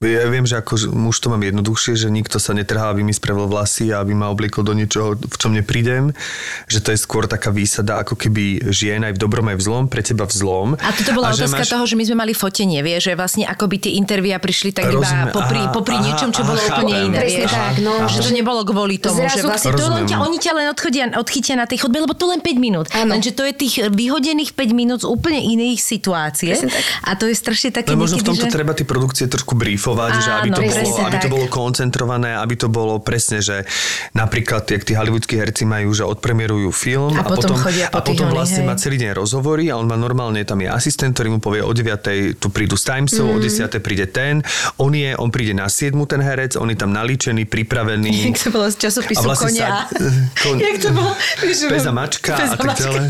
ja 0.00 0.24
viem, 0.32 0.48
že 0.48 0.56
ako 0.56 0.96
muž 0.96 1.20
to 1.20 1.28
mám 1.28 1.44
jednoduchšie, 1.44 1.92
že 1.92 2.08
nikto 2.08 2.40
sa 2.40 2.56
netrhá, 2.56 2.88
aby 2.88 3.04
mi 3.04 3.12
spravil 3.12 3.44
vlasy 3.44 3.92
a 3.92 4.00
aby 4.00 4.16
ma 4.16 4.32
obliekol 4.32 4.64
do 4.64 4.72
niečoho, 4.72 5.12
v 5.12 5.36
čom 5.36 5.52
neprídem. 5.52 6.16
Že 6.72 6.78
to 6.80 6.88
je 6.96 6.98
skôr 7.04 7.28
taká 7.28 7.52
výsada, 7.52 8.00
ako 8.00 8.16
keby 8.16 8.72
žien 8.72 9.04
aj 9.04 9.12
v 9.12 9.20
dobrom, 9.20 9.44
aj 9.52 9.60
v 9.60 9.62
zlom, 9.68 9.84
pre 9.92 10.00
teba 10.00 10.24
v 10.24 10.32
zlom. 10.32 10.68
A 10.80 10.88
toto 10.96 11.12
bola 11.12 11.36
že 11.36 11.44
otázka 11.44 11.76
toho, 11.76 11.84
že 11.84 12.00
my 12.00 12.04
sme 12.08 12.16
mali 12.16 12.32
fotenie, 12.32 12.80
vieš, 12.80 13.12
že 13.12 13.12
vlastne 13.12 13.44
ako 13.44 13.68
by 13.68 13.76
tie 13.76 13.92
intervia 14.00 14.40
prišli 14.40 14.72
tak 14.72 14.88
iba 14.88 15.04
Rozumiem. 15.04 15.36
popri, 15.36 15.60
Aha, 15.60 15.72
popri 15.76 15.96
aha, 16.00 16.04
niečom, 16.08 16.28
čo 16.32 16.42
aha, 16.42 16.48
bolo 16.48 16.60
úplne 16.64 16.94
iné, 17.04 17.18
Presne 17.20 17.44
vieš. 17.44 17.52
tak, 17.52 17.74
no. 17.84 17.92
Že 18.08 18.18
to 18.24 18.30
nebolo 18.32 18.60
kvôli 18.64 18.96
tomu, 18.96 19.20
Zrazu- 19.20 19.36
že 19.36 19.40
vlastne 19.44 19.72
to 19.76 19.84
len 19.84 20.02
ťa, 20.08 20.16
oni 20.16 20.38
ťa 20.40 20.52
len 20.56 20.66
odchodia, 20.72 21.04
odchytia 21.12 21.54
na 21.60 21.68
tej 21.68 21.84
chodbe, 21.84 22.00
lebo 22.00 22.16
to 22.16 22.24
len 22.24 22.40
5 22.40 22.56
minút. 22.56 22.88
Áno. 22.96 23.12
Lenže 23.12 23.36
to 23.36 23.44
je 23.44 23.52
tých 23.52 23.84
vyhodených 23.92 24.56
5 24.56 24.72
minút 24.72 25.04
z 25.04 25.12
úplne 25.12 25.44
iných 25.44 25.76
tak. 25.76 26.84
A 27.04 27.12
to 27.20 27.28
je 27.28 27.36
strašne 27.36 27.68
také 27.68 27.92
Ale 27.92 28.00
možno 28.00 28.16
v 28.16 28.32
tomto 28.32 28.48
že... 28.48 28.52
treba 28.52 28.72
tie 28.72 28.88
produkcie 28.88 29.28
trošku 29.28 29.52
briefovať, 29.52 29.89
že 30.16 30.30
aby 30.32 30.48
to, 30.48 30.60
Áno, 30.60 30.70
bolo, 30.72 30.96
aby 31.02 31.16
to 31.16 31.28
bolo 31.28 31.46
koncentrované, 31.46 32.30
aby 32.34 32.54
to 32.54 32.68
bolo 32.68 32.98
presne, 32.98 33.38
že 33.38 33.64
napríklad, 34.12 34.64
jak 34.64 34.82
tí 34.82 34.92
hollywoodskí 34.92 35.34
herci 35.34 35.64
majú, 35.64 35.90
že 35.90 36.04
odpremierujú 36.04 36.70
film 36.70 37.12
A 37.12 37.22
potom 37.24 37.54
chodia 37.54 37.88
po 37.88 37.98
a 37.98 38.02
potom 38.02 38.28
vlastne 38.28 38.62
hej. 38.62 38.66
má 38.66 38.74
celý 38.74 38.96
deň 38.96 39.14
rozhovory 39.14 39.68
a 39.68 39.76
on 39.76 39.84
má 39.84 39.96
normálne, 39.96 40.42
tam 40.42 40.58
je 40.58 40.68
asistent, 40.68 41.12
ktorý 41.12 41.28
mu 41.30 41.38
povie 41.38 41.60
o 41.60 41.70
9. 41.70 42.02
tu 42.34 42.48
prídu 42.48 42.74
s 42.74 42.84
Timesov, 42.84 43.26
Mhm. 43.26 43.32
mm. 43.32 43.36
o 43.36 43.44
10. 43.70 43.80
príde 43.80 44.06
ten, 44.06 44.42
on 44.76 44.92
je, 44.92 45.10
on 45.14 45.28
príde 45.28 45.52
na 45.52 45.66
7. 45.66 45.94
ten 46.04 46.20
herec, 46.20 46.54
on 46.54 46.66
je 46.66 46.76
tam 46.76 46.90
nalíčený, 46.90 47.44
pripravený. 47.44 48.12
Jak 48.28 48.38
to 48.38 48.50
bolo 48.50 48.66
z 48.66 48.76
časopisu 48.78 49.18
A 49.18 49.24
vlastne 49.24 49.48
konia. 49.50 49.68
sa- 49.68 49.88
kon- 50.42 50.58
Jak 50.58 50.76
to 50.78 50.90
bolo? 50.90 51.12
Peza 51.68 51.90
mačka 51.90 52.32
Peza 52.32 52.52
a 52.52 52.56
tak 52.56 52.76
ďalej. 52.76 53.06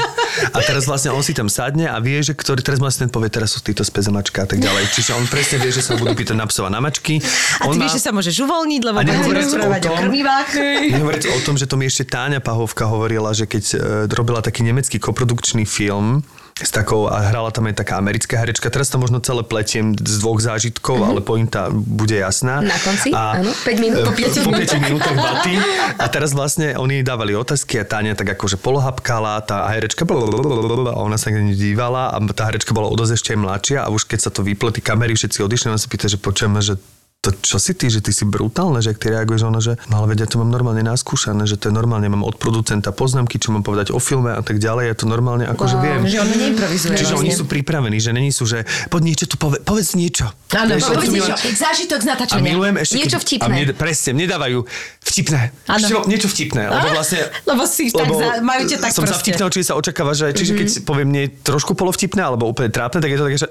A 0.48 0.58
teraz 0.60 0.84
vlastne 0.84 1.10
on 1.10 1.20
si 1.20 1.32
tam 1.32 1.46
sadne 1.46 1.86
a 1.86 1.98
vie, 1.98 2.18
že 2.18 2.32
ktorý, 2.32 2.60
teraz 2.60 2.78
asistent 2.80 3.10
povie, 3.10 3.28
teraz 3.28 3.50
sú 3.50 3.60
títo 3.60 3.80
z 3.80 3.90
peza 3.90 4.08
mačka 4.08 4.42
a 4.42 4.48
tak 4.48 4.58
ďalej. 4.58 4.90
Čiže 4.90 5.10
on 5.12 5.24
presne 5.24 5.58
vie, 5.58 5.70
že 5.70 5.80
sa 5.80 5.94
budú 5.94 6.12
pýtať 6.12 6.34
na 6.34 6.44
psov 6.44 6.66
a 6.66 6.69
na 6.70 6.78
mačky. 6.78 7.18
A 7.60 7.66
on 7.66 7.74
ty 7.74 7.82
vieš, 7.82 7.98
že 7.98 8.06
sa 8.06 8.10
môžeš 8.14 8.38
uvoľniť, 8.46 8.80
lebo 8.86 8.98
o 9.02 9.30
rozprávať 9.34 9.82
o 9.84 9.88
tom- 9.90 9.98
krmivách. 10.06 10.50
Nehovoriac 10.94 11.24
o 11.26 11.40
tom, 11.42 11.54
že 11.58 11.66
to 11.66 11.74
mi 11.74 11.90
ešte 11.90 12.06
Táňa 12.06 12.38
Pahovka 12.38 12.86
hovorila, 12.86 13.34
že 13.34 13.44
keď 13.44 13.64
e, 13.66 13.76
robila 14.08 14.40
taký 14.40 14.62
nemecký 14.62 15.02
koprodukčný 15.02 15.66
film, 15.66 16.22
s 16.60 16.72
takou, 16.72 17.08
a 17.08 17.32
hrala 17.32 17.48
tam 17.50 17.68
aj 17.68 17.80
taká 17.80 17.96
americká 17.96 18.36
herečka. 18.40 18.68
Teraz 18.68 18.92
to 18.92 19.00
možno 19.00 19.20
celé 19.24 19.40
pletiem 19.40 19.96
z 19.96 20.14
dvoch 20.20 20.40
zážitkov, 20.40 21.00
ale 21.00 21.24
pointa 21.24 21.72
bude 21.72 22.16
jasná. 22.16 22.60
Na 22.60 22.76
konci? 22.76 23.10
Áno, 23.16 23.50
5 23.52 23.80
minút, 23.80 24.04
po 24.04 24.12
e, 24.12 24.28
5 24.28 24.46
po 24.46 24.52
5 24.52 24.84
minútach 24.84 25.16
baty. 25.16 25.54
A 25.96 26.06
teraz 26.12 26.36
vlastne 26.36 26.76
oni 26.76 27.00
dávali 27.00 27.32
otázky 27.32 27.80
a 27.80 27.84
Táňa 27.88 28.14
tak 28.14 28.36
akože 28.36 28.60
polohapkala, 28.60 29.40
tá 29.44 29.64
herečka 29.72 30.04
a 30.04 30.98
ona 31.00 31.16
sa 31.16 31.32
na 31.32 31.52
dívala 31.52 32.12
a 32.12 32.16
tá 32.30 32.48
herečka 32.48 32.76
bola 32.76 32.92
o 32.92 32.96
dosť 32.96 33.12
ešte 33.16 33.28
aj 33.34 33.38
mladšia 33.40 33.78
a 33.84 33.88
už 33.88 34.04
keď 34.04 34.28
sa 34.28 34.30
to 34.30 34.44
vyplo, 34.44 34.68
tí 34.70 34.84
kamery 34.84 35.16
všetci 35.16 35.40
odišli, 35.40 35.72
ona 35.72 35.80
sa 35.80 35.88
pýta, 35.88 36.06
že 36.06 36.20
počujeme, 36.20 36.60
že 36.60 36.76
to 37.20 37.30
čo 37.34 37.56
si 37.56 37.72
ty, 37.72 37.86
že 37.86 38.00
ty 38.00 38.10
si 38.10 38.24
brutálne, 38.24 38.78
že 38.78 38.90
ak 38.90 38.98
ty 38.98 39.08
reaguješ, 39.10 39.42
ona, 39.42 39.60
že 39.60 39.76
no 39.86 40.00
ale 40.00 40.10
veď 40.10 40.24
ja 40.24 40.28
to 40.28 40.36
mám 40.36 40.48
normálne 40.48 40.80
naskúšané, 40.80 41.44
že 41.44 41.54
to 41.54 41.68
je 41.68 41.74
normálne, 41.74 42.08
mám 42.08 42.22
od 42.22 42.32
producenta 42.34 42.90
poznámky, 42.90 43.36
čo 43.36 43.50
mám 43.50 43.60
povedať 43.60 43.90
o 43.90 43.98
filme 43.98 44.30
a 44.30 44.40
tak 44.40 44.56
ďalej, 44.56 44.84
ja 44.86 44.94
to 44.94 45.04
normálne 45.04 45.44
akože 45.44 45.74
Wow. 45.74 45.84
viem. 45.84 46.00
Že 46.02 46.18
on 46.18 46.28
neimprovizuje 46.32 46.90
Čiže 46.94 47.04
vlastne. 47.10 47.20
oni 47.20 47.30
sú 47.30 47.44
pripravení, 47.44 47.98
že 47.98 48.10
není 48.10 48.30
sú, 48.30 48.44
že 48.44 48.62
poď 48.88 49.02
niečo 49.06 49.24
tu 49.26 49.36
pove, 49.36 49.60
povedz 49.60 49.92
niečo. 49.94 50.32
Áno, 50.50 50.72
povedz 50.74 51.12
niečo. 51.12 51.28
milujem. 51.28 51.54
Zážitok 51.54 51.98
z 51.98 52.06
A 52.06 52.10
natáčania. 52.10 52.44
milujem 52.46 52.74
ešte... 52.78 52.94
Niečo 52.96 53.10
keď- 53.12 53.22
vtipné. 53.22 53.44
A 53.44 53.48
mne, 53.50 53.64
presne, 53.74 54.10
mne 54.10 54.26
dávajú 54.26 54.58
vtipné. 55.02 55.40
Čo, 55.78 55.96
niečo 56.06 56.26
vtipné, 56.26 56.62
lebo 56.66 56.86
vlastne... 56.90 57.20
Lebo 57.44 57.62
si 57.64 57.92
tak 57.92 58.08
za- 58.08 58.40
majú 58.40 58.62
ťa 58.64 58.76
tak 58.78 58.90
som 58.90 59.04
za 59.04 59.12
proste. 59.12 59.20
vtipného, 59.28 59.50
čiže 59.50 59.66
sa 59.66 59.74
očakáva, 59.74 60.12
že 60.12 60.32
čiže 60.32 60.52
keď 60.54 60.68
Mhm. 60.72 60.82
poviem 60.82 61.08
nie 61.10 61.24
trošku 61.28 61.72
polovtipné 61.74 62.22
alebo 62.22 62.48
úplne 62.48 62.68
trápne, 62.68 62.96
tak 62.96 63.12
je 63.12 63.18
to 63.18 63.24
také, 63.26 63.36
že... 63.36 63.48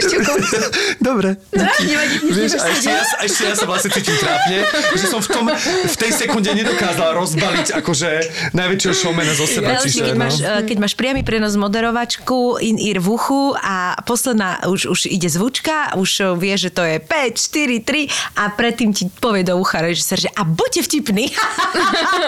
Dobre. 1.08 1.36
Nevadí, 1.52 2.16
Vieš, 2.30 2.60
a 2.60 2.66
ešte 2.72 2.88
ja, 2.88 3.02
ešte 3.24 3.42
ja 3.48 3.54
sa 3.56 3.66
vlastne 3.68 3.90
cítim 3.92 4.16
trápne, 4.16 4.56
že 4.96 5.06
som 5.06 5.20
v, 5.20 5.28
tom, 5.28 5.46
v 5.52 5.96
tej 5.96 6.10
sekunde 6.14 6.50
nedokázala 6.52 7.16
rozbaliť 7.16 7.76
akože 7.80 8.10
najväčšieho 8.56 8.94
showmana 8.94 9.32
zo 9.36 9.46
seba. 9.46 9.76
Najlepšie, 9.76 9.90
Čiže, 9.90 10.02
keď, 10.06 10.16
no. 10.16 10.22
máš, 10.22 10.36
eh, 10.40 10.62
keď 10.64 10.76
máš 10.80 10.94
priamy 10.96 11.20
prenos 11.24 11.54
moderovačku, 11.56 12.60
in-ear 12.60 12.98
v 13.00 13.08
uchu 13.10 13.42
a 13.56 13.98
posledná 14.04 14.64
už, 14.68 14.90
už 14.90 15.00
ide 15.10 15.28
zvučka, 15.28 15.96
už 15.96 16.36
vie, 16.38 16.54
že 16.56 16.70
to 16.70 16.82
je 16.84 16.96
5, 17.00 17.08
4, 17.36 17.80
3 17.84 18.40
a 18.40 18.42
predtým 18.54 18.90
ti 18.94 19.08
povie 19.08 19.42
do 19.42 19.56
ucha 19.58 19.82
režisér, 19.82 20.28
že 20.28 20.30
a 20.32 20.42
buďte 20.46 20.86
vtipný. 20.86 21.30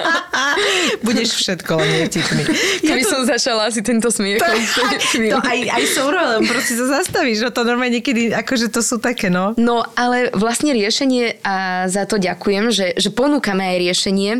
Budeš 1.06 1.38
všetko, 1.38 1.70
len 1.78 1.88
nie 1.88 2.02
vtipný. 2.08 2.42
Keby 2.82 3.02
som 3.06 3.20
začala 3.24 3.68
asi 3.70 3.80
tento 3.80 4.08
smiech. 4.10 4.40
To, 4.42 4.46
to 4.46 5.38
aj, 5.40 5.58
aj 5.72 5.84
Souro, 5.90 6.20
len 6.20 6.42
proste 6.46 6.74
sa 6.76 7.00
zastavíš 7.00 7.48
o 7.48 7.50
to 7.50 7.61
to 7.62 7.70
normálne 7.70 8.02
niekedy, 8.02 8.34
akože 8.34 8.74
to 8.74 8.82
sú 8.82 8.98
také, 8.98 9.30
no. 9.30 9.54
No, 9.54 9.86
ale 9.94 10.34
vlastne 10.34 10.74
riešenie 10.74 11.38
a 11.46 11.86
za 11.86 12.10
to 12.10 12.18
ďakujem, 12.18 12.74
že, 12.74 12.98
že 12.98 13.14
ponúkame 13.14 13.62
aj 13.62 13.76
riešenie 13.78 14.30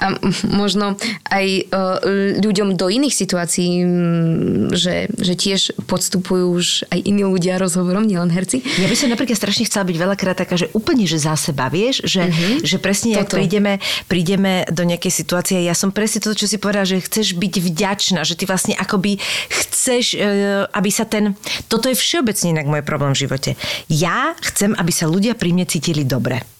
a 0.00 0.16
možno 0.48 0.96
aj 1.28 1.46
e, 1.46 1.62
ľuďom 2.40 2.80
do 2.80 2.88
iných 2.88 3.12
situácií, 3.12 3.84
že, 4.72 5.12
že 5.12 5.34
tiež 5.36 5.76
podstupujú 5.84 6.56
už 6.56 6.66
aj 6.88 6.98
iní 7.04 7.28
ľudia 7.28 7.60
rozhovorom, 7.60 8.08
nielen 8.08 8.32
herci. 8.32 8.64
Ja 8.80 8.88
by 8.88 8.96
som 8.96 9.12
napríklad 9.12 9.36
strašne 9.36 9.68
chcela 9.68 9.84
byť 9.84 9.96
veľakrát 10.00 10.40
taká, 10.40 10.56
že 10.56 10.72
úplne, 10.72 11.04
že 11.04 11.20
za 11.20 11.36
seba, 11.36 11.68
vieš, 11.68 12.08
že, 12.08 12.32
uh-huh. 12.32 12.64
že 12.64 12.80
presne, 12.80 13.20
ak 13.20 13.28
prídeme, 13.28 13.84
prídeme 14.08 14.64
do 14.72 14.88
nejakej 14.88 15.12
situácie, 15.12 15.60
ja 15.60 15.76
som 15.76 15.92
presne 15.92 16.24
to, 16.24 16.32
čo 16.32 16.48
si 16.48 16.56
povedala, 16.56 16.88
že 16.88 17.04
chceš 17.04 17.36
byť 17.36 17.54
vďačná, 17.60 18.24
že 18.24 18.38
ty 18.38 18.48
vlastne 18.48 18.72
akoby 18.80 19.20
chceš, 19.52 20.16
e, 20.16 20.24
aby 20.72 20.90
sa 20.90 21.04
ten, 21.04 21.36
toto 21.68 21.92
je 21.92 21.96
všeobecne 21.98 22.61
inak 22.62 22.70
môj 22.70 22.82
problém 22.86 23.10
v 23.18 23.26
živote. 23.26 23.50
Ja 23.90 24.38
chcem, 24.38 24.78
aby 24.78 24.94
sa 24.94 25.10
ľudia 25.10 25.34
pri 25.34 25.50
mne 25.50 25.66
cítili 25.66 26.06
dobre. 26.06 26.51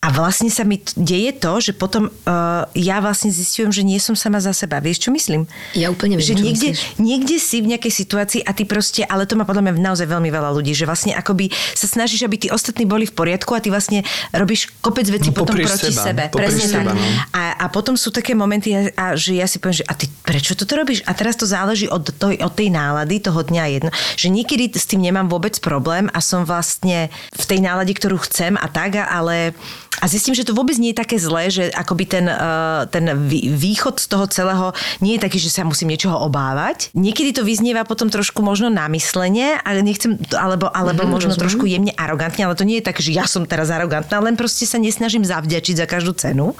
A 0.00 0.08
vlastne 0.16 0.48
sa 0.48 0.64
mi 0.64 0.80
deje 0.96 1.28
to, 1.36 1.60
že 1.60 1.76
potom 1.76 2.08
uh, 2.08 2.64
ja 2.72 3.04
vlastne 3.04 3.28
zistujem, 3.28 3.68
že 3.68 3.84
nie 3.84 4.00
som 4.00 4.16
sama 4.16 4.40
za 4.40 4.56
seba. 4.56 4.80
Vieš, 4.80 5.04
čo 5.04 5.10
myslím? 5.12 5.44
Ja 5.76 5.92
úplne 5.92 6.16
viem, 6.16 6.24
že 6.24 6.32
čo 6.32 6.40
niekde, 6.40 6.68
myslíš. 6.72 6.96
niekde 6.96 7.36
si 7.36 7.60
v 7.60 7.76
nejakej 7.76 7.92
situácii 7.92 8.40
a 8.40 8.56
ty 8.56 8.64
proste, 8.64 9.04
ale 9.04 9.28
to 9.28 9.36
má 9.36 9.44
podľa 9.44 9.60
mňa 9.68 9.72
naozaj 9.76 10.08
veľmi 10.08 10.32
veľa 10.32 10.56
ľudí, 10.56 10.72
že 10.72 10.88
vlastne 10.88 11.12
akoby 11.12 11.52
sa 11.76 11.84
snažíš, 11.84 12.24
aby 12.24 12.40
tí 12.40 12.48
ostatní 12.48 12.88
boli 12.88 13.04
v 13.04 13.12
poriadku 13.12 13.52
a 13.52 13.60
ty 13.60 13.68
vlastne 13.68 14.00
robíš 14.32 14.72
kopec 14.80 15.04
vecí 15.04 15.36
No, 15.36 15.36
potom 15.36 15.52
proti 15.52 15.92
seba, 15.92 16.02
sebe. 16.08 16.22
Presne 16.32 16.64
seba, 16.64 16.90
tak. 16.90 16.96
no. 16.96 17.04
A, 17.36 17.42
a 17.60 17.64
potom 17.68 17.92
sú 17.92 18.08
také 18.08 18.32
momenty, 18.32 18.72
a, 18.72 18.80
a 18.96 19.04
že 19.20 19.36
ja 19.36 19.44
si 19.44 19.60
poviem, 19.60 19.84
že 19.84 19.86
a 19.86 19.92
ty 19.92 20.08
prečo 20.24 20.56
toto 20.56 20.80
robíš? 20.80 21.04
A 21.04 21.12
teraz 21.12 21.36
to 21.36 21.44
záleží 21.44 21.92
od, 21.92 22.08
to, 22.16 22.32
od 22.32 22.52
tej 22.56 22.72
nálady 22.72 23.20
toho 23.20 23.44
dňa 23.44 23.64
jedno. 23.68 23.92
Že 24.16 24.32
niekedy 24.32 24.64
s 24.72 24.88
tým 24.88 25.04
nemám 25.04 25.28
vôbec 25.28 25.60
problém 25.60 26.08
a 26.08 26.24
som 26.24 26.48
vlastne 26.48 27.12
v 27.36 27.44
tej 27.44 27.60
nálade, 27.60 27.92
ktorú 27.92 28.16
chcem 28.24 28.56
a 28.56 28.64
tak, 28.64 28.96
a- 28.96 29.12
ale 29.12 29.52
a 29.98 30.06
zistím, 30.08 30.32
že 30.32 30.46
to 30.46 30.56
vôbec 30.56 30.78
nie 30.78 30.94
je 30.94 31.02
také 31.02 31.18
zlé, 31.18 31.50
že 31.52 31.68
akoby 31.74 32.04
ten, 32.08 32.24
uh, 32.24 32.88
ten 32.88 33.10
vý- 33.26 33.52
východ 33.52 34.00
z 34.00 34.06
toho 34.06 34.24
celého 34.30 34.72
nie 35.02 35.18
je 35.18 35.20
taký, 35.26 35.36
že 35.36 35.52
sa 35.52 35.66
musím 35.66 35.92
niečoho 35.92 36.14
obávať. 36.24 36.94
Niekedy 36.96 37.36
to 37.36 37.42
vyznieva 37.44 37.84
potom 37.84 38.08
trošku 38.08 38.40
možno 38.40 38.72
namyslenie, 38.72 39.60
ale 39.60 39.84
nechcem, 39.84 40.16
alebo, 40.32 40.72
alebo 40.72 41.04
mm, 41.04 41.10
možno 41.10 41.32
trošku 41.36 41.68
jemne 41.68 41.92
arogantne, 42.00 42.48
ale 42.48 42.56
to 42.56 42.64
nie 42.64 42.80
je 42.80 42.86
tak, 42.86 42.96
že 43.02 43.12
ja 43.12 43.28
som 43.28 43.44
teraz 43.44 43.68
arogantná, 43.68 44.24
len 44.24 44.40
proste 44.40 44.64
sa 44.64 44.80
nesnažím 44.80 45.26
zavďačiť 45.26 45.84
za 45.84 45.86
každú 45.90 46.16
cenu. 46.16 46.56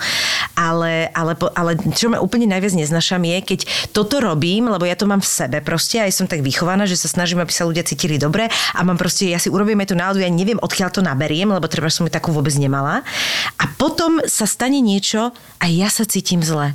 Ale, 0.58 1.08
ale, 1.16 1.32
ale 1.56 1.80
čo 1.96 2.12
ma 2.12 2.20
úplne 2.20 2.44
najviac 2.44 2.76
neznašam 2.76 3.24
je, 3.24 3.38
keď 3.40 3.60
toto 3.96 4.20
robím, 4.20 4.68
lebo 4.68 4.84
ja 4.84 4.98
to 4.98 5.08
mám 5.08 5.24
v 5.24 5.30
sebe 5.30 5.64
proste, 5.64 6.02
aj 6.02 6.12
som 6.12 6.26
tak 6.28 6.44
vychovaná, 6.44 6.84
že 6.84 6.98
sa 7.00 7.08
snažím, 7.08 7.40
aby 7.40 7.52
sa 7.54 7.64
ľudia 7.64 7.86
cítili 7.88 8.20
dobre 8.20 8.52
a 8.52 8.80
mám 8.84 9.00
proste, 9.00 9.32
ja 9.32 9.40
si 9.40 9.48
urobím 9.48 9.80
aj 9.80 9.88
tú 9.88 9.96
náladu, 9.96 10.20
ja 10.20 10.28
neviem, 10.28 10.60
odkiaľ 10.60 10.92
to 10.92 11.00
naberiem, 11.00 11.48
lebo 11.48 11.64
treba 11.72 11.88
som 11.88 12.04
ju 12.04 12.12
takú 12.12 12.36
vôbec 12.36 12.52
nemala. 12.60 13.00
A 13.60 13.64
potom 13.76 14.22
sa 14.24 14.48
stane 14.48 14.80
niečo 14.80 15.32
a 15.60 15.64
ja 15.68 15.88
sa 15.92 16.04
cítim 16.08 16.40
zle. 16.40 16.72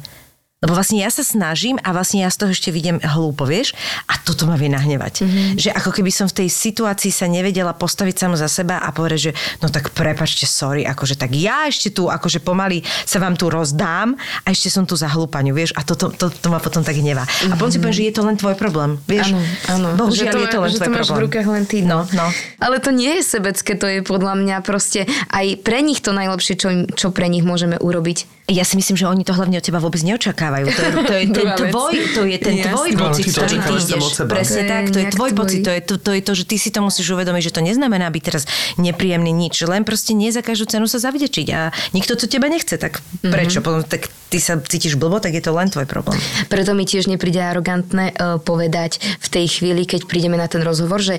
Lebo 0.65 0.73
vlastne 0.73 0.97
ja 0.97 1.13
sa 1.13 1.21
snažím 1.21 1.77
a 1.85 1.93
vlastne 1.93 2.25
ja 2.25 2.33
z 2.33 2.41
toho 2.41 2.49
ešte 2.49 2.73
vidím 2.73 2.97
hlúpo, 2.97 3.45
vieš? 3.45 3.77
A 4.09 4.17
toto 4.17 4.49
ma 4.49 4.57
vie 4.57 4.65
nahnevať. 4.73 5.21
Mm-hmm. 5.21 5.61
Že 5.61 5.69
ako 5.77 5.89
keby 5.93 6.09
som 6.09 6.25
v 6.25 6.41
tej 6.41 6.49
situácii 6.49 7.13
sa 7.13 7.29
nevedela 7.29 7.77
postaviť 7.77 8.25
samu 8.25 8.33
za 8.33 8.49
seba 8.49 8.81
a 8.81 8.89
povedať, 8.89 9.29
že 9.29 9.31
no 9.61 9.69
tak 9.69 9.93
prepačte, 9.93 10.49
sorry, 10.49 10.81
akože 10.81 11.21
tak 11.21 11.37
ja 11.37 11.69
ešte 11.69 11.93
tu, 11.93 12.09
akože 12.09 12.41
pomaly 12.41 12.81
sa 13.05 13.21
vám 13.21 13.37
tu 13.37 13.53
rozdám 13.53 14.17
a 14.17 14.47
ešte 14.49 14.73
som 14.73 14.89
tu 14.89 14.97
za 14.97 15.05
hlúpaňu, 15.05 15.53
vieš? 15.53 15.77
A 15.77 15.85
toto 15.85 16.09
to, 16.09 16.33
to, 16.33 16.47
ma 16.49 16.57
potom 16.57 16.81
tak 16.81 16.97
hnevá. 16.97 17.29
A 17.45 17.53
potom 17.53 17.69
si 17.69 17.77
poviem, 17.77 17.93
že 17.93 18.09
je 18.09 18.13
to 18.17 18.25
len 18.25 18.33
tvoj 18.33 18.57
problém, 18.57 18.97
vieš? 19.05 19.37
Áno, 19.37 19.45
áno. 19.69 19.89
Bohužiaľ 20.01 20.33
je 20.33 20.49
to 20.49 20.59
len 20.65 20.71
že 20.73 20.77
tvoj 20.81 20.87
to 20.87 20.89
máš 20.89 21.05
problém. 21.05 21.21
v 21.21 21.25
rukách 21.29 21.47
len 21.53 21.63
ty. 21.69 21.77
No, 21.85 22.09
no. 22.09 22.25
Ale 22.57 22.81
to 22.81 22.89
nie 22.89 23.21
je 23.21 23.23
sebecké, 23.37 23.77
to 23.77 23.85
je 23.85 23.99
podľa 24.01 24.33
mňa 24.41 24.65
proste 24.65 25.05
aj 25.29 25.61
pre 25.61 25.85
nich 25.85 26.01
to 26.01 26.09
najlepšie, 26.09 26.57
čo, 26.57 26.69
čo 26.89 27.13
pre 27.13 27.29
nich 27.29 27.45
môžeme 27.45 27.77
urobiť. 27.77 28.34
Ja 28.45 28.61
si 28.61 28.77
myslím, 28.77 28.93
že 28.93 29.05
oni 29.05 29.21
to 29.21 29.33
hlavne 29.33 29.57
od 29.57 29.65
teba 29.65 29.81
vôbec 29.81 29.97
neočakávajú. 29.99 30.69
To 30.69 30.81
je, 30.81 30.91
to 31.01 31.13
je 31.17 31.25
ten 31.37 31.47
tvoj, 31.65 31.93
to 32.13 32.21
je 32.23 32.37
ten 32.37 32.55
Jasne. 32.55 32.69
tvoj 32.69 32.89
No, 32.93 32.99
pocit, 33.01 33.23
ktorý 33.33 33.55
ty 33.57 33.73
ideš. 33.75 34.03
Presne 34.21 34.61
To 34.61 34.69
tak, 34.69 34.83
to 34.85 34.97
je 35.01 35.07
tvoj 35.09 35.31
pocit, 35.33 35.59
to 35.61 35.71
je, 35.73 35.81
to, 35.81 35.93
to 35.97 36.11
je 36.13 36.21
to, 36.21 36.31
že 36.37 36.43
ty 36.45 36.55
si 36.55 36.69
to 36.69 36.79
musíš 36.79 37.09
uvedomiť, 37.09 37.41
že 37.41 37.51
to 37.51 37.61
neznamená 37.61 38.05
byť 38.05 38.21
teraz 38.21 38.43
nepríjemný 38.77 39.33
nič, 39.33 39.65
len 39.65 39.81
proste 39.81 40.13
nie 40.13 40.29
za 40.29 40.39
každú 40.39 40.69
cenu 40.69 40.85
sa 40.85 41.01
zavdečiť 41.01 41.47
a 41.49 41.61
nikto 41.91 42.13
to 42.13 42.29
teba 42.29 42.45
nechce, 42.45 42.77
tak 42.77 43.01
Mhm. 43.25 43.33
prečo? 43.33 43.59
Potom 43.59 43.81
tak 43.81 44.05
ty 44.29 44.37
sa 44.37 44.57
cítiš 44.57 44.93
blbo, 44.93 45.17
tak 45.17 45.33
je 45.33 45.41
to 45.41 45.49
len 45.49 45.69
tvoj 45.69 45.85
problém. 45.85 46.17
Preto 46.45 46.73
mi 46.73 46.85
tiež 46.85 47.09
nepríde 47.09 47.41
arogantné 47.41 48.13
uh, 48.13 48.37
povedať 48.37 49.01
v 49.17 49.27
tej 49.27 49.45
chvíli, 49.49 49.85
keď 49.85 50.05
prídeme 50.05 50.35
na 50.35 50.45
ten 50.45 50.61
rozhovor, 50.61 51.01
že 51.01 51.17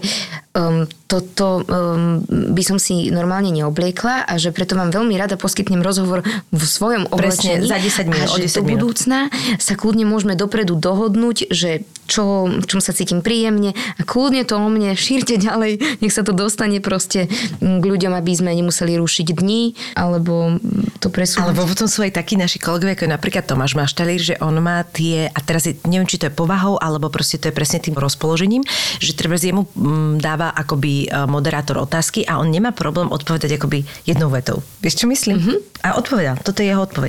um, 0.53 0.87
toto 1.07 1.62
um, 1.62 2.23
by 2.27 2.62
som 2.62 2.79
si 2.79 3.11
normálne 3.11 3.51
neobliekla 3.51 4.27
a 4.27 4.35
že 4.37 4.51
preto 4.51 4.75
vám 4.75 4.91
veľmi 4.91 5.15
rada 5.15 5.35
poskytnem 5.35 5.81
rozhovor 5.81 6.23
v 6.51 6.62
svojom 6.62 7.09
Presne, 7.16 7.64
za 7.64 7.79
10 7.81 8.12
minút, 8.12 8.29
a 8.29 8.37
že 8.37 8.48
10 8.48 8.61
do 8.61 8.62
minút. 8.62 8.72
budúcna 8.76 9.18
sa 9.57 9.74
kľudne 9.74 10.05
môžeme 10.05 10.37
dopredu 10.37 10.76
dohodnúť, 10.76 11.48
že 11.50 11.83
čo, 12.07 12.46
čom 12.64 12.79
sa 12.79 12.94
cítim 12.94 13.20
príjemne 13.20 13.74
a 13.98 14.02
kľudne 14.07 14.46
to 14.46 14.57
o 14.57 14.68
mne 14.70 14.94
šírte 14.94 15.37
ďalej, 15.37 15.98
nech 15.98 16.14
sa 16.14 16.22
to 16.22 16.31
dostane 16.31 16.79
proste 16.79 17.26
mm, 17.59 17.83
k 17.83 17.85
ľuďom, 17.85 18.14
aby 18.14 18.33
sme 18.33 18.55
nemuseli 18.55 18.94
rušiť 18.94 19.26
dní 19.35 19.74
alebo 19.98 20.62
to 21.02 21.11
presúvať. 21.11 21.50
Alebo 21.50 21.66
potom 21.66 21.90
sú 21.90 22.07
aj 22.07 22.14
takí 22.14 22.38
naši 22.38 22.62
kolegovia, 22.62 22.94
ako 22.94 23.05
je 23.11 23.14
napríklad 23.18 23.44
Tomáš 23.44 23.74
Maštalír, 23.74 24.22
že 24.22 24.35
on 24.38 24.55
má 24.62 24.87
tie, 24.87 25.29
a 25.29 25.38
teraz 25.42 25.66
je, 25.66 25.74
neviem, 25.85 26.07
či 26.07 26.22
to 26.22 26.31
je 26.31 26.35
povahou, 26.35 26.79
alebo 26.79 27.11
proste 27.11 27.42
to 27.42 27.50
je 27.50 27.55
presne 27.55 27.83
tým 27.83 27.98
rozpoložením, 27.98 28.62
že 29.02 29.18
treba 29.18 29.35
jemu 29.37 29.66
mm, 29.66 30.22
dáva 30.22 30.55
akoby 30.55 31.07
e, 31.07 31.26
moderátor 31.26 31.79
otázky 31.83 32.24
a 32.26 32.38
on 32.38 32.50
nemá 32.50 32.70
problém 32.72 33.11
odpovedať 33.11 33.59
akoby 33.59 33.87
jednou 34.07 34.31
vetou. 34.31 34.62
Vieš, 34.83 35.05
čo 35.05 35.07
myslím? 35.11 35.37
Mm-hmm. 35.38 35.59
A 35.87 35.88
odpovedal. 35.98 36.35
Toto 36.42 36.62
je 36.62 36.70
jeho 36.72 36.83
odpoveď. 36.83 37.06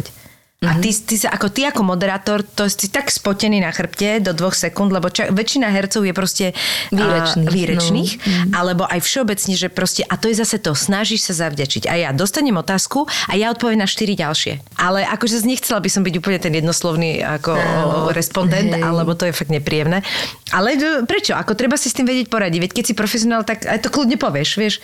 A 0.65 0.82
ty, 0.82 0.89
ty, 0.89 1.22
sa, 1.22 1.30
ako, 1.30 1.54
ty 1.54 1.70
ako 1.70 1.86
moderátor, 1.86 2.41
to 2.41 2.65
si 2.65 2.89
tak 2.89 3.13
spotený 3.13 3.62
na 3.62 3.70
chrbte 3.70 4.26
do 4.26 4.34
dvoch 4.34 4.58
sekúnd, 4.58 4.89
lebo 4.89 5.06
ča, 5.13 5.30
väčšina 5.30 5.70
hercov 5.70 6.02
je 6.02 6.13
proste 6.17 6.46
a, 6.50 6.98
Výrečných, 6.98 7.46
výrečných 7.46 8.12
no. 8.17 8.58
alebo 8.58 8.82
aj 8.89 9.06
všeobecne, 9.06 9.54
že 9.54 9.70
proste, 9.70 10.02
a 10.02 10.17
to 10.17 10.34
je 10.34 10.41
zase 10.41 10.58
to, 10.58 10.74
snažíš 10.74 11.30
sa 11.30 11.46
zavďačiť. 11.46 11.86
A 11.86 12.02
ja 12.02 12.10
dostanem 12.10 12.58
otázku 12.58 13.06
a 13.06 13.38
ja 13.38 13.54
odpoviem 13.54 13.78
na 13.78 13.86
štyri 13.86 14.17
ďalšie. 14.17 14.82
Ale 14.82 15.06
akože 15.06 15.46
nechcela 15.46 15.78
by 15.78 15.93
som 15.93 16.02
byť 16.02 16.15
úplne 16.17 16.41
ten 16.41 16.54
jednoslovný 16.58 17.22
ako 17.22 17.54
Áno, 17.54 18.10
respondent, 18.10 18.74
hej. 18.74 18.82
alebo 18.82 19.13
to 19.13 19.30
je 19.30 19.38
fakt 19.38 19.54
nepríjemné. 19.54 20.02
Ale 20.50 20.74
prečo? 21.06 21.38
Ako 21.38 21.54
treba 21.54 21.78
si 21.78 21.93
s 21.93 21.93
tým 21.93 22.10
vedieť 22.10 22.34
poradiť. 22.34 22.65
Veď 22.65 22.72
keď 22.82 22.84
si 22.89 22.93
profesionál, 22.98 23.46
tak 23.46 23.62
aj 23.62 23.78
to 23.78 23.93
kľudne 23.93 24.17
povieš, 24.17 24.58
vieš. 24.58 24.82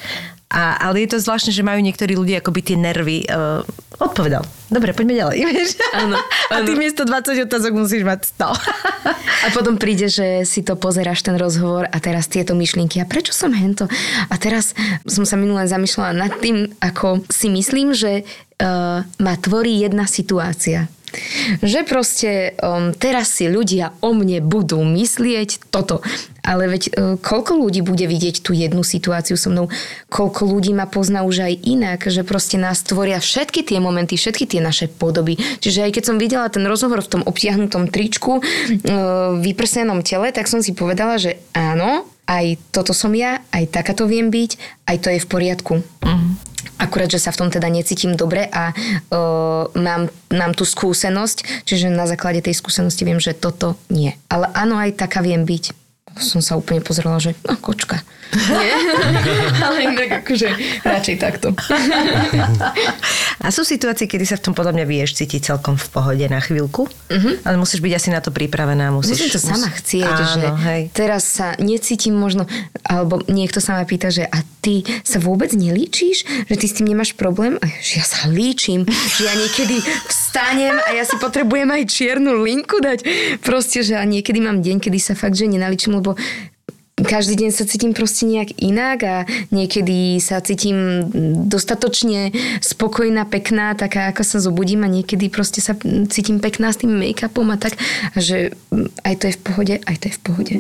A, 0.52 0.78
ale 0.90 1.06
je 1.06 1.16
to 1.16 1.24
zvláštne, 1.24 1.50
že 1.50 1.66
majú 1.66 1.82
niektorí 1.82 2.14
ľudia 2.14 2.44
akoby 2.44 2.62
tie 2.62 2.78
nervy. 2.78 3.26
Uh, 3.26 3.66
odpovedal. 3.98 4.46
Dobre, 4.70 4.94
poďme 4.94 5.18
ďalej. 5.18 5.38
Áno, 6.04 6.18
A 6.54 6.62
ty 6.62 6.78
miesto 6.78 7.06
20 7.06 7.50
otázok 7.50 7.74
musíš 7.74 8.06
mať 8.06 8.30
100. 8.38 8.54
A 9.44 9.48
potom 9.52 9.82
príde, 9.82 10.08
že 10.08 10.46
si 10.46 10.62
to 10.62 10.78
pozeráš 10.78 11.26
ten 11.26 11.36
rozhovor 11.38 11.90
a 11.90 11.98
teraz 11.98 12.30
tieto 12.30 12.54
myšlienky. 12.54 13.02
A 13.02 13.10
prečo 13.10 13.34
som 13.34 13.54
hento? 13.54 13.90
A 14.30 14.36
teraz 14.38 14.78
som 15.10 15.26
sa 15.26 15.36
minulé 15.38 15.66
zamýšľala 15.66 16.14
nad 16.16 16.34
tým, 16.38 16.70
ako 16.80 17.26
si 17.34 17.50
myslím, 17.50 17.92
že 17.98 18.22
uh, 18.24 19.02
ma 19.20 19.34
tvorí 19.42 19.82
jedna 19.82 20.06
situácia. 20.06 20.86
Že 21.62 21.80
proste 21.86 22.32
um, 22.58 22.92
teraz 22.94 23.38
si 23.38 23.46
ľudia 23.50 23.94
o 24.02 24.14
mne 24.14 24.42
budú 24.42 24.82
myslieť 24.82 25.70
toto. 25.70 26.02
Ale 26.44 26.68
veď 26.68 26.84
uh, 26.90 26.92
koľko 27.22 27.56
ľudí 27.60 27.82
bude 27.86 28.04
vidieť 28.04 28.44
tú 28.44 28.52
jednu 28.52 28.84
situáciu 28.84 29.40
so 29.40 29.48
mnou, 29.54 29.72
koľko 30.12 30.50
ľudí 30.50 30.76
ma 30.76 30.90
pozná 30.90 31.24
už 31.24 31.48
aj 31.48 31.54
inak, 31.64 32.00
že 32.12 32.28
proste 32.28 32.60
nás 32.60 32.84
tvoria 32.84 33.24
všetky 33.24 33.64
tie 33.64 33.80
momenty, 33.80 34.20
všetky 34.20 34.46
tie 34.46 34.60
naše 34.60 34.92
podoby. 34.92 35.40
Čiže 35.64 35.88
aj 35.88 35.92
keď 35.96 36.04
som 36.04 36.18
videla 36.20 36.52
ten 36.52 36.66
rozhovor 36.68 37.00
v 37.02 37.12
tom 37.20 37.22
obtiahnutom 37.24 37.88
tričku, 37.88 38.40
uh, 38.40 38.44
vyprsenom 39.40 40.04
tele, 40.04 40.36
tak 40.36 40.52
som 40.52 40.60
si 40.60 40.76
povedala, 40.76 41.18
že 41.18 41.40
áno, 41.56 42.06
aj 42.28 42.60
toto 42.72 42.96
som 42.96 43.12
ja, 43.12 43.44
aj 43.52 43.72
takáto 43.72 44.08
viem 44.08 44.32
byť, 44.32 44.52
aj 44.88 44.98
to 45.04 45.08
je 45.12 45.20
v 45.20 45.28
poriadku. 45.28 45.74
Akurát, 46.80 47.12
že 47.12 47.22
sa 47.22 47.32
v 47.32 47.40
tom 47.44 47.50
teda 47.52 47.68
necítim 47.70 48.16
dobre 48.16 48.50
a 48.50 48.74
uh, 48.74 49.70
mám, 49.78 50.10
mám 50.32 50.52
tú 50.56 50.68
skúsenosť, 50.68 51.68
čiže 51.68 51.92
na 51.92 52.08
základe 52.10 52.44
tej 52.44 52.58
skúsenosti 52.58 53.04
viem, 53.08 53.20
že 53.20 53.38
toto 53.38 53.80
nie. 53.88 54.16
Ale 54.28 54.50
áno, 54.52 54.76
aj 54.80 55.00
taká 55.00 55.24
viem 55.24 55.44
byť. 55.48 55.72
Som 56.20 56.44
sa 56.44 56.60
úplne 56.60 56.84
pozrela, 56.84 57.20
že 57.24 57.38
no, 57.46 57.56
kočka. 57.60 58.02
Nie? 58.34 58.76
Ale 59.66 59.78
inak 59.94 60.10
akože 60.26 60.48
radšej 60.84 61.16
takto. 61.22 61.54
A 63.44 63.52
sú 63.52 63.68
situácie, 63.68 64.08
kedy 64.08 64.26
sa 64.26 64.36
v 64.40 64.50
tom 64.50 64.54
podľa 64.56 64.78
mňa 64.80 64.86
vieš 64.88 65.20
cítiť 65.20 65.54
celkom 65.54 65.76
v 65.76 65.88
pohode 65.92 66.26
na 66.32 66.40
chvíľku, 66.40 66.88
uh-huh. 66.88 67.34
ale 67.44 67.56
musíš 67.60 67.84
byť 67.84 67.94
asi 67.94 68.10
na 68.14 68.24
to 68.24 68.32
pripravená. 68.32 68.94
Musíš, 68.94 69.28
Musím 69.28 69.34
to 69.36 69.42
sama 69.42 69.68
mus- 69.68 69.78
chcieť, 69.84 70.08
Áno, 70.08 70.26
že 70.32 70.44
hej. 70.64 70.82
teraz 70.96 71.24
sa 71.28 71.58
necítim 71.60 72.16
možno, 72.16 72.48
alebo 72.88 73.20
niekto 73.28 73.60
sa 73.60 73.76
ma 73.76 73.84
pýta, 73.84 74.14
že 74.14 74.24
a 74.24 74.40
ty 74.64 74.88
sa 75.04 75.20
vôbec 75.20 75.52
nelíčíš? 75.52 76.48
Že 76.48 76.56
ty 76.56 76.66
s 76.72 76.76
tým 76.80 76.88
nemáš 76.96 77.12
problém? 77.20 77.60
A 77.60 77.68
že 77.84 78.00
ja 78.00 78.06
sa 78.08 78.32
líčim, 78.32 78.88
že 78.88 79.28
ja 79.28 79.34
niekedy 79.36 79.84
vstanem 80.08 80.80
a 80.80 80.90
ja 80.96 81.04
si 81.04 81.20
potrebujem 81.20 81.68
aj 81.68 81.84
čiernu 81.92 82.40
linku 82.40 82.80
dať. 82.80 83.04
Proste, 83.44 83.84
že 83.84 84.00
a 84.00 84.04
niekedy 84.08 84.40
mám 84.40 84.64
deň, 84.64 84.80
kedy 84.80 85.00
sa 85.04 85.14
fakt, 85.20 85.36
že 85.36 85.52
nenaličím, 85.52 86.00
lebo 86.00 86.16
každý 87.04 87.36
deň 87.46 87.50
sa 87.54 87.64
cítim 87.68 87.92
proste 87.94 88.26
nejak 88.26 88.58
inak 88.60 89.00
a 89.04 89.16
niekedy 89.54 90.18
sa 90.18 90.42
cítim 90.42 91.08
dostatočne 91.48 92.34
spokojná, 92.64 93.28
pekná, 93.30 93.78
taká 93.78 94.10
ako 94.10 94.24
sa 94.26 94.38
zobudím 94.42 94.88
a 94.88 94.90
niekedy 94.90 95.30
proste 95.30 95.62
sa 95.62 95.78
cítim 96.10 96.40
pekná 96.42 96.74
s 96.74 96.82
tým 96.82 96.96
make-upom 96.96 97.48
a 97.54 97.58
tak, 97.60 97.78
že 98.18 98.56
aj 99.06 99.14
to 99.20 99.24
je 99.30 99.34
v 99.36 99.42
pohode, 99.44 99.76
aj 99.84 99.96
to 100.02 100.06
je 100.10 100.14
v 100.14 100.22
pohode. 100.24 100.56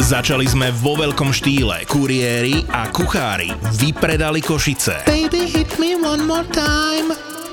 Začali 0.00 0.48
sme 0.48 0.74
vo 0.74 0.98
veľkom 0.98 1.30
štýle. 1.30 1.86
Kuriéri 1.86 2.66
a 2.72 2.90
kuchári 2.90 3.52
vypredali 3.78 4.42
Košice. 4.42 5.06
Baby, 5.06 5.46
hit 5.46 5.70
me 5.78 5.94
one 5.94 6.26
more 6.26 6.42
time. 6.50 7.39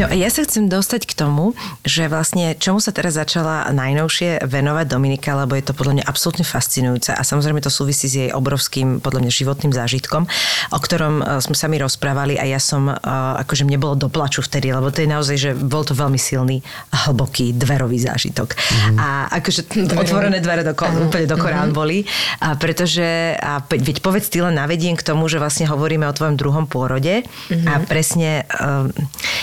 No 0.00 0.08
ja 0.08 0.32
sa 0.32 0.48
chcem 0.48 0.64
dostať 0.64 1.04
k 1.04 1.12
tomu, 1.12 1.52
že 1.84 2.08
vlastne 2.08 2.56
čomu 2.56 2.80
sa 2.80 2.88
teraz 2.88 3.20
začala 3.20 3.68
najnovšie 3.68 4.48
venovať 4.48 4.88
Dominika, 4.88 5.36
lebo 5.36 5.52
je 5.52 5.64
to 5.68 5.76
podľa 5.76 6.00
mňa 6.00 6.04
absolútne 6.08 6.40
fascinujúce 6.40 7.12
a 7.12 7.20
samozrejme 7.20 7.60
to 7.60 7.68
súvisí 7.68 8.08
s 8.08 8.16
jej 8.16 8.30
obrovským 8.32 9.04
podľa 9.04 9.28
mňa 9.28 9.32
životným 9.44 9.76
zážitkom, 9.76 10.24
o 10.72 10.78
ktorom 10.80 11.20
e, 11.20 11.44
sme 11.44 11.52
sa 11.52 11.68
mi 11.68 11.76
rozprávali 11.76 12.40
a 12.40 12.48
ja 12.48 12.56
som, 12.56 12.88
e, 12.88 12.96
akože 13.44 13.68
mne 13.68 13.76
bolo 13.76 13.92
do 13.92 14.08
plaču 14.08 14.40
vtedy, 14.40 14.72
lebo 14.72 14.88
to 14.88 15.04
je 15.04 15.12
naozaj, 15.12 15.36
že 15.36 15.50
bol 15.52 15.84
to 15.84 15.92
veľmi 15.92 16.16
silný, 16.16 16.64
hlboký 17.04 17.52
dverový 17.52 18.00
zážitok. 18.00 18.56
Mm. 18.56 18.96
A 18.96 19.08
akože 19.36 19.68
otvorené 20.00 20.40
dvere 20.40 20.64
do, 20.64 20.72
úplne 20.96 21.28
do 21.28 21.36
Korán 21.36 21.70
mm. 21.70 21.76
boli, 21.76 22.08
a 22.40 22.56
pretože, 22.56 23.36
a 23.36 23.60
veď 23.68 24.00
povedz 24.00 24.32
ty 24.32 24.40
len 24.40 24.56
navediem 24.56 24.96
k 24.96 25.04
tomu, 25.04 25.28
že 25.28 25.36
vlastne 25.36 25.68
hovoríme 25.68 26.08
o 26.08 26.16
tvojom 26.16 26.40
druhom 26.40 26.64
pôrode 26.64 27.20
mm. 27.52 27.68
a 27.68 27.84
presne 27.84 28.48
um, 28.56 28.88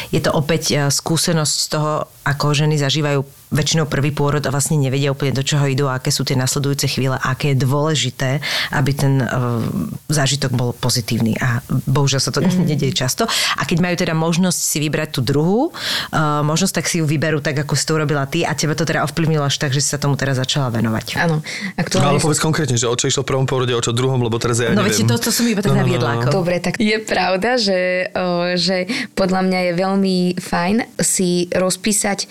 je 0.10 0.18
to 0.18 0.34
opäť 0.48 0.64
e, 0.72 0.76
skúsenosť 0.88 1.56
z 1.60 1.68
toho, 1.68 2.08
ako 2.24 2.56
ženy 2.56 2.80
zažívajú 2.80 3.20
väčšinou 3.48 3.88
prvý 3.88 4.12
pôrod 4.12 4.44
a 4.44 4.52
vlastne 4.52 4.76
nevedia 4.76 5.12
úplne 5.12 5.32
do 5.32 5.44
čoho 5.44 5.64
idú, 5.68 5.88
aké 5.88 6.12
sú 6.12 6.28
tie 6.28 6.36
nasledujúce 6.36 6.92
chvíle, 6.92 7.16
aké 7.16 7.56
je 7.56 7.64
dôležité, 7.64 8.44
aby 8.76 8.92
ten 8.92 9.24
uh, 9.24 9.64
zážitok 10.12 10.52
bol 10.52 10.76
pozitívny. 10.76 11.40
A 11.40 11.64
bohužiaľ 11.68 12.22
sa 12.22 12.32
to 12.36 12.44
mm. 12.44 12.68
nedieje 12.72 12.94
často. 12.94 13.24
A 13.56 13.64
keď 13.64 13.78
majú 13.80 13.96
teda 13.96 14.12
možnosť 14.12 14.60
si 14.60 14.78
vybrať 14.84 15.10
tú 15.16 15.22
druhú 15.24 15.72
uh, 15.72 16.44
možnosť, 16.44 16.84
tak 16.84 16.86
si 16.92 17.00
ju 17.00 17.06
vyberú 17.08 17.40
tak, 17.40 17.64
ako 17.64 17.74
si 17.80 17.84
to 17.88 17.96
urobila 17.96 18.28
ty 18.28 18.44
a 18.44 18.52
teba 18.52 18.76
to 18.76 18.84
teda 18.84 19.08
ovplyvnilo 19.08 19.48
až 19.48 19.56
tak, 19.64 19.72
že 19.72 19.80
si 19.80 19.90
sa 19.96 20.00
tomu 20.00 20.20
teraz 20.20 20.36
začala 20.36 20.68
venovať. 20.68 21.16
Áno. 21.24 21.40
No, 21.78 22.04
ale 22.04 22.20
povedz 22.20 22.44
konkrétne, 22.44 22.76
že 22.76 22.86
o 22.86 22.96
čo 23.00 23.08
išlo 23.08 23.24
v 23.24 23.32
prvom 23.32 23.48
pôrode, 23.48 23.72
o 23.72 23.82
čo 23.82 23.96
druhom, 23.96 24.20
lebo 24.20 24.36
teraz 24.38 24.60
ja 24.60 24.76
No 24.76 24.84
neviem. 24.84 25.08
veď 25.08 25.16
to, 25.16 25.16
to 25.24 25.32
som 25.32 25.48
iba 25.48 25.64
tak 25.64 25.72
no, 25.72 25.82
naviedla. 25.82 26.12
No, 26.20 26.22
no. 26.28 26.32
Dobre, 26.44 26.60
tak 26.60 26.78
je 26.78 26.98
pravda, 27.00 27.56
že, 27.56 28.12
o, 28.12 28.54
že 28.60 28.86
podľa 29.16 29.42
mňa 29.48 29.60
je 29.64 29.72
veľmi 29.74 30.18
fajn 30.38 30.76
si 31.00 31.48
rozpísať 31.56 32.28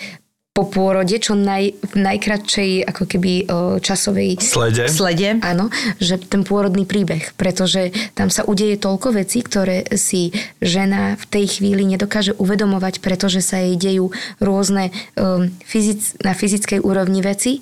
po 0.57 0.65
pôrode, 0.65 1.13
čo 1.21 1.37
naj, 1.37 1.77
v 1.77 1.95
najkračej 2.01 2.89
ako 2.89 3.03
keby 3.05 3.31
o, 3.45 3.45
časovej 3.77 4.41
slede. 4.41 4.89
slede. 4.89 5.37
Áno, 5.45 5.69
že 6.01 6.17
ten 6.17 6.41
pôrodný 6.41 6.89
príbeh, 6.89 7.37
pretože 7.37 7.93
tam 8.17 8.33
sa 8.33 8.41
udeje 8.41 8.81
toľko 8.81 9.21
vecí, 9.21 9.45
ktoré 9.45 9.85
si 9.93 10.33
žena 10.57 11.13
v 11.21 11.25
tej 11.29 11.61
chvíli 11.61 11.85
nedokáže 11.85 12.33
uvedomovať, 12.41 13.05
pretože 13.05 13.45
sa 13.45 13.61
jej 13.61 13.77
dejú 13.77 14.09
rôzne 14.41 14.89
um, 15.13 15.53
fyzic, 15.61 16.17
na 16.25 16.33
fyzickej 16.33 16.81
úrovni 16.81 17.21
veci 17.21 17.61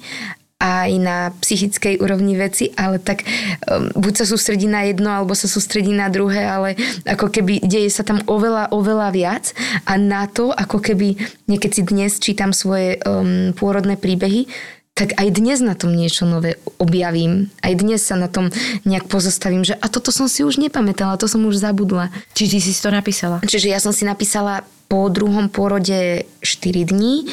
aj 0.66 0.92
na 0.98 1.18
psychickej 1.38 2.02
úrovni 2.02 2.34
veci, 2.34 2.74
ale 2.74 2.98
tak 2.98 3.22
um, 3.70 3.94
buď 3.94 4.24
sa 4.24 4.26
sústredí 4.26 4.66
na 4.66 4.90
jedno, 4.90 5.14
alebo 5.14 5.38
sa 5.38 5.46
sústredí 5.46 5.94
na 5.94 6.10
druhé, 6.10 6.42
ale 6.50 6.74
ako 7.06 7.30
keby 7.30 7.62
deje 7.62 7.94
sa 7.94 8.02
tam 8.02 8.26
oveľa, 8.26 8.74
oveľa 8.74 9.08
viac 9.14 9.54
a 9.86 10.02
na 10.02 10.26
to, 10.26 10.50
ako 10.50 10.82
keby 10.82 11.22
niekedy 11.46 11.76
si 11.76 11.84
dnes 11.84 12.18
čítam 12.24 12.56
svoje 12.56 12.98
um, 13.04 13.52
pôrodné 13.52 14.00
príbehy, 14.00 14.48
tak 14.96 15.12
aj 15.20 15.28
dnes 15.28 15.60
na 15.60 15.76
tom 15.76 15.92
niečo 15.92 16.24
nové 16.24 16.56
objavím. 16.80 17.52
Aj 17.60 17.76
dnes 17.76 18.00
sa 18.00 18.16
na 18.16 18.32
tom 18.32 18.48
nejak 18.88 19.12
pozastavím, 19.12 19.68
že 19.68 19.76
a 19.76 19.92
toto 19.92 20.08
som 20.16 20.32
si 20.32 20.48
už 20.48 20.56
nepamätala, 20.56 21.20
to 21.20 21.28
som 21.28 21.44
už 21.44 21.60
zabudla. 21.60 22.16
Či 22.32 22.48
ty 22.48 22.58
si 22.64 22.72
to 22.72 22.96
napísala? 22.96 23.44
Čiže 23.44 23.76
ja 23.76 23.84
som 23.84 23.92
si 23.92 24.08
napísala 24.08 24.64
po 24.88 25.12
druhom 25.12 25.52
pôrode 25.52 26.24
4 26.40 26.96
dní 26.96 27.28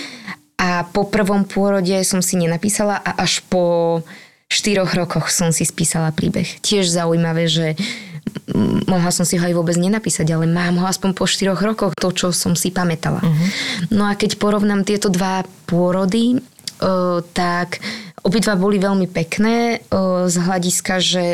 a 0.63 0.87
po 0.87 1.11
prvom 1.11 1.43
pôrode 1.43 1.99
som 2.07 2.23
si 2.23 2.39
nenapísala 2.39 3.03
a 3.03 3.19
až 3.19 3.43
po 3.51 3.99
štyroch 4.47 4.95
rokoch 4.95 5.27
som 5.35 5.51
si 5.51 5.67
spísala 5.67 6.15
príbeh. 6.15 6.47
Tiež 6.63 6.87
zaujímavé, 6.87 7.51
že 7.51 7.75
mohla 8.87 9.11
som 9.11 9.27
si 9.27 9.35
ho 9.41 9.43
aj 9.43 9.59
vôbec 9.59 9.75
nenapísať, 9.75 10.29
ale 10.31 10.47
mám 10.47 10.79
ho 10.79 10.87
aspoň 10.87 11.19
po 11.19 11.27
štyroch 11.27 11.59
rokoch, 11.59 11.99
to, 11.99 12.15
čo 12.15 12.31
som 12.31 12.55
si 12.55 12.71
pamätala. 12.71 13.19
Uh-huh. 13.19 13.49
No 13.91 14.07
a 14.07 14.15
keď 14.15 14.39
porovnám 14.39 14.87
tieto 14.87 15.11
dva 15.11 15.43
pôrody, 15.67 16.39
tak 17.35 17.83
Obidva 18.23 18.55
boli 18.55 18.79
veľmi 18.79 19.11
pekné 19.11 19.83
z 20.31 20.37
hľadiska, 20.39 21.03
že 21.03 21.25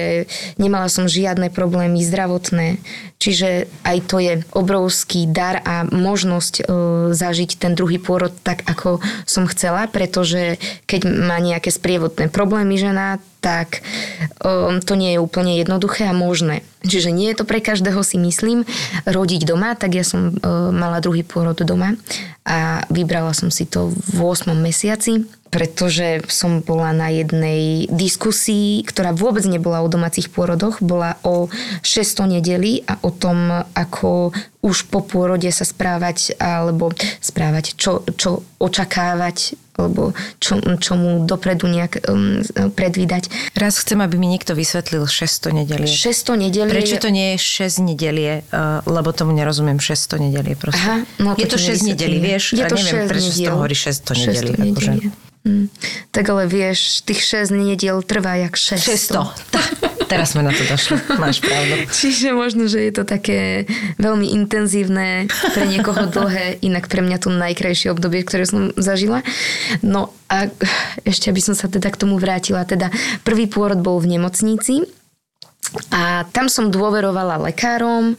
nemala 0.57 0.89
som 0.89 1.05
žiadne 1.05 1.53
problémy 1.53 2.01
zdravotné, 2.01 2.81
čiže 3.21 3.69
aj 3.85 3.99
to 4.09 4.17
je 4.17 4.33
obrovský 4.57 5.29
dar 5.29 5.61
a 5.69 5.85
možnosť 5.85 6.65
zažiť 7.13 7.61
ten 7.61 7.77
druhý 7.77 8.01
pôrod 8.01 8.33
tak, 8.41 8.65
ako 8.65 9.05
som 9.29 9.45
chcela, 9.53 9.85
pretože 9.85 10.57
keď 10.89 11.13
má 11.29 11.37
nejaké 11.45 11.69
sprievodné 11.69 12.33
problémy 12.33 12.81
žena, 12.81 13.21
tak 13.49 13.81
to 14.85 14.93
nie 14.93 15.17
je 15.17 15.25
úplne 15.25 15.57
jednoduché 15.57 16.05
a 16.05 16.13
možné. 16.13 16.61
Čiže 16.85 17.11
nie 17.11 17.33
je 17.33 17.41
to 17.41 17.45
pre 17.49 17.65
každého 17.65 18.05
si 18.05 18.21
myslím 18.21 18.69
rodiť 19.09 19.49
doma, 19.49 19.73
tak 19.73 19.97
ja 19.97 20.05
som 20.05 20.37
mala 20.71 21.01
druhý 21.01 21.25
pôrod 21.25 21.57
doma 21.57 21.97
a 22.45 22.85
vybrala 22.93 23.33
som 23.33 23.49
si 23.49 23.65
to 23.65 23.89
v 23.89 24.19
8 24.21 24.53
mesiaci 24.53 25.25
pretože 25.49 26.29
som 26.29 26.61
bola 26.61 26.93
na 26.93 27.09
jednej 27.09 27.89
diskusii, 27.89 28.85
ktorá 28.85 29.17
vôbec 29.17 29.45
nebola 29.49 29.81
o 29.81 29.89
domácich 29.89 30.29
pôrodoch, 30.29 30.81
bola 30.85 31.17
o 31.25 31.49
600 31.81 32.39
nedeli 32.39 32.85
a 32.85 33.01
o 33.01 33.09
tom, 33.09 33.65
ako 33.73 34.37
už 34.61 34.93
po 34.93 35.01
pôrode 35.01 35.49
sa 35.49 35.65
správať, 35.65 36.37
alebo 36.37 36.93
správať, 37.25 37.81
čo, 37.81 38.05
čo 38.21 38.45
očakávať, 38.61 39.57
alebo 39.79 40.11
čo, 40.43 40.59
čomu 40.83 41.23
dopredu 41.23 41.71
nejak 41.71 42.11
um, 42.11 42.43
predvídať. 42.75 43.31
Raz 43.55 43.79
chcem, 43.79 44.03
aby 44.03 44.19
mi 44.19 44.27
niekto 44.27 44.59
vysvetlil 44.59 45.07
600 45.07 45.55
nedelie. 45.65 45.87
600 45.87 46.35
nedelie. 46.35 46.75
Prečo 46.75 46.99
to 46.99 47.15
nie 47.15 47.39
je 47.39 47.63
6 47.63 47.87
nedelie, 47.87 48.43
uh, 48.51 48.83
lebo 48.91 49.15
tomu 49.15 49.31
nerozumiem 49.31 49.79
600 49.79 50.19
nedelie 50.19 50.59
proste. 50.59 50.83
Aha, 50.83 50.97
no 51.23 51.39
je 51.39 51.47
to 51.47 51.57
6 51.57 51.87
nedelí, 51.87 52.19
vieš? 52.19 52.59
Je 52.59 52.67
to 52.67 52.75
neviem, 52.75 53.07
6 53.07 53.11
prečo 53.11 53.31
z 53.31 53.39
toho 53.47 53.57
hovorí 53.57 53.77
600 53.79 54.19
nedelí. 54.19 54.53
600 54.59 54.67
akože. 54.75 54.93
Mm. 55.47 55.67
Tak 56.11 56.25
ale 56.29 56.45
vieš, 56.51 57.07
tých 57.07 57.23
6 57.47 57.55
nediel 57.55 58.03
trvá 58.03 58.35
jak 58.35 58.59
600. 58.59 58.83
600. 58.83 59.95
Teraz 60.09 60.33
sme 60.33 60.43
na 60.43 60.53
to 60.57 60.65
došli. 60.65 60.97
Máš 61.21 61.45
pravdu. 61.45 61.85
Čiže 61.93 62.33
možno, 62.33 62.65
že 62.67 62.89
je 62.89 62.93
to 62.97 63.05
také 63.05 63.69
veľmi 64.01 64.33
intenzívne, 64.33 65.29
pre 65.29 65.65
niekoho 65.69 66.09
dlhé, 66.09 66.65
inak 66.65 66.89
pre 66.89 67.05
mňa 67.05 67.21
to 67.21 67.29
najkrajšie 67.29 67.93
obdobie, 67.93 68.25
ktoré 68.25 68.49
som 68.49 68.73
zažila. 68.75 69.21
No 69.85 70.17
a 70.33 70.49
ešte 71.05 71.29
aby 71.29 71.45
som 71.45 71.53
sa 71.53 71.69
teda 71.69 71.93
k 71.93 72.01
tomu 72.01 72.17
vrátila. 72.17 72.65
Teda 72.65 72.89
prvý 73.23 73.47
pôrod 73.47 73.79
bol 73.79 74.01
v 74.01 74.19
nemocnici, 74.19 74.89
a 75.93 76.25
tam 76.33 76.49
som 76.49 76.73
dôverovala 76.73 77.45
lekárom, 77.45 78.17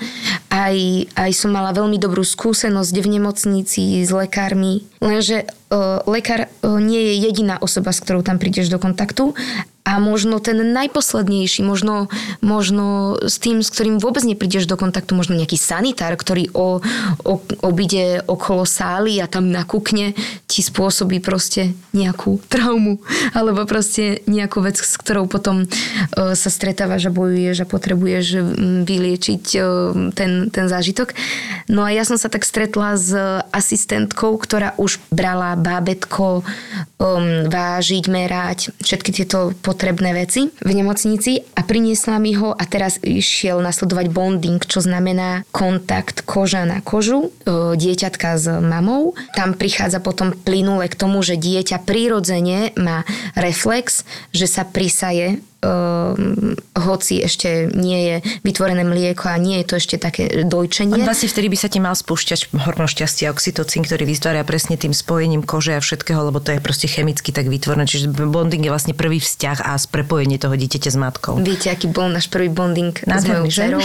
aj, 0.54 1.10
aj 1.18 1.32
som 1.34 1.50
mala 1.50 1.74
veľmi 1.74 1.98
dobrú 1.98 2.22
skúsenosť 2.22 2.94
v 3.02 3.08
nemocnici 3.18 4.06
s 4.06 4.12
lekármi, 4.14 4.86
lenže 5.02 5.50
lekár 6.10 6.50
uh, 6.50 6.82
nie 6.82 7.14
je 7.14 7.14
jediná 7.30 7.62
osoba, 7.62 7.94
s 7.94 8.02
ktorou 8.02 8.26
tam 8.26 8.42
prídeš 8.42 8.74
do 8.74 8.82
kontaktu 8.82 9.38
a 9.90 9.98
možno 9.98 10.38
ten 10.38 10.60
najposlednejší, 10.62 11.66
možno, 11.66 12.14
možno 12.46 13.18
s 13.26 13.42
tým, 13.42 13.66
s 13.66 13.74
ktorým 13.74 13.98
vôbec 13.98 14.22
neprídeš 14.22 14.70
do 14.70 14.78
kontaktu, 14.78 15.18
možno 15.18 15.34
nejaký 15.34 15.58
sanitár, 15.58 16.14
ktorý 16.14 16.54
o, 16.54 16.78
o, 17.26 17.34
obíde 17.66 18.22
okolo 18.30 18.70
sály 18.70 19.18
a 19.18 19.26
tam 19.26 19.50
nakúkne, 19.50 20.14
ti 20.46 20.62
spôsobí 20.62 21.18
proste 21.26 21.74
nejakú 21.98 22.38
traumu 22.54 23.02
alebo 23.34 23.66
proste 23.66 24.22
nejakú 24.30 24.62
vec, 24.62 24.78
s 24.78 24.94
ktorou 24.94 25.26
potom 25.26 25.66
uh, 25.66 26.38
sa 26.38 26.50
stretávaš 26.54 27.10
a 27.10 27.16
bojuješ 27.16 27.66
a 27.66 27.70
potrebuješ 27.70 28.26
vyliečiť 28.86 29.44
ten, 30.14 30.32
ten 30.54 30.66
zážitok. 30.70 31.18
No 31.66 31.82
a 31.82 31.90
ja 31.90 32.06
som 32.06 32.18
sa 32.22 32.30
tak 32.30 32.46
stretla 32.46 32.94
s 32.94 33.10
asistentkou, 33.50 34.38
ktorá 34.38 34.78
už 34.78 35.02
brala 35.10 35.58
bábetko 35.60 36.42
um, 36.42 37.52
vážiť, 37.52 38.06
merať, 38.08 38.60
všetky 38.80 39.12
tieto 39.12 39.52
potrebné 39.60 40.16
veci 40.16 40.50
v 40.50 40.72
nemocnici 40.72 41.44
a 41.56 41.62
priniesla 41.68 42.18
mi 42.18 42.34
ho 42.40 42.56
a 42.56 42.64
teraz 42.66 42.98
išiel 43.04 43.60
nasledovať 43.60 44.08
bonding, 44.10 44.64
čo 44.64 44.80
znamená 44.80 45.44
kontakt 45.52 46.24
koža 46.24 46.64
na 46.64 46.80
kožu, 46.80 47.30
uh, 47.30 47.76
dieťatka 47.76 48.40
s 48.40 48.48
mamou. 48.64 49.14
Tam 49.36 49.54
prichádza 49.54 50.00
potom 50.00 50.32
plynule 50.32 50.88
k 50.88 50.96
tomu, 50.96 51.20
že 51.20 51.36
dieťa 51.36 51.84
prirodzene 51.84 52.72
má 52.80 53.04
reflex, 53.36 54.08
že 54.32 54.48
sa 54.48 54.64
prisaje 54.64 55.44
um, 55.64 56.56
hoci 56.76 57.20
ešte 57.24 57.72
nie 57.76 58.00
je 58.00 58.16
vytvorené 58.44 58.84
mlieko 58.88 59.30
a 59.32 59.38
nie 59.38 59.60
je 59.62 59.66
to 59.68 59.76
ešte 59.80 59.96
také 60.00 60.48
dojčenie. 60.48 61.04
Vlastne 61.04 61.28
vtedy 61.28 61.48
by 61.52 61.58
sa 61.60 61.68
ti 61.68 61.80
mal 61.84 61.96
spúšťať 61.96 62.56
hormón 62.56 62.88
šťastia, 62.88 63.32
oxytocín, 63.32 63.84
ktorý 63.84 64.08
vytvára 64.08 64.44
presne 64.48 64.80
tým 64.80 64.96
spojením 64.96 65.44
kože 65.44 65.76
a 65.76 65.82
všetkého, 65.84 66.32
lebo 66.32 66.40
to 66.40 66.56
je 66.56 66.60
proste 66.64 66.88
chemicky 66.88 67.36
tak 67.36 67.48
vytvorené. 67.52 67.86
Čiže 67.88 68.12
bonding 68.12 68.64
je 68.64 68.72
vlastne 68.72 68.94
prvý 68.96 69.20
vzťah 69.20 69.68
a 69.68 69.76
prepojenie 69.90 70.40
toho 70.40 70.56
dieťaťa 70.56 70.90
s 70.92 70.98
matkou. 71.00 71.36
Viete, 71.40 71.72
aký 71.72 71.88
bol 71.92 72.12
náš 72.12 72.28
prvý 72.32 72.52
bonding 72.52 72.96
Nádherný, 73.08 73.20
s 73.20 73.26
mojou 73.28 73.46
že? 73.48 73.64
dcerou? 73.64 73.84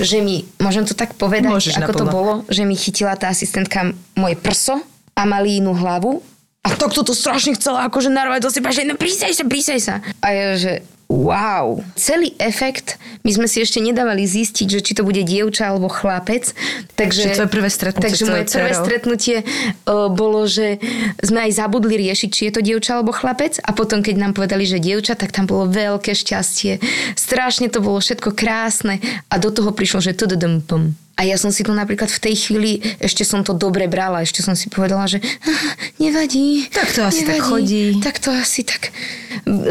že 0.00 0.18
mi, 0.24 0.48
môžem 0.56 0.88
to 0.88 0.96
tak 0.96 1.12
povedať, 1.20 1.52
Môžeš 1.52 1.76
ako 1.76 1.92
to 1.92 2.04
naplno. 2.08 2.12
bolo, 2.12 2.32
že 2.48 2.64
mi 2.64 2.72
chytila 2.72 3.12
tá 3.20 3.28
asistentka 3.28 3.92
moje 4.16 4.36
prso 4.40 4.80
a 5.12 5.22
malínu 5.28 5.76
hlavu 5.76 6.24
a 6.66 6.74
tak 6.74 6.90
toto 6.90 7.14
strašne 7.14 7.54
chcela 7.54 7.86
akože 7.86 8.10
narovať 8.10 8.40
do 8.42 8.50
seba, 8.50 8.74
že 8.74 8.82
no 8.82 8.98
prísaj 8.98 9.38
sa, 9.38 9.44
prísaj 9.46 9.78
sa. 9.78 9.94
A 10.18 10.34
ja, 10.34 10.46
že 10.58 10.72
wow. 11.06 11.78
Celý 11.94 12.34
efekt 12.42 12.98
my 13.22 13.30
sme 13.30 13.46
si 13.46 13.62
ešte 13.62 13.78
nedávali 13.78 14.26
zistiť, 14.26 14.66
že 14.66 14.80
či 14.82 14.98
to 14.98 15.06
bude 15.06 15.22
dievča 15.22 15.70
alebo 15.70 15.86
chlapec. 15.86 16.50
Takže, 16.98 17.38
tvoje 17.38 17.50
prvé 17.50 17.70
stretnutie 17.70 18.10
Takže 18.10 18.24
moje 18.26 18.44
prvé 18.50 18.72
dcerou. 18.74 18.82
stretnutie 18.82 19.36
uh, 19.46 20.10
bolo, 20.10 20.50
že 20.50 20.82
sme 21.22 21.46
aj 21.46 21.52
zabudli 21.54 21.94
riešiť, 22.02 22.30
či 22.34 22.42
je 22.50 22.52
to 22.58 22.60
dievča 22.66 22.98
alebo 22.98 23.14
chlapec 23.14 23.62
a 23.62 23.70
potom, 23.70 24.02
keď 24.02 24.14
nám 24.18 24.32
povedali, 24.34 24.66
že 24.66 24.82
dievča, 24.82 25.14
tak 25.14 25.30
tam 25.30 25.46
bolo 25.46 25.70
veľké 25.70 26.18
šťastie. 26.18 26.82
Strašne 27.14 27.70
to 27.70 27.78
bolo 27.78 28.02
všetko 28.02 28.34
krásne 28.34 28.98
a 29.30 29.34
do 29.38 29.54
toho 29.54 29.70
prišlo, 29.70 30.02
že 30.02 30.18
to 30.18 30.26
pum. 30.66 30.98
A 31.16 31.24
ja 31.24 31.40
som 31.40 31.48
si 31.48 31.64
to 31.64 31.72
napríklad 31.72 32.12
v 32.12 32.20
tej 32.20 32.34
chvíli, 32.36 32.72
ešte 33.00 33.24
som 33.24 33.40
to 33.40 33.56
dobre 33.56 33.88
brala, 33.88 34.20
ešte 34.20 34.44
som 34.44 34.52
si 34.52 34.68
povedala, 34.68 35.08
že 35.08 35.24
"Ah, 35.48 35.72
nevadí. 35.96 36.68
Tak 36.68 36.92
to 36.92 37.00
asi 37.08 37.24
tak 37.24 37.40
nevadí, 37.40 37.48
chodí." 37.48 37.84
Tak 38.04 38.20
to 38.20 38.28
asi 38.36 38.68
tak 38.68 38.92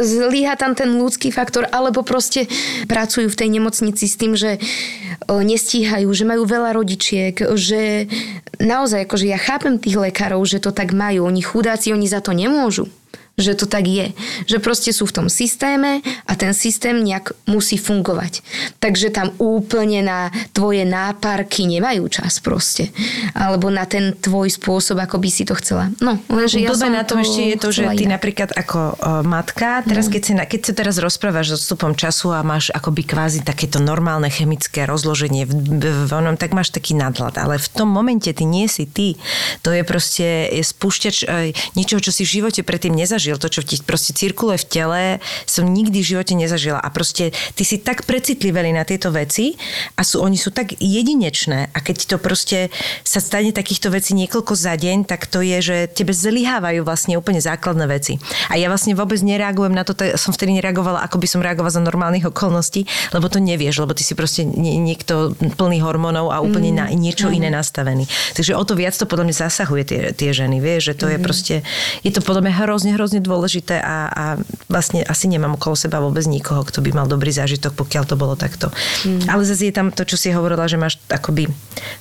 zlíha 0.01 0.55
tam 0.57 0.73
ten 0.73 0.97
ľudský 0.97 1.29
faktor, 1.29 1.69
alebo 1.69 2.01
proste 2.01 2.49
pracujú 2.89 3.29
v 3.29 3.39
tej 3.39 3.49
nemocnici 3.53 4.05
s 4.09 4.15
tým, 4.17 4.33
že 4.33 4.57
nestíhajú, 5.29 6.09
že 6.09 6.25
majú 6.25 6.49
veľa 6.49 6.73
rodičiek, 6.75 7.35
že 7.55 8.09
naozaj, 8.57 9.05
akože 9.05 9.25
ja 9.29 9.37
chápem 9.37 9.77
tých 9.77 10.01
lekárov, 10.01 10.41
že 10.49 10.57
to 10.57 10.73
tak 10.73 10.97
majú. 10.97 11.29
Oni 11.29 11.41
chudáci, 11.45 11.93
oni 11.93 12.09
za 12.09 12.25
to 12.25 12.33
nemôžu 12.33 12.89
že 13.35 13.53
to 13.59 13.67
tak 13.67 13.83
je. 13.83 14.15
Že 14.47 14.57
proste 14.63 14.91
sú 14.95 15.03
v 15.03 15.15
tom 15.21 15.27
systéme 15.27 15.99
a 16.23 16.33
ten 16.39 16.55
systém 16.55 17.03
nejak 17.03 17.35
musí 17.51 17.75
fungovať. 17.75 18.39
Takže 18.79 19.11
tam 19.11 19.35
úplne 19.43 19.99
na 20.07 20.31
tvoje 20.55 20.87
náparky 20.87 21.67
nemajú 21.67 22.07
čas 22.07 22.39
proste. 22.39 22.95
Alebo 23.35 23.67
na 23.67 23.83
ten 23.83 24.15
tvoj 24.15 24.47
spôsob, 24.47 25.03
ako 25.03 25.19
by 25.19 25.29
si 25.29 25.43
to 25.43 25.51
chcela. 25.59 25.91
No, 25.99 26.15
lenže 26.31 26.63
ja 26.63 26.71
som 26.71 26.95
na 26.95 27.03
tom 27.03 27.19
to 27.19 27.27
ešte 27.27 27.41
je 27.43 27.57
to, 27.59 27.69
že 27.75 27.83
ty 27.99 28.07
inak. 28.07 28.15
napríklad 28.19 28.49
ako 28.55 28.79
o, 28.79 28.87
matka, 29.27 29.83
teraz 29.83 30.07
keď, 30.07 30.21
si, 30.23 30.31
keď 30.33 30.59
sa 30.63 30.73
teraz 30.73 30.95
rozprávaš 30.95 31.51
s 31.51 31.53
odstupom 31.63 31.91
času 31.91 32.31
a 32.31 32.39
máš 32.39 32.71
akoby 32.71 33.03
kvázi 33.03 33.43
takéto 33.43 33.83
normálne 33.83 34.31
chemické 34.31 34.87
rozloženie 34.87 35.43
v, 35.43 35.51
v, 35.51 35.83
v 36.07 36.11
onom, 36.15 36.39
tak 36.39 36.55
máš 36.55 36.71
taký 36.71 36.95
nadhľad. 36.95 37.35
Ale 37.35 37.59
v 37.59 37.67
tom 37.67 37.91
momente 37.91 38.31
ty 38.31 38.47
nie 38.47 38.71
si 38.71 38.87
ty. 38.87 39.19
To 39.67 39.75
je 39.75 39.83
proste 39.83 40.47
je 40.55 40.63
spúšťač 40.63 41.15
e, 41.27 41.51
niečoho, 41.75 41.99
čo 41.99 42.15
si 42.15 42.23
v 42.23 42.39
živote 42.39 42.63
predtým 42.63 42.95
nezažil. 42.95 43.24
To, 43.33 43.49
čo 43.49 43.65
ti 43.65 43.81
proste 43.81 44.13
cirkuluje 44.13 44.61
v 44.61 44.69
tele, 44.69 45.03
som 45.49 45.65
nikdy 45.65 46.05
v 46.05 46.09
živote 46.13 46.37
nezažila. 46.37 46.77
A 46.77 46.93
proste 46.93 47.33
ty 47.57 47.65
si 47.65 47.81
tak 47.81 48.05
precitlivený 48.05 48.77
na 48.77 48.85
tieto 48.85 49.09
veci 49.09 49.57
a 49.97 50.05
sú, 50.05 50.21
oni 50.21 50.37
sú 50.37 50.53
tak 50.53 50.77
jedinečné. 50.77 51.73
A 51.73 51.77
keď 51.81 52.15
to 52.15 52.17
proste 52.21 52.69
sa 53.01 53.17
stane 53.17 53.49
takýchto 53.49 53.89
vecí 53.89 54.13
niekoľko 54.13 54.53
za 54.53 54.77
deň, 54.77 55.09
tak 55.09 55.25
to 55.25 55.41
je, 55.41 55.57
že 55.61 55.77
tebe 55.89 56.13
zlyhávajú 56.13 56.85
vlastne 56.85 57.17
úplne 57.17 57.41
základné 57.41 57.85
veci. 57.89 58.21
A 58.53 58.61
ja 58.61 58.69
vlastne 58.69 58.93
vôbec 58.93 59.17
nereagujem 59.25 59.73
na 59.73 59.81
to, 59.81 59.97
tak 59.97 60.17
som 60.21 60.31
vtedy 60.31 60.57
nereagovala, 60.57 61.01
ako 61.03 61.17
by 61.17 61.27
som 61.27 61.41
reagovala 61.41 61.73
za 61.73 61.81
normálnych 61.81 62.29
okolností, 62.29 62.85
lebo 63.15 63.27
to 63.31 63.41
nevieš, 63.41 63.81
lebo 63.81 63.95
ty 63.97 64.03
si 64.05 64.13
proste 64.13 64.45
nie, 64.45 64.77
niekto 64.81 65.33
plný 65.57 65.81
hormónov 65.81 66.31
a 66.33 66.41
úplne 66.41 66.71
na 66.75 66.85
niečo 66.91 67.29
iné 67.29 67.47
nastavený. 67.53 68.09
Takže 68.35 68.57
o 68.57 68.63
to 68.63 68.73
viac 68.75 68.95
to 68.97 69.07
podľa 69.07 69.31
mňa 69.31 69.35
zasahuje 69.47 69.83
tie, 69.87 70.01
tie 70.11 70.29
ženy, 70.33 70.57
vieš, 70.59 70.91
že 70.91 70.93
to 70.97 71.05
je 71.11 71.17
proste, 71.19 71.55
je 72.01 72.11
to 72.11 72.21
podľa 72.23 72.49
mňa 72.49 72.53
hrozne, 72.65 72.91
hrozne 72.95 73.14
dôležité 73.19 73.79
a, 73.79 74.09
a 74.09 74.25
vlastne 74.71 75.03
asi 75.05 75.27
nemám 75.27 75.55
okolo 75.55 75.75
seba 75.77 76.01
vôbec 76.01 76.25
nikoho, 76.25 76.65
kto 76.65 76.81
by 76.81 76.91
mal 76.91 77.07
dobrý 77.07 77.29
zážitok, 77.29 77.77
pokiaľ 77.77 78.03
to 78.09 78.15
bolo 78.17 78.33
takto. 78.33 78.73
Ale 79.29 79.45
zase 79.45 79.69
je 79.69 79.75
tam 79.75 79.93
to, 79.93 80.03
čo 80.03 80.17
si 80.17 80.33
hovorila, 80.33 80.65
že 80.65 80.81
máš 80.81 80.97
akoby, 81.07 81.47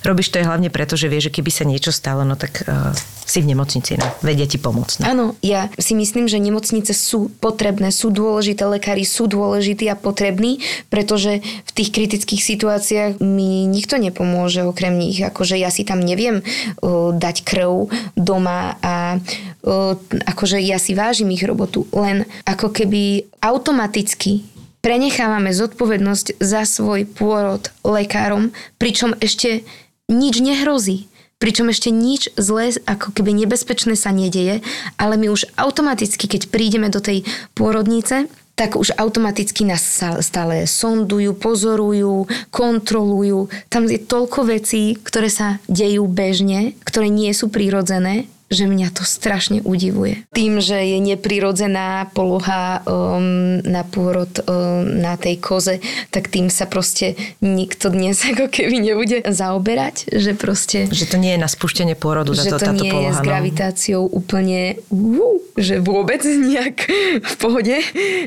robíš 0.01 0.33
to 0.33 0.41
aj 0.41 0.47
hlavne 0.49 0.73
preto, 0.73 0.97
že 0.97 1.07
vieš, 1.07 1.29
že 1.29 1.41
keby 1.41 1.51
sa 1.53 1.63
niečo 1.63 1.93
stalo, 1.93 2.25
no 2.25 2.33
tak 2.33 2.65
uh, 2.65 2.91
si 3.25 3.41
v 3.41 3.53
nemocnici, 3.53 3.97
no, 3.97 4.05
vedia 4.25 4.49
ti 4.49 4.57
pomôcť. 4.57 5.01
No. 5.01 5.05
Áno, 5.05 5.25
ja 5.45 5.69
si 5.77 5.93
myslím, 5.93 6.25
že 6.25 6.41
nemocnice 6.41 6.93
sú 6.93 7.29
potrebné, 7.37 7.93
sú 7.93 8.09
dôležité, 8.09 8.65
lekári 8.65 9.05
sú 9.05 9.29
dôležití 9.29 9.85
a 9.89 9.95
potrební, 9.97 10.61
pretože 10.89 11.41
v 11.41 11.71
tých 11.71 11.89
kritických 11.93 12.41
situáciách 12.41 13.11
mi 13.21 13.69
nikto 13.69 14.01
nepomôže 14.01 14.65
okrem 14.65 14.97
nich. 14.97 15.21
Akože 15.21 15.57
ja 15.57 15.69
si 15.69 15.85
tam 15.85 16.01
neviem 16.01 16.41
uh, 16.41 17.13
dať 17.13 17.45
krv 17.45 17.89
doma 18.17 18.77
a 18.81 19.17
uh, 19.21 19.93
akože 20.25 20.57
ja 20.61 20.77
si 20.81 20.93
vážim 20.93 21.04
ich 21.13 21.45
robotu, 21.45 21.85
len 21.93 22.25
ako 22.47 22.71
keby 22.71 23.29
automaticky 23.43 24.41
prenechávame 24.85 25.49
zodpovednosť 25.49 26.37
za 26.37 26.61
svoj 26.65 27.09
pôrod 27.09 27.73
lekárom, 27.81 28.53
pričom 28.77 29.17
ešte 29.17 29.65
nič 30.05 30.37
nehrozí. 30.37 31.09
Pričom 31.35 31.67
ešte 31.67 31.91
nič 31.91 32.31
zlé, 32.39 32.71
ako 32.87 33.11
keby 33.11 33.35
nebezpečné 33.35 33.99
sa 33.99 34.15
nedieje, 34.15 34.63
ale 34.95 35.19
my 35.19 35.27
už 35.33 35.51
automaticky, 35.59 36.31
keď 36.31 36.47
prídeme 36.47 36.87
do 36.87 37.03
tej 37.03 37.27
pôrodnice, 37.51 38.31
tak 38.55 38.79
už 38.79 38.95
automaticky 38.95 39.67
nás 39.67 39.83
stále 40.23 40.63
sondujú, 40.63 41.35
pozorujú, 41.35 42.31
kontrolujú. 42.55 43.51
Tam 43.67 43.83
je 43.83 43.99
toľko 43.99 44.47
vecí, 44.47 44.95
ktoré 44.95 45.27
sa 45.27 45.59
dejú 45.67 46.07
bežne, 46.07 46.71
ktoré 46.87 47.11
nie 47.11 47.35
sú 47.35 47.51
prírodzené, 47.51 48.31
že 48.49 48.69
mňa 48.69 48.93
to 48.93 49.01
strašne 49.01 49.65
udivuje. 49.65 50.21
Tým, 50.29 50.61
že 50.61 50.77
je 50.77 51.01
neprirodzená 51.01 52.13
poloha 52.13 52.85
um, 52.85 53.57
na 53.65 53.81
pôrod 53.81 54.29
um, 54.45 54.85
na 54.85 55.17
tej 55.17 55.41
koze, 55.41 55.81
tak 56.13 56.29
tým 56.29 56.53
sa 56.53 56.69
proste 56.69 57.17
nikto 57.41 57.89
dnes 57.89 58.21
ako 58.31 58.49
keby 58.53 58.77
nebude 58.81 59.17
zaoberať, 59.25 60.13
že 60.13 60.37
proste 60.37 60.85
Že 60.93 61.05
to 61.09 61.17
nie 61.17 61.33
je 61.33 61.39
na 61.41 61.49
spúštenie 61.49 61.97
pôrodu, 61.97 62.37
že 62.37 62.53
táto, 62.53 62.61
to 62.61 62.65
táto 62.69 62.83
nie 62.85 62.91
poloha. 62.93 63.09
je 63.09 63.17
s 63.17 63.21
no. 63.21 63.25
gravitáciou 63.25 64.01
úplne 64.05 64.77
uh, 64.93 65.41
že 65.57 65.79
vôbec 65.79 66.21
nejak 66.23 66.77
v 67.23 67.33
pohode. 67.39 67.75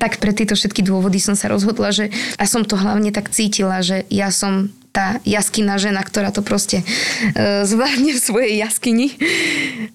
Tak 0.01 0.19
pre 0.19 0.33
tieto 0.35 0.57
všetky 0.59 0.81
dôvody 0.83 1.21
som 1.21 1.37
sa 1.37 1.53
rozhodla, 1.53 1.95
že 1.95 2.11
a 2.41 2.45
som 2.49 2.65
to 2.65 2.75
hlavne 2.75 3.13
tak 3.15 3.31
cítila, 3.31 3.85
že 3.85 4.03
ja 4.09 4.33
som 4.33 4.73
tá 4.93 5.23
jaskina 5.23 5.77
žena, 5.77 6.01
ktorá 6.03 6.33
to 6.33 6.41
proste 6.41 6.83
uh, 6.83 7.63
zvládne 7.69 8.17
v 8.17 8.21
svojej 8.21 8.55
jaskyni. 8.61 9.15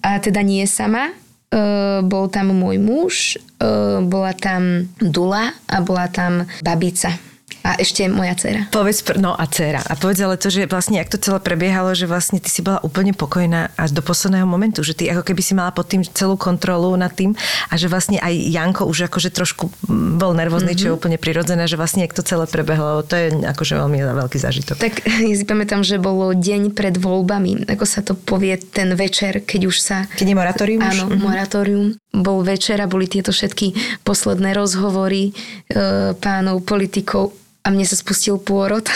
A 0.00 0.18
teda 0.22 0.40
nie 0.40 0.64
sama. 0.64 1.12
Uh, 1.54 2.02
bol 2.02 2.26
tam 2.26 2.50
môj 2.50 2.82
muž, 2.82 3.14
uh, 3.62 4.02
bola 4.02 4.34
tam 4.34 4.90
Dula 4.98 5.54
a 5.70 5.76
bola 5.84 6.10
tam 6.10 6.50
babica. 6.66 7.33
A 7.64 7.80
ešte 7.80 8.04
moja 8.12 8.36
dcera. 8.36 8.68
Povedz, 8.68 9.00
no 9.16 9.32
a 9.32 9.48
dcera. 9.48 9.80
A 9.88 9.96
povedz 9.96 10.20
ale 10.20 10.36
to, 10.36 10.52
že 10.52 10.68
vlastne, 10.68 11.00
ak 11.00 11.08
to 11.08 11.16
celé 11.16 11.40
prebiehalo, 11.40 11.96
že 11.96 12.04
vlastne 12.04 12.36
ty 12.36 12.52
si 12.52 12.60
bola 12.60 12.76
úplne 12.84 13.16
pokojná 13.16 13.72
až 13.80 13.96
do 13.96 14.04
posledného 14.04 14.44
momentu, 14.44 14.84
že 14.84 14.92
ty 14.92 15.08
ako 15.08 15.24
keby 15.24 15.40
si 15.40 15.56
mala 15.56 15.72
pod 15.72 15.88
tým 15.88 16.04
celú 16.04 16.36
kontrolu 16.36 16.92
nad 17.00 17.08
tým 17.16 17.32
a 17.72 17.74
že 17.80 17.88
vlastne 17.88 18.20
aj 18.20 18.36
Janko 18.36 18.84
už 18.84 19.08
akože 19.08 19.32
trošku 19.32 19.72
mm, 19.88 20.20
bol 20.20 20.36
nervózny, 20.36 20.76
mm-hmm. 20.76 20.84
čo 20.84 20.92
je 20.92 20.96
úplne 21.00 21.16
prirodzené, 21.16 21.64
že 21.64 21.80
vlastne 21.80 22.04
ak 22.04 22.12
to 22.12 22.20
celé 22.20 22.44
prebehlo, 22.44 23.00
to 23.00 23.16
je 23.16 23.26
akože 23.32 23.80
veľmi 23.80 23.98
veľký 24.12 24.36
zážitok. 24.36 24.76
Tak 24.76 24.94
ja 25.32 25.32
si 25.32 25.48
pamätám, 25.48 25.80
že 25.80 25.96
bolo 25.96 26.36
deň 26.36 26.76
pred 26.76 27.00
voľbami, 27.00 27.64
ako 27.64 27.84
sa 27.88 28.04
to 28.04 28.12
povie 28.12 28.60
ten 28.60 28.92
večer, 28.92 29.40
keď 29.40 29.60
už 29.72 29.76
sa... 29.80 30.04
Keď 30.20 30.26
je 30.28 30.36
moratórium 30.36 30.84
už? 30.84 31.00
Áno, 31.00 31.16
Mhm. 31.16 31.20
moratórium. 31.24 31.86
Bol 32.12 32.44
večer 32.44 32.78
a 32.78 32.86
boli 32.86 33.08
tieto 33.08 33.32
všetky 33.32 33.72
posledné 34.04 34.52
rozhovory 34.54 35.32
e, 35.32 36.12
pánov 36.14 36.62
politikov 36.62 37.34
a 37.64 37.72
mne 37.72 37.88
sa 37.88 37.96
spustil 37.96 38.36
pôrod. 38.36 38.84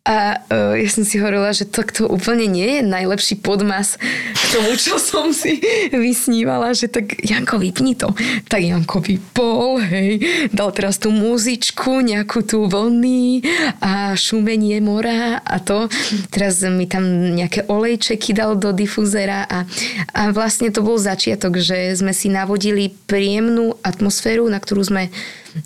a 0.00 0.40
uh, 0.48 0.74
ja 0.80 0.88
som 0.88 1.04
si 1.04 1.20
hovorila, 1.20 1.52
že 1.52 1.68
to, 1.68 1.84
to 1.84 2.08
úplne 2.08 2.48
nie 2.48 2.80
je 2.80 2.82
najlepší 2.82 3.36
podmas 3.44 4.00
k 4.32 4.44
tomu, 4.48 4.72
čo 4.72 4.96
som 4.96 5.28
si 5.28 5.60
vysnívala, 5.92 6.72
že 6.72 6.88
tak 6.88 7.20
Janko, 7.20 7.60
vypni 7.60 7.92
to. 7.94 8.08
Tak 8.48 8.64
Janko 8.64 9.04
vypol, 9.04 9.76
hej, 9.84 10.24
dal 10.56 10.72
teraz 10.72 10.96
tú 10.96 11.12
muzičku, 11.12 12.00
nejakú 12.00 12.40
tú 12.40 12.64
vlny 12.64 13.44
a 13.84 14.16
šumenie 14.16 14.80
mora 14.80 15.36
a 15.44 15.60
to. 15.60 15.92
Teraz 16.32 16.64
mi 16.64 16.88
tam 16.88 17.36
nejaké 17.36 17.68
olejčeky 17.68 18.32
dal 18.32 18.56
do 18.56 18.72
difuzera 18.72 19.44
a, 19.44 19.68
a 20.16 20.22
vlastne 20.32 20.72
to 20.72 20.80
bol 20.80 20.96
začiatok, 20.96 21.60
že 21.60 21.92
sme 21.92 22.16
si 22.16 22.32
navodili 22.32 22.88
príjemnú 23.04 23.76
atmosféru, 23.84 24.48
na 24.48 24.56
ktorú 24.64 24.80
sme 24.80 25.12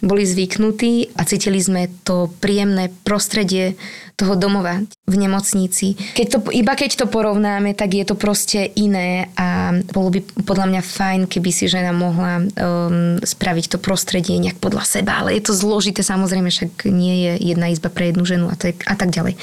boli 0.00 0.24
zvyknutí 0.24 1.14
a 1.16 1.24
cítili 1.28 1.60
sme 1.60 1.92
to 2.04 2.30
príjemné 2.40 2.92
prostredie 3.04 3.76
toho 4.16 4.38
domova 4.38 4.80
v 5.04 5.20
nemocnici. 5.20 6.00
Keď 6.16 6.26
to, 6.32 6.38
iba 6.48 6.72
keď 6.72 7.04
to 7.04 7.06
porovnáme, 7.12 7.76
tak 7.76 7.92
je 7.92 8.08
to 8.08 8.16
proste 8.16 8.72
iné 8.72 9.28
a 9.36 9.76
bolo 9.92 10.16
by 10.16 10.24
podľa 10.48 10.66
mňa 10.72 10.80
fajn, 10.80 11.20
keby 11.28 11.50
si 11.52 11.68
žena 11.68 11.92
mohla 11.92 12.40
um, 12.40 13.20
spraviť 13.20 13.76
to 13.76 13.78
prostredie 13.84 14.40
nejak 14.40 14.56
podľa 14.64 14.88
seba, 14.88 15.20
ale 15.20 15.36
je 15.36 15.44
to 15.44 15.52
zložité 15.52 16.00
samozrejme, 16.00 16.48
však 16.48 16.88
nie 16.88 17.20
je 17.20 17.52
jedna 17.52 17.68
izba 17.68 17.92
pre 17.92 18.16
jednu 18.16 18.24
ženu 18.24 18.48
a, 18.48 18.56
tak, 18.56 18.80
a 18.88 18.96
tak 18.96 19.12
ďalej. 19.12 19.36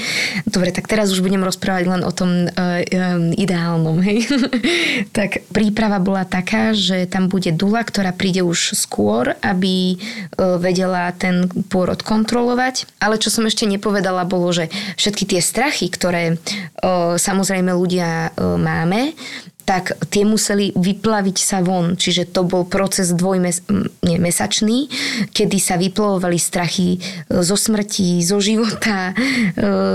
Dobre, 0.49 0.73
tak 0.73 0.89
teraz 0.89 1.13
už 1.13 1.21
budem 1.21 1.45
rozprávať 1.45 1.85
len 1.85 2.01
o 2.01 2.09
tom 2.09 2.49
uh, 2.49 2.81
um, 2.81 3.29
ideálnom, 3.29 4.01
hej. 4.01 4.25
tak 5.17 5.45
príprava 5.53 6.01
bola 6.01 6.25
taká, 6.25 6.73
že 6.73 7.05
tam 7.05 7.29
bude 7.29 7.53
dula, 7.53 7.85
ktorá 7.85 8.17
príde 8.17 8.41
už 8.41 8.73
skôr, 8.73 9.37
aby 9.45 10.01
uh, 10.41 10.57
vedela 10.57 11.13
ten 11.13 11.45
pôrod 11.69 12.01
kontrolovať. 12.01 12.89
Ale 12.97 13.21
čo 13.21 13.29
som 13.29 13.45
ešte 13.45 13.69
nepovedala, 13.69 14.25
bolo, 14.25 14.49
že 14.49 14.73
všetky 14.97 15.29
tie 15.29 15.50
strachy, 15.51 15.91
ktoré 15.91 16.39
samozrejme 17.19 17.75
ľudia 17.75 18.31
máme, 18.39 19.11
tak 19.71 19.95
tie 20.11 20.27
museli 20.27 20.75
vyplaviť 20.75 21.37
sa 21.39 21.63
von. 21.63 21.95
Čiže 21.95 22.35
to 22.35 22.43
bol 22.43 22.67
proces 22.67 23.15
dvojmesačný, 23.15 24.77
kedy 25.31 25.57
sa 25.63 25.79
vyplavovali 25.79 26.35
strachy 26.35 26.99
zo 27.31 27.55
smrti, 27.55 28.19
zo 28.19 28.43
života, 28.43 29.15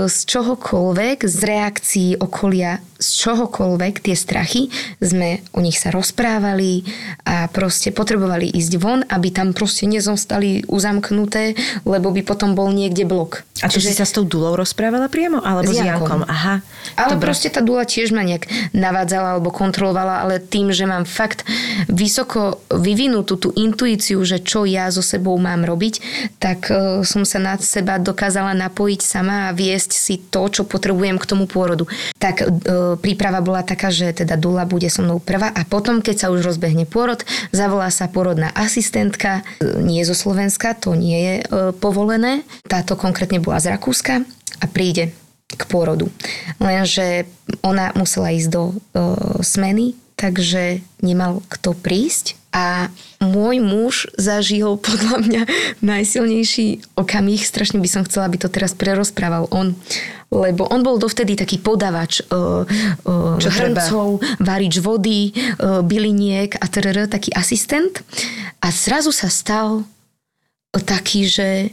z 0.09 0.17
čohokoľvek, 0.25 1.29
z 1.29 1.39
reakcií 1.45 2.09
okolia 2.17 2.81
z 2.97 3.09
čohokoľvek 3.25 4.01
tie 4.01 4.15
strachy, 4.17 4.73
sme 4.97 5.45
o 5.53 5.61
nich 5.61 5.77
sa 5.77 5.93
rozprávali 5.93 6.81
a 7.29 7.45
proste 7.49 7.93
potrebovali 7.93 8.49
ísť 8.49 8.73
von, 8.81 9.05
aby 9.05 9.29
tam 9.29 9.53
proste 9.53 9.85
nezostali 9.85 10.65
uzamknuté, 10.65 11.53
lebo 11.85 12.09
by 12.09 12.21
potom 12.25 12.57
bol 12.57 12.73
niekde 12.73 13.05
blok. 13.05 13.45
A 13.61 13.69
to 13.69 13.77
Čiže... 13.77 13.93
si 13.93 13.93
sa 13.93 14.05
s 14.05 14.13
tou 14.17 14.25
dulou 14.25 14.57
rozprávala 14.57 15.09
priamo? 15.09 15.41
Alebo 15.41 15.69
s 15.69 15.77
Jankom? 15.77 16.25
Aha. 16.25 16.65
Ale 16.97 17.17
Dobre. 17.17 17.29
proste 17.29 17.53
tá 17.53 17.61
dula 17.61 17.85
tiež 17.85 18.13
ma 18.13 18.25
nejak 18.25 18.49
navádzala 18.73 19.37
alebo 19.37 19.53
kontrolovala, 19.67 20.23
ale 20.23 20.39
tým, 20.39 20.71
že 20.71 20.87
mám 20.87 21.03
fakt 21.03 21.43
vysoko 21.91 22.63
vyvinutú 22.71 23.35
tú 23.35 23.49
intuíciu, 23.51 24.23
že 24.23 24.39
čo 24.39 24.63
ja 24.63 24.87
so 24.87 25.03
sebou 25.03 25.35
mám 25.35 25.67
robiť, 25.67 25.99
tak 26.39 26.71
uh, 26.71 27.03
som 27.03 27.27
sa 27.27 27.43
nad 27.43 27.59
seba 27.59 27.99
dokázala 27.99 28.55
napojiť 28.55 29.01
sama 29.03 29.51
a 29.51 29.55
viesť 29.55 29.91
si 29.91 30.15
to, 30.31 30.47
čo 30.47 30.63
potrebujem 30.63 31.19
k 31.19 31.27
tomu 31.27 31.45
pôrodu. 31.51 31.83
Tak 32.15 32.35
uh, 32.39 32.47
príprava 32.95 33.43
bola 33.43 33.67
taká, 33.67 33.91
že 33.91 34.15
teda 34.15 34.39
Dula 34.39 34.63
bude 34.63 34.87
so 34.87 35.03
mnou 35.03 35.19
prvá 35.19 35.51
a 35.51 35.67
potom, 35.67 35.99
keď 35.99 36.15
sa 36.15 36.27
už 36.31 36.47
rozbehne 36.47 36.87
pôrod, 36.87 37.19
zavolá 37.51 37.91
sa 37.91 38.07
porodná 38.07 38.53
asistentka, 38.55 39.43
nie 39.81 40.05
zo 40.07 40.13
Slovenska, 40.13 40.77
to 40.77 40.93
nie 40.93 41.17
je 41.17 41.35
e, 41.41 41.43
povolené. 41.75 42.45
Táto 42.69 42.93
konkrétne 42.95 43.41
bola 43.43 43.59
z 43.59 43.73
Rakúska 43.73 44.23
a 44.61 44.65
príde 44.69 45.11
k 45.47 45.63
pôrodu. 45.71 46.11
Lenže 46.59 47.23
ona 47.63 47.95
musela 47.95 48.35
ísť 48.35 48.49
do 48.51 48.63
e, 48.67 48.73
smeny, 49.39 49.95
takže 50.19 50.83
nemal 50.99 51.39
kto 51.47 51.71
prísť 51.71 52.35
a 52.51 52.89
môj 53.23 53.63
muž 53.63 54.11
zažil 54.19 54.75
podľa 54.85 55.17
mňa 55.23 55.41
najsilnejší 55.79 56.97
okamih. 56.99 57.39
Strašne 57.39 57.79
by 57.79 57.87
som 57.87 58.03
chcela, 58.03 58.27
aby 58.27 58.41
to 58.41 58.51
teraz 58.51 58.75
prerozprával 58.75 59.47
on. 59.55 59.77
Lebo 60.27 60.67
on 60.67 60.83
bol 60.83 60.99
dovtedy 60.99 61.39
taký 61.39 61.55
podavač 61.55 62.19
uh, 62.19 62.67
Čo 63.39 63.47
hrncov, 63.47 64.19
varič 64.43 64.83
vody, 64.83 65.31
uh, 65.31 65.79
byliniek 65.79 66.51
a 66.59 66.67
trr, 66.67 67.07
taký 67.07 67.31
asistent. 67.31 68.03
A 68.59 68.67
zrazu 68.67 69.15
sa 69.15 69.31
stal 69.31 69.87
taký, 70.83 71.31
že 71.31 71.71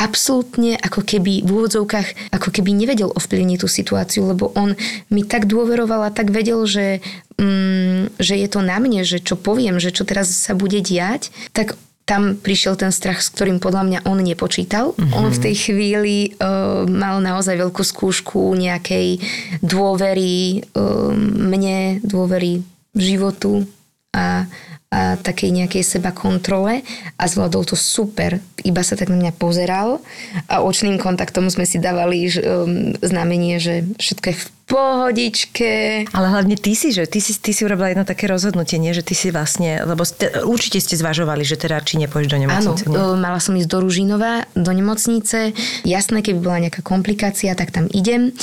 absolútne 0.00 0.80
ako 0.80 1.04
keby 1.04 1.44
v 1.44 1.50
úvodzovkách, 1.52 2.32
ako 2.32 2.48
keby 2.48 2.72
nevedel 2.72 3.12
ovplyvniť 3.12 3.58
tú 3.60 3.68
situáciu, 3.68 4.24
lebo 4.24 4.48
on 4.56 4.72
mi 5.12 5.28
tak 5.28 5.44
dôveroval 5.44 6.08
a 6.08 6.14
tak 6.14 6.32
vedel, 6.32 6.64
že, 6.64 7.04
mm, 7.36 8.16
že 8.16 8.34
je 8.40 8.48
to 8.48 8.64
na 8.64 8.80
mne, 8.80 9.04
že 9.04 9.20
čo 9.20 9.36
poviem, 9.36 9.76
že 9.76 9.92
čo 9.92 10.08
teraz 10.08 10.32
sa 10.32 10.56
bude 10.56 10.80
diať, 10.80 11.28
tak 11.52 11.76
tam 12.08 12.34
prišiel 12.34 12.74
ten 12.74 12.90
strach, 12.90 13.22
s 13.22 13.30
ktorým 13.30 13.62
podľa 13.62 13.86
mňa 13.86 13.98
on 14.08 14.18
nepočítal. 14.18 14.98
Mm-hmm. 14.98 15.14
On 15.14 15.30
v 15.30 15.42
tej 15.46 15.54
chvíli 15.54 16.16
uh, 16.34 16.82
mal 16.88 17.22
naozaj 17.22 17.54
veľkú 17.54 17.86
skúšku 17.86 18.50
nejakej 18.58 19.22
dôvery 19.62 20.66
uh, 20.74 21.14
mne, 21.14 22.02
dôvery 22.02 22.66
životu 22.98 23.62
a 24.10 24.50
a 24.90 25.14
takej 25.14 25.54
nejakej 25.54 25.86
seba 25.86 26.10
kontrole 26.10 26.82
a 27.14 27.24
zvládol 27.30 27.62
to 27.62 27.78
super. 27.78 28.42
Iba 28.66 28.82
sa 28.82 28.98
tak 28.98 29.06
na 29.06 29.22
mňa 29.22 29.32
pozeral 29.38 30.02
a 30.50 30.66
očným 30.66 30.98
kontaktom 30.98 31.46
sme 31.46 31.62
si 31.62 31.78
dávali 31.78 32.26
um, 32.26 32.90
znamenie, 32.98 33.62
že 33.62 33.86
všetko 34.02 34.26
je 34.34 34.36
v 34.36 34.46
pohodičke. 34.66 35.70
Ale 36.10 36.26
hlavne 36.30 36.58
ty 36.58 36.74
si, 36.74 36.90
že 36.90 37.06
ty 37.06 37.22
si, 37.22 37.38
ty 37.38 37.54
si 37.54 37.62
urobila 37.62 37.94
jedno 37.94 38.02
také 38.02 38.26
rozhodnutie, 38.26 38.82
nie? 38.82 38.90
že 38.90 39.06
ty 39.06 39.14
si 39.14 39.30
vlastne, 39.30 39.78
lebo 39.86 40.02
ste, 40.02 40.26
určite 40.42 40.82
ste 40.82 40.98
zvažovali, 40.98 41.46
že 41.46 41.54
teda 41.54 41.78
či 41.86 41.98
nepôjdeš 42.02 42.30
do 42.30 42.38
nemocnice. 42.42 42.82
Áno, 42.90 43.14
nie? 43.14 43.22
mala 43.22 43.38
som 43.38 43.54
ísť 43.54 43.70
do 43.70 43.78
Ružinova, 43.82 44.46
do 44.58 44.74
nemocnice. 44.74 45.54
Jasné, 45.86 46.18
keby 46.22 46.38
bola 46.42 46.66
nejaká 46.66 46.82
komplikácia, 46.82 47.54
tak 47.54 47.70
tam 47.70 47.86
idem 47.94 48.34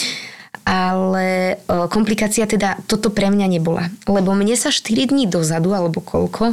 ale 0.68 1.56
e, 1.56 1.88
komplikácia 1.88 2.44
teda 2.44 2.76
toto 2.92 3.08
pre 3.08 3.32
mňa 3.32 3.48
nebola. 3.48 3.88
Lebo 4.04 4.36
mne 4.36 4.60
sa 4.60 4.68
4 4.68 5.16
dní 5.16 5.24
dozadu, 5.32 5.72
alebo 5.72 6.04
koľko, 6.04 6.52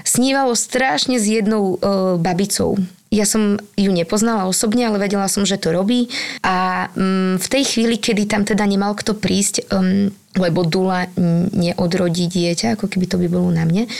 snívalo 0.00 0.56
strašne 0.56 1.20
s 1.20 1.28
jednou 1.28 1.76
e, 1.76 2.16
babicou. 2.16 2.80
Ja 3.12 3.28
som 3.28 3.60
ju 3.76 3.92
nepoznala 3.92 4.48
osobne, 4.48 4.88
ale 4.88 4.96
vedela 5.02 5.28
som, 5.28 5.44
že 5.44 5.60
to 5.60 5.76
robí. 5.76 6.08
A 6.40 6.88
mm, 6.96 7.42
v 7.42 7.46
tej 7.52 7.62
chvíli, 7.68 8.00
kedy 8.00 8.24
tam 8.24 8.48
teda 8.48 8.64
nemal 8.64 8.96
kto 8.96 9.18
prísť, 9.18 9.68
um, 9.74 10.14
lebo 10.38 10.62
Dula 10.62 11.10
neodrodí 11.50 12.30
dieťa, 12.30 12.78
ako 12.78 12.86
keby 12.86 13.10
to 13.10 13.18
by 13.18 13.26
bolo 13.26 13.50
na 13.50 13.66
mne, 13.66 13.90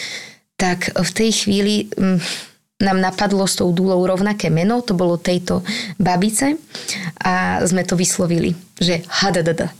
tak 0.56 0.88
v 0.96 1.11
tej 1.12 1.30
chvíli... 1.36 1.92
Um, 2.00 2.22
nám 2.80 2.98
napadlo 2.98 3.44
s 3.44 3.60
tou 3.60 3.70
dúlou 3.70 4.00
rovnaké 4.08 4.48
meno, 4.48 4.80
to 4.80 4.96
bolo 4.96 5.20
tejto 5.20 5.60
babice 6.00 6.56
a 7.20 7.60
sme 7.68 7.84
to 7.84 7.94
vyslovili, 7.94 8.56
že 8.80 9.04
hadadada. 9.06 9.70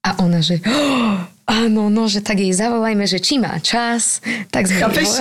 A 0.00 0.16
ona, 0.24 0.40
že 0.40 0.64
oh, 0.64 1.28
áno, 1.44 1.92
no, 1.92 2.08
že 2.08 2.24
tak 2.24 2.40
jej 2.40 2.56
zavolajme, 2.56 3.04
že 3.04 3.20
či 3.20 3.36
má 3.36 3.52
čas, 3.60 4.24
tak 4.48 4.64
sme... 4.64 4.80
Chápeš? 4.80 5.20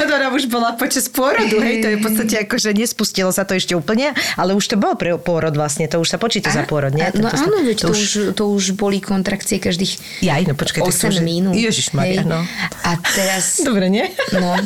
Ona 0.00 0.32
už 0.36 0.48
bola 0.48 0.72
počas 0.72 1.10
pôrodu, 1.12 1.60
hej, 1.60 1.84
to 1.84 1.88
je 1.92 1.96
v 2.00 2.02
podstate 2.04 2.34
ako, 2.48 2.56
že 2.56 2.70
nespustilo 2.72 3.28
sa 3.28 3.44
to 3.44 3.52
ešte 3.52 3.76
úplne, 3.76 4.16
ale 4.40 4.56
už 4.56 4.72
to 4.72 4.76
bol 4.80 4.96
pre 4.96 5.12
pôrod 5.20 5.52
vlastne, 5.52 5.84
to 5.84 6.00
už 6.00 6.08
sa 6.08 6.16
počíta 6.16 6.48
a, 6.48 6.56
za 6.56 6.62
pôrod, 6.64 6.96
nie? 6.96 7.04
no 7.18 7.28
to, 7.28 7.36
áno, 7.36 7.60
veď 7.60 7.76
to, 7.76 7.88
to, 7.88 7.92
už, 7.92 8.00
to 8.32 8.44
už 8.48 8.64
boli 8.72 9.04
kontrakcie 9.04 9.60
každých 9.60 10.24
ja, 10.24 10.40
no, 10.48 10.56
počkaj, 10.56 10.80
8 10.80 11.20
minút. 11.20 11.52
Ježišmaria, 11.52 12.24
no. 12.24 12.40
A 12.88 12.90
teraz... 13.12 13.58
Dobre, 13.68 13.92
nie? 13.92 14.08
No, 14.32 14.56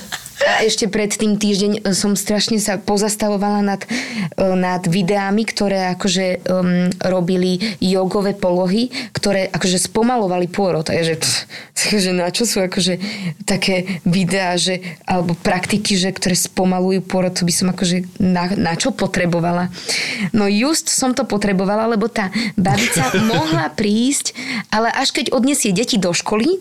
a 0.41 0.65
ešte 0.65 0.89
pred 0.89 1.13
tým 1.13 1.37
týždeň 1.37 1.73
e, 1.85 1.93
som 1.93 2.17
strašne 2.17 2.57
sa 2.57 2.81
pozastavovala 2.81 3.61
nad, 3.61 3.83
e, 3.85 4.45
nad 4.57 4.81
videami, 4.89 5.45
ktoré 5.45 5.93
akože 5.97 6.27
um, 6.49 6.89
robili 7.05 7.61
jogové 7.81 8.33
polohy, 8.33 8.89
ktoré 9.13 9.53
akože 9.53 9.77
spomalovali 9.77 10.49
pôrod. 10.49 10.89
Takže, 10.89 11.21
takže 11.77 12.11
na 12.17 12.33
čo 12.33 12.49
sú 12.49 12.65
akože 12.65 12.97
také 13.45 14.01
videá, 14.09 14.57
že, 14.57 14.81
alebo 15.05 15.37
praktiky, 15.37 15.97
že, 15.97 16.09
ktoré 16.15 16.33
spomalujú 16.33 17.05
pôrod, 17.05 17.37
to 17.37 17.45
by 17.45 17.53
som 17.53 17.69
akože 17.73 18.09
na, 18.17 18.49
na 18.57 18.73
čo 18.81 18.97
potrebovala. 18.97 19.69
No 20.33 20.49
just 20.49 20.89
som 20.89 21.13
to 21.13 21.29
potrebovala, 21.29 21.85
lebo 21.85 22.09
tá 22.09 22.33
babica 22.57 23.13
mohla 23.33 23.69
prísť, 23.73 24.33
ale 24.73 24.89
až 24.89 25.13
keď 25.13 25.37
odniesie 25.37 25.77
deti 25.77 26.01
do 26.01 26.17
školy, 26.17 26.61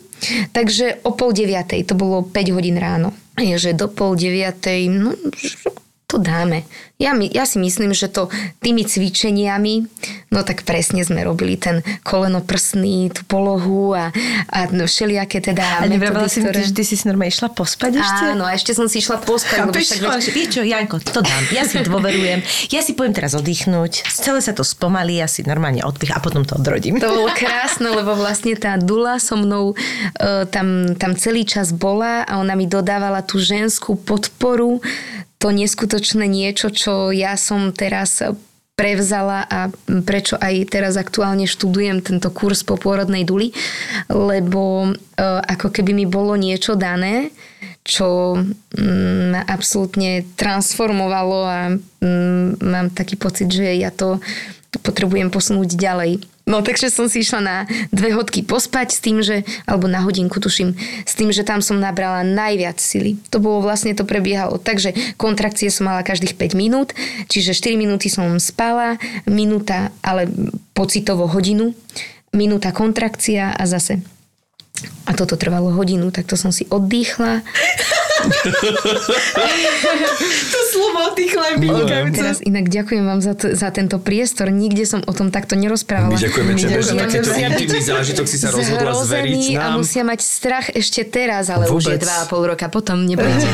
takže 0.51 0.99
o 1.07 1.15
pol 1.15 1.31
deviatej, 1.31 1.87
to 1.87 1.95
bolo 1.95 2.27
5 2.27 2.55
hodín 2.55 2.75
ráno 2.75 3.15
je, 3.39 3.55
že 3.57 3.71
do 3.73 3.87
pol 3.87 4.15
deviatej, 4.15 4.91
no, 4.91 5.15
to 6.09 6.17
dáme. 6.17 6.65
Ja, 6.97 7.13
my, 7.13 7.29
ja 7.29 7.45
si 7.45 7.61
myslím, 7.61 7.93
že 7.93 8.09
to 8.09 8.33
tými 8.59 8.81
cvičeniami, 8.81 9.85
no 10.33 10.41
tak 10.41 10.65
presne 10.65 11.05
sme 11.05 11.21
robili 11.21 11.53
ten 11.55 11.85
kolenoprsný, 12.01 13.13
tú 13.13 13.21
polohu 13.29 13.93
a, 13.93 14.09
a 14.49 14.57
no, 14.73 14.89
všelijaké 14.89 15.39
teda 15.39 15.79
A 15.79 15.87
nevravela 15.87 16.25
si 16.25 16.41
ktoré... 16.41 16.65
že 16.65 16.73
ty 16.73 16.83
si 16.83 16.97
si 16.97 17.05
normálne 17.05 17.29
išla 17.29 17.53
pospať 17.53 18.01
ešte? 18.01 18.23
Áno, 18.33 18.43
a 18.43 18.51
ešte 18.57 18.73
som 18.73 18.89
si 18.89 18.99
išla 18.99 19.21
pospať. 19.21 19.69
lebo 19.69 19.71
Chápeš, 19.71 19.85
však 19.85 20.01
ale 20.01 20.19
veď- 20.19 20.33
vieš 20.33 20.49
čo, 20.49 20.61
Janko, 20.65 20.95
to 20.99 21.21
dám. 21.21 21.43
Ja 21.53 21.63
si 21.63 21.77
dôverujem. 21.79 22.39
Ja 22.73 22.81
si 22.81 22.91
poviem 22.97 23.13
teraz 23.13 23.31
oddychnúť. 23.37 24.09
Celé 24.09 24.41
sa 24.41 24.51
to 24.57 24.65
spomalí, 24.65 25.21
ja 25.21 25.29
si 25.29 25.45
normálne 25.45 25.85
odpich 25.85 26.11
a 26.11 26.19
potom 26.19 26.41
to 26.41 26.57
odrodím. 26.57 26.97
To 26.97 27.15
bolo 27.15 27.31
krásne, 27.37 27.93
lebo 27.93 28.17
vlastne 28.17 28.57
tá 28.57 28.75
Dula 28.81 29.21
so 29.21 29.37
mnou 29.37 29.71
e, 29.71 30.43
tam, 30.49 30.97
tam 30.97 31.13
celý 31.13 31.45
čas 31.45 31.69
bola 31.69 32.25
a 32.25 32.41
ona 32.41 32.57
mi 32.57 32.65
dodávala 32.65 33.21
tú 33.23 33.37
ženskú 33.39 33.93
podporu, 33.95 34.81
to 35.39 35.55
neskutočné 35.55 36.27
niečo, 36.27 36.67
čo 36.69 37.15
ja 37.15 37.39
som 37.39 37.71
teraz 37.71 38.19
prevzala 38.75 39.43
a 39.43 39.67
prečo 40.07 40.39
aj 40.39 40.71
teraz 40.71 40.95
aktuálne 40.95 41.43
študujem 41.43 41.99
tento 41.99 42.31
kurz 42.31 42.63
po 42.63 42.79
pôrodnej 42.79 43.27
duli, 43.27 43.51
lebo 44.07 44.87
e, 44.87 44.91
ako 45.23 45.67
keby 45.75 45.91
mi 45.91 46.07
bolo 46.07 46.39
niečo 46.39 46.79
dané, 46.79 47.35
čo 47.83 48.39
mm, 48.39 49.35
ma 49.35 49.41
absolútne 49.43 50.23
transformovalo 50.39 51.39
a 51.43 51.59
mm, 51.75 52.63
mám 52.63 52.87
taký 52.95 53.19
pocit, 53.19 53.51
že 53.51 53.67
ja 53.75 53.91
to 53.91 54.23
potrebujem 54.77 55.33
posunúť 55.33 55.73
ďalej. 55.73 56.21
No 56.49 56.65
takže 56.65 56.89
som 56.89 57.05
si 57.05 57.21
išla 57.21 57.41
na 57.45 57.57
dve 57.93 58.09
hodky 58.13 58.41
pospať 58.41 58.87
s 58.89 58.99
tým, 59.05 59.21
že, 59.21 59.45
alebo 59.69 59.85
na 59.85 60.01
hodinku 60.01 60.41
tuším, 60.41 60.73
s 61.05 61.13
tým, 61.13 61.29
že 61.29 61.45
tam 61.45 61.61
som 61.61 61.77
nabrala 61.77 62.25
najviac 62.25 62.81
sily. 62.81 63.21
To 63.29 63.37
bolo 63.37 63.61
vlastne, 63.61 63.93
to 63.93 64.01
prebiehalo 64.01 64.57
tak, 64.57 64.81
že 64.81 64.97
kontrakcie 65.21 65.69
som 65.69 65.89
mala 65.89 66.01
každých 66.01 66.33
5 66.33 66.57
minút, 66.57 66.97
čiže 67.29 67.53
4 67.53 67.77
minúty 67.77 68.09
som 68.09 68.25
spala, 68.41 68.97
minúta, 69.29 69.93
ale 70.01 70.25
pocitovo 70.73 71.29
hodinu, 71.29 71.77
minúta 72.33 72.73
kontrakcia 72.73 73.53
a 73.53 73.63
zase 73.69 74.01
a 75.05 75.11
toto 75.11 75.35
trvalo 75.35 75.73
hodinu, 75.75 76.13
tak 76.13 76.29
to 76.29 76.39
som 76.39 76.53
si 76.53 76.63
oddychla. 76.69 77.43
To 80.49 80.59
slovo 80.69 81.13
tých 81.15 81.33
Teraz 82.11 82.39
inak 82.41 82.67
ďakujem 82.67 83.03
vám 83.03 83.19
za, 83.19 83.33
t- 83.33 83.53
za 83.53 83.69
tento 83.69 83.97
priestor. 83.97 84.49
Nikde 84.49 84.83
som 84.83 85.01
o 85.01 85.13
tom 85.13 85.29
takto 85.29 85.55
nerozprávala. 85.55 86.15
My 86.15 86.19
ďakujeme 86.19 86.51
tebe, 86.55 86.79
že 86.79 86.93
takýto 86.93 87.31
intimný 87.31 87.81
zážitok 87.81 88.25
si 88.25 88.37
sa 88.37 88.49
rozhodla 88.51 88.91
zveriť 88.95 89.35
zhrození 89.35 89.57
a 89.57 89.71
nám. 89.71 89.79
musia 89.79 90.03
mať 90.03 90.19
strach 90.19 90.67
ešte 90.69 91.03
teraz, 91.03 91.47
ale 91.47 91.67
už 91.67 91.83
je 91.85 91.95
Vôbec. 91.95 92.01
dva 92.03 92.15
a 92.21 92.25
pol 92.27 92.43
roka 92.45 92.67
potom, 92.67 93.05
nebojte. 93.05 93.47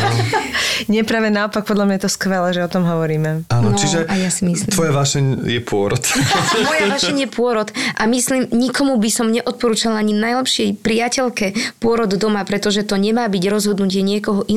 Nie, 0.91 1.03
práve 1.03 1.29
naopak, 1.29 1.63
podľa 1.63 1.85
mňa 1.87 1.95
je 1.97 2.03
to 2.03 2.11
skvelé, 2.11 2.47
že 2.51 2.61
o 2.61 2.69
tom 2.69 2.83
hovoríme. 2.83 3.47
Áno, 3.49 3.63
No, 3.65 3.73
čiže 3.73 4.05
a 4.05 4.15
ja 4.15 4.29
si 4.29 4.45
myslím. 4.45 4.71
tvoja 4.71 4.93
vášeň 4.93 5.23
je 5.43 5.59
pôrod. 5.59 5.99
Moja 6.67 6.85
vašenie 6.87 7.27
pôrod 7.27 7.67
a 7.97 8.03
myslím, 8.05 8.47
nikomu 8.53 8.95
by 8.95 9.09
som 9.09 9.27
neodporúčala 9.27 9.97
ani 9.97 10.13
najlepšej 10.13 10.79
priateľke 10.79 11.45
pôrod 11.79 12.07
doma, 12.15 12.45
pretože 12.45 12.85
to 12.85 12.95
nemá 12.95 13.25
byť 13.25 13.43
rozhodnutie 13.45 13.99
niekoho 13.99 14.45
iného. 14.45 14.54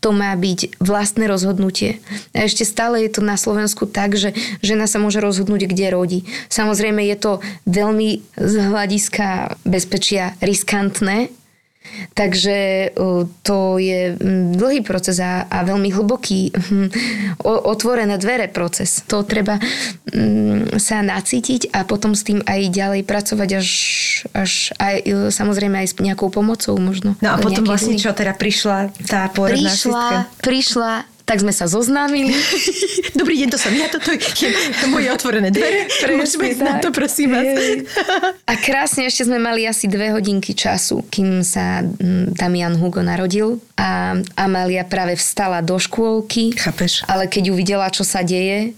To 0.00 0.08
má 0.14 0.32
byť 0.34 0.80
vlastné 0.80 1.28
rozhodnutie. 1.28 2.00
A 2.32 2.46
ešte 2.46 2.64
stále 2.64 3.04
je 3.06 3.18
to 3.18 3.22
na 3.24 3.36
Slovensku 3.36 3.88
tak, 3.88 4.14
že 4.14 4.34
žena 4.60 4.88
sa 4.88 5.00
môže 5.00 5.22
rozhodnúť, 5.22 5.68
kde 5.68 5.86
rodí. 5.92 6.20
Samozrejme 6.48 7.04
je 7.08 7.16
to 7.16 7.32
veľmi 7.68 8.22
z 8.36 8.54
hľadiska 8.58 9.58
bezpečia 9.64 10.36
riskantné, 10.40 11.32
Takže 12.14 12.90
to 13.42 13.78
je 13.78 14.14
dlhý 14.58 14.80
proces 14.82 15.22
a, 15.22 15.46
a 15.46 15.62
veľmi 15.62 15.90
hlboký, 15.94 16.50
hm, 16.50 16.88
otvorené 17.44 18.18
dvere 18.18 18.50
proces. 18.50 19.06
To 19.06 19.22
treba 19.22 19.62
sa 20.78 20.98
nacítiť 21.04 21.70
a 21.74 21.84
potom 21.84 22.14
s 22.14 22.26
tým 22.26 22.42
aj 22.44 22.60
ďalej 22.72 23.02
pracovať 23.06 23.50
až, 23.60 23.68
až 24.34 24.52
aj, 24.80 24.96
e, 25.04 25.12
samozrejme 25.30 25.76
aj 25.84 25.88
s 25.90 25.94
nejakou 25.98 26.28
pomocou 26.32 26.74
možno. 26.80 27.14
No 27.22 27.34
a 27.34 27.36
potom 27.38 27.64
vlastne 27.64 27.94
čo, 27.98 28.10
teda 28.12 28.34
prišla 28.34 28.90
tá 29.06 29.28
pôrodná 29.30 29.70
Prišla, 29.70 30.02
asistka? 30.02 30.16
prišla, 30.42 30.92
tak 31.28 31.44
sme 31.44 31.52
sa 31.52 31.68
zoznámili. 31.68 32.32
Dobrý 33.20 33.36
deň, 33.44 33.48
to 33.52 33.60
som 33.60 33.76
ja, 33.76 33.92
toto 33.92 34.16
je 34.16 34.48
moje 34.88 35.12
otvorené 35.12 35.52
dvere. 35.52 35.84
Môžeme 36.16 36.56
ísť 36.56 36.62
na 36.64 36.80
to, 36.80 36.88
prosím 36.88 37.36
vás. 37.36 37.44
A 38.50 38.56
krásne 38.56 39.04
ešte 39.04 39.28
sme 39.28 39.36
mali 39.36 39.68
asi 39.68 39.84
dve 39.92 40.08
hodinky 40.08 40.56
času, 40.56 41.04
kým 41.12 41.44
sa 41.44 41.84
mm, 41.84 42.32
Damian 42.32 42.80
Hugo 42.80 43.04
narodil 43.04 43.60
a 43.76 44.16
Amália 44.40 44.88
práve 44.88 45.20
vstala 45.20 45.60
do 45.60 45.76
škôlky. 45.76 46.56
Chápeš? 46.56 47.04
Ale 47.04 47.28
keď 47.28 47.52
uvidela, 47.52 47.92
čo 47.92 48.08
sa 48.08 48.24
deje, 48.24 48.72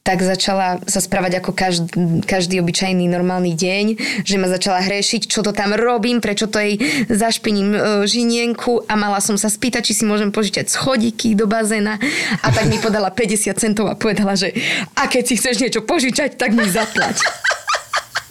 tak 0.00 0.24
začala 0.24 0.80
sa 0.88 1.00
správať 1.04 1.44
ako 1.44 1.50
každý, 1.52 1.88
každý 2.24 2.58
obyčajný 2.64 3.04
normálny 3.06 3.52
deň, 3.52 3.84
že 4.24 4.40
ma 4.40 4.48
začala 4.48 4.80
hrešiť, 4.80 5.28
čo 5.28 5.44
to 5.44 5.52
tam 5.52 5.76
robím, 5.76 6.24
prečo 6.24 6.48
to 6.48 6.56
jej 6.56 6.80
zašpiním 7.12 7.70
e, 7.76 7.78
žinienku 8.08 8.88
a 8.88 8.96
mala 8.96 9.20
som 9.20 9.36
sa 9.36 9.52
spýtať, 9.52 9.92
či 9.92 10.02
si 10.02 10.04
môžem 10.08 10.32
požičať 10.32 10.72
schodíky 10.72 11.36
do 11.36 11.44
bazéna 11.44 12.00
a 12.40 12.46
tak 12.48 12.66
mi 12.72 12.80
podala 12.80 13.12
50 13.22 13.52
centov 13.54 13.86
a 13.92 13.94
povedala, 13.94 14.32
že 14.32 14.56
a 14.96 15.06
keď 15.06 15.22
si 15.28 15.34
chceš 15.36 15.60
niečo 15.60 15.84
požičať, 15.84 16.40
tak 16.40 16.56
mi 16.56 16.64
zaplať. 16.64 17.20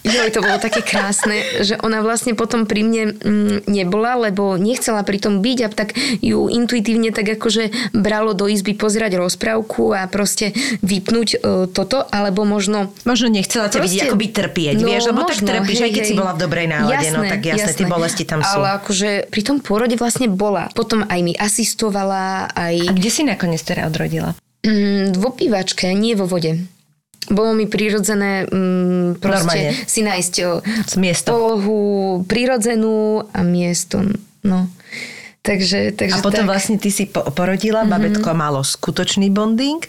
Joj, 0.02 0.34
to 0.34 0.42
bolo 0.42 0.58
také 0.58 0.82
krásne, 0.82 1.62
že 1.62 1.78
ona 1.78 2.02
vlastne 2.02 2.34
potom 2.34 2.66
pri 2.66 2.82
mne 2.82 3.04
mm, 3.22 3.70
nebola, 3.70 4.18
lebo 4.18 4.58
nechcela 4.58 5.06
pri 5.06 5.22
tom 5.22 5.46
byť 5.46 5.60
a 5.62 5.68
tak 5.70 5.94
ju 6.26 6.50
intuitívne 6.50 7.14
tak 7.14 7.38
akože 7.38 7.94
bralo 7.94 8.34
do 8.34 8.50
izby 8.50 8.74
pozerať 8.74 9.22
rozprávku 9.22 9.94
a 9.94 10.10
proste 10.10 10.58
vypnúť 10.82 11.30
e, 11.34 11.38
toto, 11.70 12.02
alebo 12.10 12.42
možno 12.44 12.90
Možno 13.06 13.30
nechcela 13.30 13.70
ťa 13.70 13.82
vidieť, 13.82 14.10
ako 14.10 14.18
by 14.18 14.28
trpieť, 14.34 14.76
No, 14.82 14.90
vieš, 14.90 15.04
lebo 15.14 15.22
tak 15.22 15.30
možno, 15.38 15.48
trpíš, 15.54 15.78
hej, 15.78 15.86
aj 15.86 15.92
keď 15.94 16.04
si 16.04 16.14
hej. 16.14 16.20
bola 16.20 16.32
v 16.34 16.40
dobrej 16.42 16.68
nálade, 16.70 17.08
no 17.14 17.22
tak 17.22 17.42
jasné, 17.46 17.72
tie 17.78 17.86
bolesti 17.86 18.24
tam 18.26 18.40
sú. 18.42 18.58
Ale 18.58 18.68
akože 18.82 19.10
pri 19.30 19.42
tom 19.46 19.58
pôrode 19.62 19.96
vlastne 20.02 20.26
bola. 20.26 20.74
Potom 20.74 21.06
aj 21.06 21.20
mi 21.22 21.34
asistovala, 21.38 22.50
aj 22.58 22.76
A 22.90 22.92
kde 22.98 23.10
si 23.14 23.22
nakoniec 23.22 23.62
teda 23.62 23.86
odrodila? 23.86 24.34
mm, 24.66 25.18
v 25.18 25.24
opývačke, 25.26 25.90
nie 25.94 26.14
vo 26.18 26.26
vode. 26.26 26.66
Bolo 27.28 27.54
mi 27.54 27.66
prirodzené 27.66 28.50
proste 29.16 29.62
Normálne. 29.70 29.86
si 29.86 30.02
nájsť 30.02 30.34
miesto. 30.98 31.30
polohu 31.30 31.80
prirodzenú 32.26 33.28
a 33.28 33.40
miesto. 33.42 34.02
No. 34.42 34.66
Takže, 35.40 35.92
takže 35.92 36.18
A 36.18 36.22
potom 36.22 36.46
tak. 36.46 36.50
vlastne 36.50 36.78
ty 36.78 36.90
si 36.90 37.06
po- 37.06 37.26
porodila, 37.28 37.82
babetko 37.84 38.30
malo 38.32 38.62
skutočný 38.62 39.30
bonding 39.30 39.82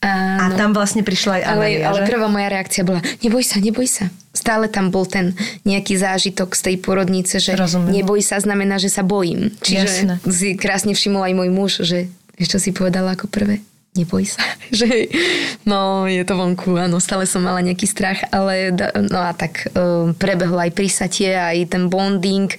a 0.00 0.44
Áno. 0.44 0.56
tam 0.56 0.72
vlastne 0.72 1.00
prišla 1.00 1.32
aj 1.34 1.42
ale, 1.42 1.64
Amelia, 1.66 1.84
ale 1.86 1.98
že? 2.00 2.08
prvá 2.08 2.26
moja 2.26 2.48
reakcia 2.48 2.82
bola, 2.82 3.00
neboj 3.20 3.40
sa, 3.40 3.56
neboj 3.56 3.84
sa. 3.84 4.08
Stále 4.30 4.68
tam 4.68 4.88
bol 4.88 5.04
ten 5.04 5.32
nejaký 5.62 5.96
zážitok 5.96 6.52
z 6.52 6.60
tej 6.62 6.76
porodnice, 6.78 7.36
že 7.36 7.52
Rozumiem. 7.52 8.00
neboj 8.00 8.20
sa 8.20 8.36
znamená, 8.36 8.76
že 8.76 8.88
sa 8.88 9.00
bojím. 9.00 9.52
Čiže 9.58 10.20
si 10.24 10.52
krásne 10.54 10.92
všimol 10.92 11.20
aj 11.22 11.34
môj 11.34 11.48
muž, 11.48 11.72
že 11.80 12.08
čo 12.38 12.56
si 12.56 12.72
povedala 12.72 13.12
ako 13.12 13.24
prvé? 13.26 13.64
Neboj 13.94 14.26
sa. 14.26 14.42
Že, 14.74 15.06
no, 15.70 16.10
je 16.10 16.26
to 16.26 16.34
vonku, 16.34 16.74
áno, 16.74 16.98
stále 16.98 17.30
som 17.30 17.46
mala 17.46 17.62
nejaký 17.62 17.86
strach, 17.86 18.26
ale 18.34 18.74
no 19.06 19.22
a 19.22 19.30
tak 19.30 19.70
um, 19.70 20.10
prebehlo 20.10 20.58
aj 20.58 20.74
prísatie, 20.74 21.30
aj 21.30 21.70
ten 21.70 21.86
bonding, 21.86 22.50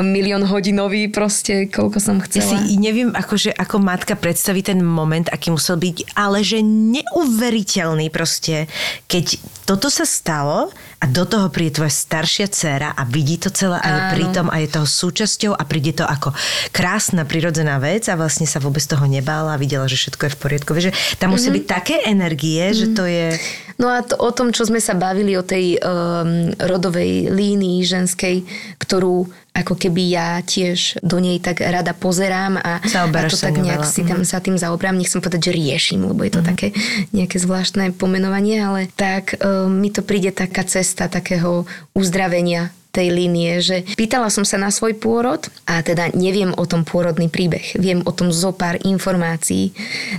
milión 0.00 0.40
hodinový 0.48 1.12
proste, 1.12 1.68
koľko 1.68 2.00
som 2.00 2.16
Ja 2.16 2.24
chcela. 2.24 2.64
si 2.64 2.80
neviem, 2.80 3.12
akože, 3.12 3.52
ako 3.52 3.76
matka 3.76 4.16
predstaví 4.16 4.64
ten 4.64 4.80
moment, 4.80 5.28
aký 5.28 5.52
musel 5.52 5.76
byť, 5.76 6.16
ale 6.16 6.40
že 6.40 6.64
neuveriteľný 6.64 8.08
proste, 8.08 8.64
keď 9.04 9.36
toto 9.68 9.92
sa 9.92 10.08
stalo 10.08 10.72
a 11.00 11.08
do 11.08 11.24
toho 11.24 11.48
príde 11.48 11.80
tvoja 11.80 11.88
staršia 11.88 12.52
dcéra 12.52 12.92
a 12.92 13.08
vidí 13.08 13.40
to 13.40 13.48
celé 13.48 13.80
a 13.80 13.88
je 13.88 14.00
pritom 14.20 14.52
a 14.52 14.60
je 14.60 14.68
toho 14.68 14.84
súčasťou 14.84 15.56
a 15.56 15.62
príde 15.64 15.96
to 15.96 16.04
ako 16.04 16.36
krásna 16.76 17.24
prirodzená 17.24 17.80
vec 17.80 18.04
a 18.12 18.20
vlastne 18.20 18.44
sa 18.44 18.60
vôbec 18.60 18.84
toho 18.84 19.08
nebála 19.08 19.56
a 19.56 19.60
videla, 19.60 19.88
že 19.88 19.96
všetko 19.96 20.28
je 20.28 20.34
v 20.36 20.40
poriadku. 20.44 20.70
Vieš, 20.76 20.92
že 20.92 20.96
tam 21.16 21.32
musí 21.32 21.48
byť 21.48 21.64
také 21.64 22.04
energie, 22.04 22.60
že 22.76 22.92
to 22.92 23.08
je... 23.08 23.32
No 23.80 23.88
a 23.88 24.04
to, 24.04 24.12
o 24.20 24.28
tom, 24.28 24.52
čo 24.52 24.68
sme 24.68 24.76
sa 24.76 24.92
bavili, 24.92 25.40
o 25.40 25.44
tej 25.44 25.80
um, 25.80 26.52
rodovej 26.60 27.32
línii 27.32 27.80
ženskej, 27.80 28.44
ktorú 28.76 29.24
ako 29.50 29.74
keby 29.74 30.02
ja 30.14 30.28
tiež 30.46 31.02
do 31.02 31.18
nej 31.18 31.42
tak 31.42 31.58
rada 31.60 31.90
pozerám 31.90 32.56
a, 32.62 32.78
a 32.78 32.86
Zaoberáš 32.86 33.34
to 33.34 33.38
sa 33.42 33.46
tak 33.50 33.58
nejak 33.58 33.82
veľa. 33.82 33.92
si 33.92 34.00
tam 34.06 34.22
sa 34.22 34.38
tým 34.38 34.56
zaobrám. 34.56 34.94
Nechcem 34.94 35.18
povedať, 35.18 35.50
že 35.50 35.58
riešim, 35.58 36.00
lebo 36.06 36.22
je 36.22 36.32
to 36.38 36.42
také 36.46 36.70
nejaké 37.10 37.36
zvláštne 37.42 37.92
pomenovanie, 37.98 38.62
ale 38.62 38.86
tak 38.94 39.36
um, 39.42 39.68
mi 39.68 39.90
to 39.90 40.06
príde 40.06 40.30
taká 40.30 40.62
cesta 40.62 41.10
takého 41.10 41.66
uzdravenia 41.98 42.70
tej 42.90 43.14
línie, 43.14 43.62
že 43.62 43.86
pýtala 43.94 44.26
som 44.34 44.42
sa 44.42 44.58
na 44.58 44.74
svoj 44.74 44.98
pôrod 44.98 45.46
a 45.66 45.78
teda 45.78 46.10
neviem 46.14 46.50
o 46.50 46.64
tom 46.66 46.82
pôrodný 46.82 47.30
príbeh. 47.30 47.78
Viem 47.78 48.02
o 48.02 48.10
tom 48.10 48.34
zo 48.34 48.50
pár 48.50 48.82
informácií, 48.82 49.70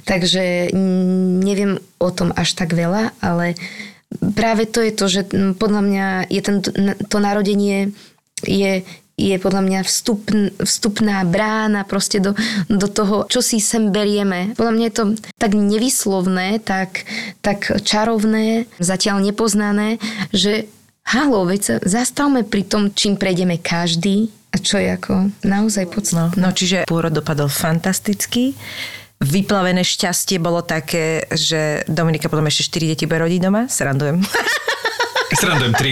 takže 0.07 0.71
neviem 1.43 1.83
o 1.99 2.09
tom 2.15 2.31
až 2.31 2.55
tak 2.55 2.71
veľa, 2.71 3.11
ale 3.19 3.59
práve 4.35 4.67
to 4.71 4.79
je 4.79 4.91
to, 4.95 5.05
že 5.11 5.21
podľa 5.59 5.81
mňa 5.83 6.07
je 6.31 6.41
ten, 6.41 6.55
to 7.11 7.17
narodenie 7.19 7.91
je 8.47 8.87
je 9.21 9.37
podľa 9.37 9.61
mňa 9.61 9.79
vstup, 9.85 10.25
vstupná 10.57 11.21
brána 11.29 11.85
proste 11.85 12.17
do, 12.17 12.33
do 12.65 12.87
toho, 12.89 13.29
čo 13.29 13.45
si 13.45 13.61
sem 13.61 13.93
berieme. 13.93 14.57
Podľa 14.57 14.73
mňa 14.73 14.85
je 14.89 14.95
to 14.97 15.05
tak 15.37 15.53
nevyslovné, 15.53 16.57
tak, 16.57 17.05
tak 17.45 17.69
čarovné, 17.85 18.65
zatiaľ 18.81 19.21
nepoznané, 19.21 20.01
že 20.33 20.65
halo, 21.05 21.45
veď 21.45 21.61
sa 21.61 21.75
zastavme 21.85 22.41
pri 22.41 22.65
tom, 22.65 22.89
čím 22.89 23.13
prejdeme 23.15 23.61
každý 23.61 24.33
a 24.51 24.57
čo 24.59 24.81
je 24.81 24.89
ako 24.91 25.31
naozaj 25.45 25.85
No, 25.87 25.91
podstatné. 25.93 26.39
no 26.41 26.49
čiže 26.51 26.77
pôrod 26.89 27.13
dopadol 27.13 27.47
fantasticky. 27.47 28.57
Vyplavené 29.21 29.85
šťastie 29.85 30.41
bolo 30.41 30.65
také, 30.65 31.29
že 31.29 31.85
Dominika 31.85 32.25
potom 32.25 32.49
ešte 32.49 32.73
4 32.73 32.89
deti 32.97 33.05
bude 33.05 33.21
rodiť 33.21 33.39
doma. 33.39 33.69
Srandujem. 33.69 34.17
Srandujem 35.35 35.73
tri. 35.75 35.91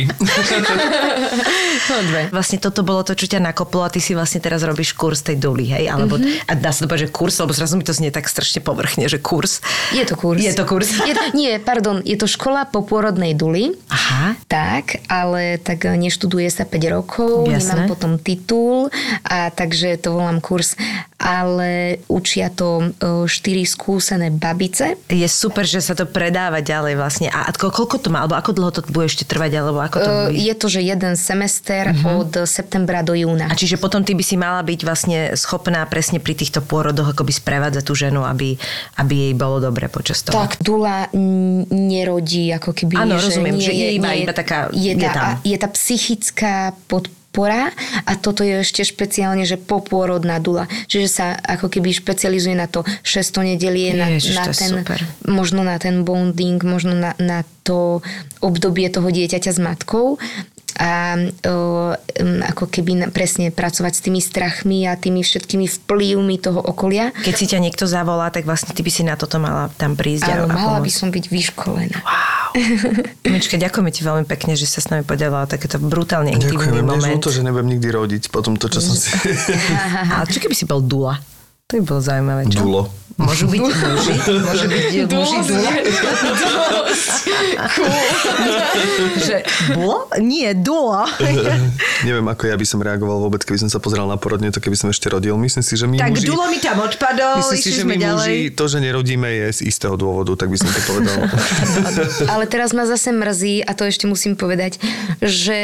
No, 1.90 1.96
dve. 2.06 2.30
Vlastne 2.30 2.58
toto 2.62 2.86
bolo 2.86 3.02
to, 3.02 3.18
čo 3.18 3.26
ťa 3.26 3.40
nakoplo 3.42 3.82
a 3.82 3.90
ty 3.90 3.98
si 3.98 4.14
vlastne 4.14 4.44
teraz 4.44 4.62
robíš 4.62 4.94
kurz 4.94 5.26
tej 5.26 5.40
duly, 5.42 5.66
hej? 5.72 5.90
Alebo, 5.90 6.20
mm-hmm. 6.20 6.46
a 6.46 6.52
dá 6.54 6.70
sa 6.70 6.86
to 6.86 6.92
povedať, 6.92 7.10
že 7.10 7.16
kurz, 7.16 7.34
lebo 7.42 7.52
zrazu 7.56 7.80
mi 7.80 7.86
to 7.88 7.96
znie 7.96 8.14
tak 8.14 8.30
strašne 8.30 8.62
povrchne, 8.62 9.10
že 9.10 9.18
kurz. 9.18 9.64
Je 9.96 10.04
to 10.06 10.14
kurz. 10.14 10.44
Je 10.44 10.54
to 10.54 10.64
kurz. 10.68 10.92
Je, 11.02 11.14
nie, 11.34 11.58
pardon, 11.58 12.04
je 12.04 12.18
to 12.20 12.28
škola 12.30 12.70
popôrodnej 12.70 13.34
duly. 13.34 13.74
Aha. 13.90 14.38
Tak, 14.46 15.08
ale 15.10 15.58
tak 15.58 15.88
neštuduje 15.88 16.52
sa 16.54 16.68
5 16.68 16.96
rokov, 16.96 17.50
Jasné. 17.50 17.58
nemám 17.58 17.82
potom 17.90 18.12
titul 18.22 18.94
a 19.26 19.50
takže 19.50 19.98
to 19.98 20.14
volám 20.14 20.44
kurz. 20.44 20.78
Ale 21.20 21.70
učia 22.08 22.48
to 22.48 22.96
4 22.98 23.28
skúsené 23.66 24.28
babice. 24.30 24.96
Je 25.06 25.26
super, 25.26 25.62
že 25.62 25.80
sa 25.80 25.92
to 25.92 26.06
predáva 26.06 26.60
ďalej 26.60 26.96
vlastne. 26.96 27.28
A 27.28 27.46
ako, 27.46 27.70
koľko 27.70 27.96
to 27.98 28.08
má, 28.08 28.24
alebo 28.24 28.34
ako 28.34 28.52
dlho 28.52 28.72
to 28.72 28.82
bude 28.86 29.06
ešte 29.06 29.24
trvať, 29.24 29.52
alebo 29.54 29.80
ako 29.80 29.98
to 29.98 30.10
E, 30.10 30.16
bude? 30.26 30.40
Je 30.40 30.54
to, 30.54 30.68
že 30.68 30.80
jeden 30.82 31.14
semester 31.14 31.84
od 32.08 32.32
septembra 32.46 33.02
do 33.02 33.12
júna. 33.12 33.46
A 33.46 33.54
čiže 33.54 33.76
potom 33.76 34.00
ty 34.00 34.12
by 34.12 34.22
si 34.22 34.36
mala 34.36 34.60
byť 34.62 34.80
vlastne 34.82 35.18
schopná 35.36 35.84
presne 35.86 36.18
pri 36.18 36.34
týchto 36.34 36.60
pôrodoch 36.60 37.12
akoby 37.12 37.32
sprevádzať 37.32 37.84
tú 37.84 37.94
ženu, 37.94 38.24
aby, 38.24 38.56
aby 38.96 39.14
jej 39.22 39.34
bolo 39.34 39.60
dobre 39.60 39.86
počas 39.86 40.24
toho. 40.24 40.32
Tak 40.34 40.60
dula 40.60 41.12
nerodí, 41.70 42.48
ako 42.50 42.72
keby... 42.72 42.96
Áno, 42.98 43.18
rozumiem, 43.18 43.58
že 43.58 43.72
je 43.72 43.88
iba- 43.92 44.14
nie 44.14 44.24
iba 44.24 44.32
taká- 44.32 44.72
Je, 44.72 44.92
je 44.92 44.98
tá, 44.98 45.12
tam. 45.12 45.28
je 45.44 45.58
tá 45.58 45.68
psychická 45.70 46.54
podpora 46.88 47.19
a 48.06 48.18
toto 48.18 48.42
je 48.42 48.66
ešte 48.66 48.82
špeciálne, 48.84 49.46
že 49.46 49.56
popôrodná 49.56 50.42
dula. 50.42 50.66
Čiže 50.90 51.08
sa 51.08 51.26
ako 51.38 51.70
keby 51.70 51.94
špecializuje 51.94 52.58
na 52.58 52.66
to 52.66 52.84
šesto 53.06 53.46
nedelie, 53.46 53.96
na, 53.96 54.18
Ježiš, 54.18 54.36
na 54.36 54.46
ten, 54.50 54.72
super. 54.82 55.00
možno 55.30 55.62
na 55.62 55.78
ten 55.78 56.04
bonding, 56.04 56.60
možno 56.66 56.98
na, 56.98 57.14
na 57.22 57.46
to 57.64 58.02
obdobie 58.42 58.90
toho 58.90 59.08
dieťaťa 59.08 59.52
s 59.56 59.60
matkou 59.62 60.18
a 60.80 61.20
o, 61.44 61.92
ako 62.48 62.72
keby 62.72 63.12
presne 63.12 63.52
pracovať 63.52 63.94
s 64.00 64.02
tými 64.02 64.24
strachmi 64.24 64.88
a 64.88 64.96
tými 64.96 65.28
všetkými 65.28 65.68
vplyvmi 65.68 66.40
toho 66.40 66.64
okolia. 66.64 67.12
Keď 67.20 67.36
si 67.36 67.46
ťa 67.52 67.60
niekto 67.60 67.84
zavolá, 67.84 68.32
tak 68.32 68.48
vlastne 68.48 68.72
ty 68.72 68.80
by 68.80 68.92
si 68.92 69.04
na 69.04 69.20
toto 69.20 69.44
mala 69.44 69.68
tam 69.76 70.00
prísť 70.00 70.32
Áno, 70.32 70.48
mala 70.48 70.80
by 70.80 70.88
som 70.88 71.12
byť 71.12 71.26
vyškolená. 71.28 72.00
Mička, 73.26 73.56
ďakujeme 73.56 73.92
ti 73.92 74.02
veľmi 74.04 74.26
pekne, 74.28 74.54
že 74.56 74.68
sa 74.68 74.80
s 74.84 74.88
nami 74.92 75.04
podelala 75.08 75.48
takéto 75.48 75.80
brutálne 75.80 76.36
intimný 76.36 76.60
Ďakujem, 76.60 76.86
moment. 76.86 77.04
žlúto, 77.04 77.30
že 77.32 77.42
nebudem 77.44 77.78
nikdy 77.78 77.88
rodiť 77.90 78.24
po 78.30 78.44
tomto, 78.44 78.68
čo 78.68 78.80
som 78.84 78.96
si... 79.00 79.12
Ale 80.08 80.26
čo 80.28 80.40
keby 80.44 80.56
si 80.56 80.66
bol 80.68 80.84
dula? 80.84 81.18
To 81.70 81.78
by 81.78 81.86
bolo 81.86 82.02
zaujímavé, 82.02 82.50
čo? 82.50 82.66
Dulo. 82.66 82.90
Môžu 83.20 83.52
byť 83.52 83.60
muži, 83.68 84.14
môžu 84.42 84.66
byť 84.72 84.88
muži 84.90 85.06
dula. 85.12 85.38
že 89.20 89.44
bula? 89.76 90.08
Nie, 90.24 90.56
dula. 90.56 91.04
Neviem, 92.08 92.26
ako 92.32 92.48
ja 92.48 92.56
by 92.56 92.64
som 92.64 92.80
reagoval 92.80 93.20
vôbec, 93.20 93.44
keby 93.44 93.60
som 93.60 93.70
sa 93.70 93.84
pozeral 93.84 94.08
na 94.08 94.16
porodne, 94.16 94.48
to 94.56 94.64
keby 94.64 94.80
som 94.80 94.88
ešte 94.88 95.12
rodil. 95.12 95.36
Myslím 95.36 95.62
si, 95.62 95.76
že 95.76 95.84
my 95.84 96.00
tak 96.00 96.16
muži... 96.16 96.32
dulo 96.32 96.48
mi 96.48 96.64
tam 96.64 96.80
odpadol, 96.80 97.44
Myslím 97.44 97.60
si, 97.60 97.72
že 97.76 97.84
my 97.84 97.96
ďalej. 98.00 98.16
muži 98.16 98.38
to, 98.56 98.64
že 98.72 98.78
nerodíme, 98.80 99.28
je 99.28 99.46
z 99.52 99.60
istého 99.68 100.00
dôvodu, 100.00 100.32
tak 100.40 100.48
by 100.48 100.58
som 100.58 100.72
to 100.72 100.80
povedal. 100.88 101.20
Ale 102.34 102.48
teraz 102.48 102.72
ma 102.72 102.88
zase 102.88 103.12
mrzí, 103.12 103.68
a 103.68 103.76
to 103.76 103.84
ešte 103.84 104.08
musím 104.08 104.40
povedať, 104.40 104.80
že 105.20 105.60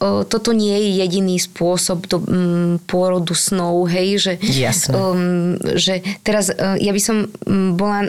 o, 0.00 0.24
toto 0.24 0.56
nie 0.56 0.72
je 0.72 0.90
jediný 1.04 1.36
spôsob 1.36 2.08
do 2.08 2.16
um, 2.24 2.80
pôrodu 2.88 3.36
snov, 3.36 3.84
hej, 3.92 4.16
že, 4.16 4.32
Jasné. 4.40 4.96
Um, 4.96 5.43
že 5.76 6.04
teraz 6.22 6.50
uh, 6.50 6.76
ja 6.78 6.92
by 6.92 7.02
som 7.02 7.16
bola 7.74 8.08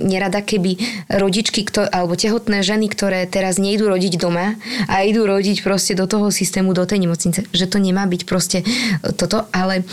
nerada, 0.00 0.40
keby 0.44 0.76
rodičky, 1.08 1.64
kto, 1.66 1.86
alebo 1.86 2.16
tehotné 2.16 2.60
ženy, 2.64 2.90
ktoré 2.90 3.26
teraz 3.26 3.56
nejdú 3.60 3.88
rodiť 3.88 4.20
doma 4.20 4.56
a 4.88 5.02
idú 5.04 5.24
rodiť 5.26 5.62
proste 5.64 5.92
do 5.96 6.04
toho 6.08 6.28
systému, 6.32 6.72
do 6.72 6.84
tej 6.84 7.06
nemocnice, 7.06 7.46
že 7.50 7.66
to 7.70 7.78
nemá 7.80 8.04
byť 8.06 8.22
proste 8.24 8.58
uh, 8.62 9.12
toto, 9.14 9.46
ale 9.52 9.84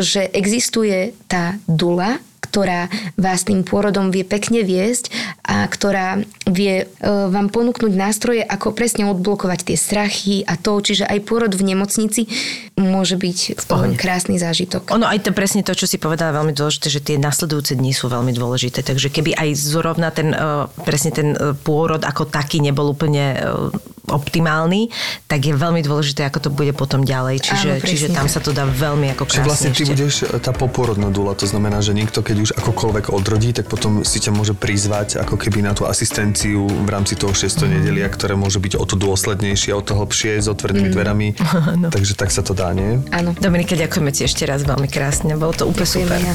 že 0.00 0.26
existuje 0.32 1.14
tá 1.30 1.58
dula, 1.66 2.18
ktorá 2.46 2.88
vás 3.20 3.44
tým 3.44 3.66
pôrodom 3.66 4.08
vie 4.08 4.24
pekne 4.24 4.64
viesť 4.64 5.12
a 5.44 5.68
ktorá 5.68 6.24
vie 6.48 6.86
e, 6.86 7.04
vám 7.04 7.52
ponúknuť 7.52 7.92
nástroje, 7.92 8.40
ako 8.40 8.72
presne 8.72 9.10
odblokovať 9.10 9.60
tie 9.66 9.76
strachy 9.76 10.34
a 10.46 10.56
to, 10.56 10.78
čiže 10.80 11.04
aj 11.04 11.26
pôrod 11.26 11.52
v 11.52 11.74
nemocnici 11.74 12.30
môže 12.78 13.20
byť 13.20 13.38
e, 13.60 13.98
krásny 13.98 14.40
zážitok. 14.40 14.88
Ono 14.94 15.04
aj 15.04 15.26
to 15.26 15.36
presne 15.36 15.60
to, 15.66 15.76
čo 15.76 15.84
si 15.84 16.00
povedala, 16.00 16.40
veľmi 16.40 16.56
dôležité, 16.56 16.88
že 16.88 17.04
tie 17.04 17.20
nasledujúce 17.20 17.76
dni 17.76 17.92
sú 17.92 18.06
veľmi 18.08 18.32
dôležité. 18.32 18.80
Takže 18.80 19.10
keby 19.10 19.36
aj 19.36 19.48
zrovna 19.58 20.08
ten, 20.14 20.32
eh, 20.32 20.64
presne 20.86 21.10
ten 21.12 21.36
eh, 21.36 21.52
pôrod 21.52 22.00
ako 22.06 22.24
taký 22.30 22.64
nebol 22.64 22.94
úplne 22.94 23.36
eh, 23.36 23.95
optimálny, 24.08 24.88
tak 25.26 25.46
je 25.46 25.54
veľmi 25.54 25.82
dôležité, 25.82 26.26
ako 26.26 26.38
to 26.46 26.50
bude 26.50 26.72
potom 26.74 27.02
ďalej. 27.02 27.42
Čiže, 27.42 27.68
Áno, 27.68 27.80
presne 27.80 27.90
čiže 27.90 28.06
tam 28.14 28.26
sa 28.30 28.40
to 28.40 28.50
dá 28.50 28.64
veľmi 28.64 29.12
ako 29.12 29.24
Čiže 29.26 29.34
krásne 29.34 29.48
vlastne 29.48 29.70
ty 29.70 29.82
ešte. 29.82 29.90
budeš 29.92 30.14
tá 30.40 30.52
poporodná 30.52 31.08
dula, 31.10 31.34
to 31.34 31.46
znamená, 31.46 31.82
že 31.82 31.92
niekto, 31.92 32.22
keď 32.22 32.36
už 32.42 32.50
akokoľvek 32.56 33.10
odrodí, 33.10 33.50
tak 33.52 33.66
potom 33.66 34.06
si 34.06 34.18
ťa 34.22 34.30
môže 34.30 34.54
prizvať 34.54 35.18
ako 35.20 35.34
keby 35.36 35.62
na 35.62 35.72
tú 35.74 35.84
asistenciu 35.84 36.66
v 36.66 36.88
rámci 36.88 37.18
toho 37.18 37.34
600 37.34 37.66
nedelia, 37.68 38.06
ktoré 38.06 38.34
môže 38.34 38.62
byť 38.62 38.78
o 38.78 38.84
to 38.86 38.94
dôslednejšie, 38.96 39.74
o 39.74 39.82
to 39.82 39.96
hlbšie, 39.96 40.38
s 40.38 40.46
otvorenými 40.46 40.88
dverami. 40.92 41.28
Takže 41.94 42.14
tak 42.14 42.30
sa 42.30 42.40
to 42.46 42.54
dá, 42.54 42.70
nie? 42.72 43.02
Áno. 43.10 43.34
Dominika, 43.36 43.74
ďakujeme 43.74 44.10
ti 44.10 44.24
ešte 44.24 44.46
raz 44.46 44.62
veľmi 44.62 44.86
krásne. 44.86 45.34
Bolo 45.34 45.52
to 45.52 45.64
úplne 45.66 45.88
super. 45.88 46.18
Ja. 46.20 46.34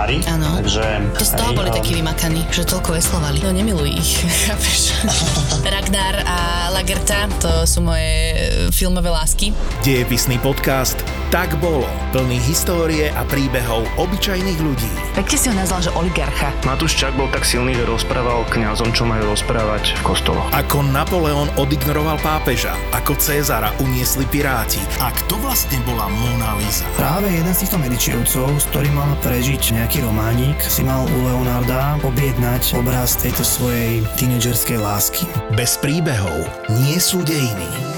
veslári. 0.00 0.16
Áno. 0.28 0.48
Takže... 0.56 0.84
To 1.16 1.24
z 1.24 1.32
toho 1.36 1.50
boli 1.52 1.68
um, 1.68 1.76
takí 1.76 1.92
vymakaní, 1.92 2.42
že 2.48 2.64
toľko 2.64 2.96
veslovali. 2.96 3.38
No 3.44 3.52
nemiluj 3.52 3.90
ich, 3.92 4.10
chápeš? 4.48 4.96
Ragnar 5.74 6.24
a 6.24 6.38
Lagerta, 6.72 7.28
to 7.40 7.68
sú 7.68 7.84
moje 7.84 8.08
e, 8.08 8.38
filmové 8.72 9.12
lásky. 9.12 9.52
Dejepisný 9.84 10.40
podcast 10.40 11.04
Tak 11.30 11.62
bolo. 11.62 11.86
Plný 12.10 12.42
histórie 12.42 13.14
a 13.14 13.22
príbehov 13.22 13.86
obyčajných 14.02 14.58
ľudí. 14.58 14.90
Pekne 15.14 15.36
si 15.38 15.46
ho 15.46 15.54
nazval, 15.54 15.86
že 15.86 15.94
oligarcha. 15.94 16.50
Matúš 16.66 16.98
Čak 16.98 17.14
bol 17.14 17.30
tak 17.30 17.46
silný, 17.46 17.78
že 17.78 17.86
rozprával 17.86 18.42
kňazom, 18.50 18.90
čo 18.90 19.06
majú 19.06 19.30
rozprávať 19.30 19.94
v 19.94 20.10
kostoloch. 20.10 20.50
Ako 20.50 20.82
Napoleon 20.90 21.46
odignoroval 21.54 22.18
pápeža, 22.18 22.74
ako 22.90 23.14
Cézara 23.14 23.70
uniesli 23.78 24.26
piráti 24.26 24.82
a 24.98 25.14
kto 25.14 25.38
vlastne 25.38 25.78
bola 25.86 26.10
Mona 26.10 26.58
Lisa. 26.58 26.82
Práve 26.98 27.30
jeden 27.30 27.54
z 27.54 27.62
týchto 27.62 27.78
medičievcov, 27.78 28.50
s 28.58 28.66
ktorým 28.74 28.98
mal 28.98 29.14
prežiť 29.22 29.78
nejaký 29.78 30.02
románik, 30.02 30.58
si 30.66 30.82
mal 30.82 31.06
u 31.06 31.18
Leonarda 31.30 31.94
objednať 32.02 32.74
obraz 32.74 33.14
tejto 33.14 33.46
svojej 33.46 34.02
tínedžerskej 34.18 34.82
lásky. 34.82 35.30
Bez 35.54 35.78
príbehov 35.78 36.42
nie 36.82 36.98
sú 36.98 37.22
dejiny. 37.22 37.89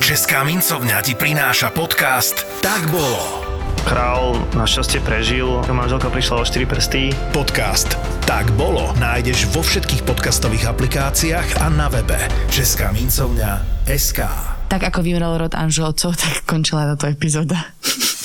Česká 0.00 0.48
mincovňa 0.48 1.04
ti 1.04 1.12
prináša 1.12 1.68
podcast 1.76 2.48
Tak 2.64 2.88
bolo. 2.88 3.44
Král 3.84 4.32
našťastie 4.56 5.04
prežil, 5.04 5.44
manželka 5.68 6.08
prišla 6.08 6.40
o 6.40 6.44
4 6.44 6.64
prsty. 6.64 7.12
Podcast 7.36 8.00
Tak 8.24 8.48
bolo 8.56 8.96
nájdeš 8.96 9.52
vo 9.52 9.60
všetkých 9.60 10.08
podcastových 10.08 10.72
aplikáciách 10.72 11.60
a 11.60 11.68
na 11.68 11.92
webe 11.92 12.16
Česká 12.48 12.96
mincovňa 12.96 13.84
SK. 13.92 14.24
Tak 14.72 14.88
ako 14.88 15.04
vymrel 15.04 15.36
rod 15.36 15.52
Anželcov, 15.52 16.16
tak 16.16 16.48
končila 16.48 16.88
táto 16.96 17.04
epizóda. 17.04 17.60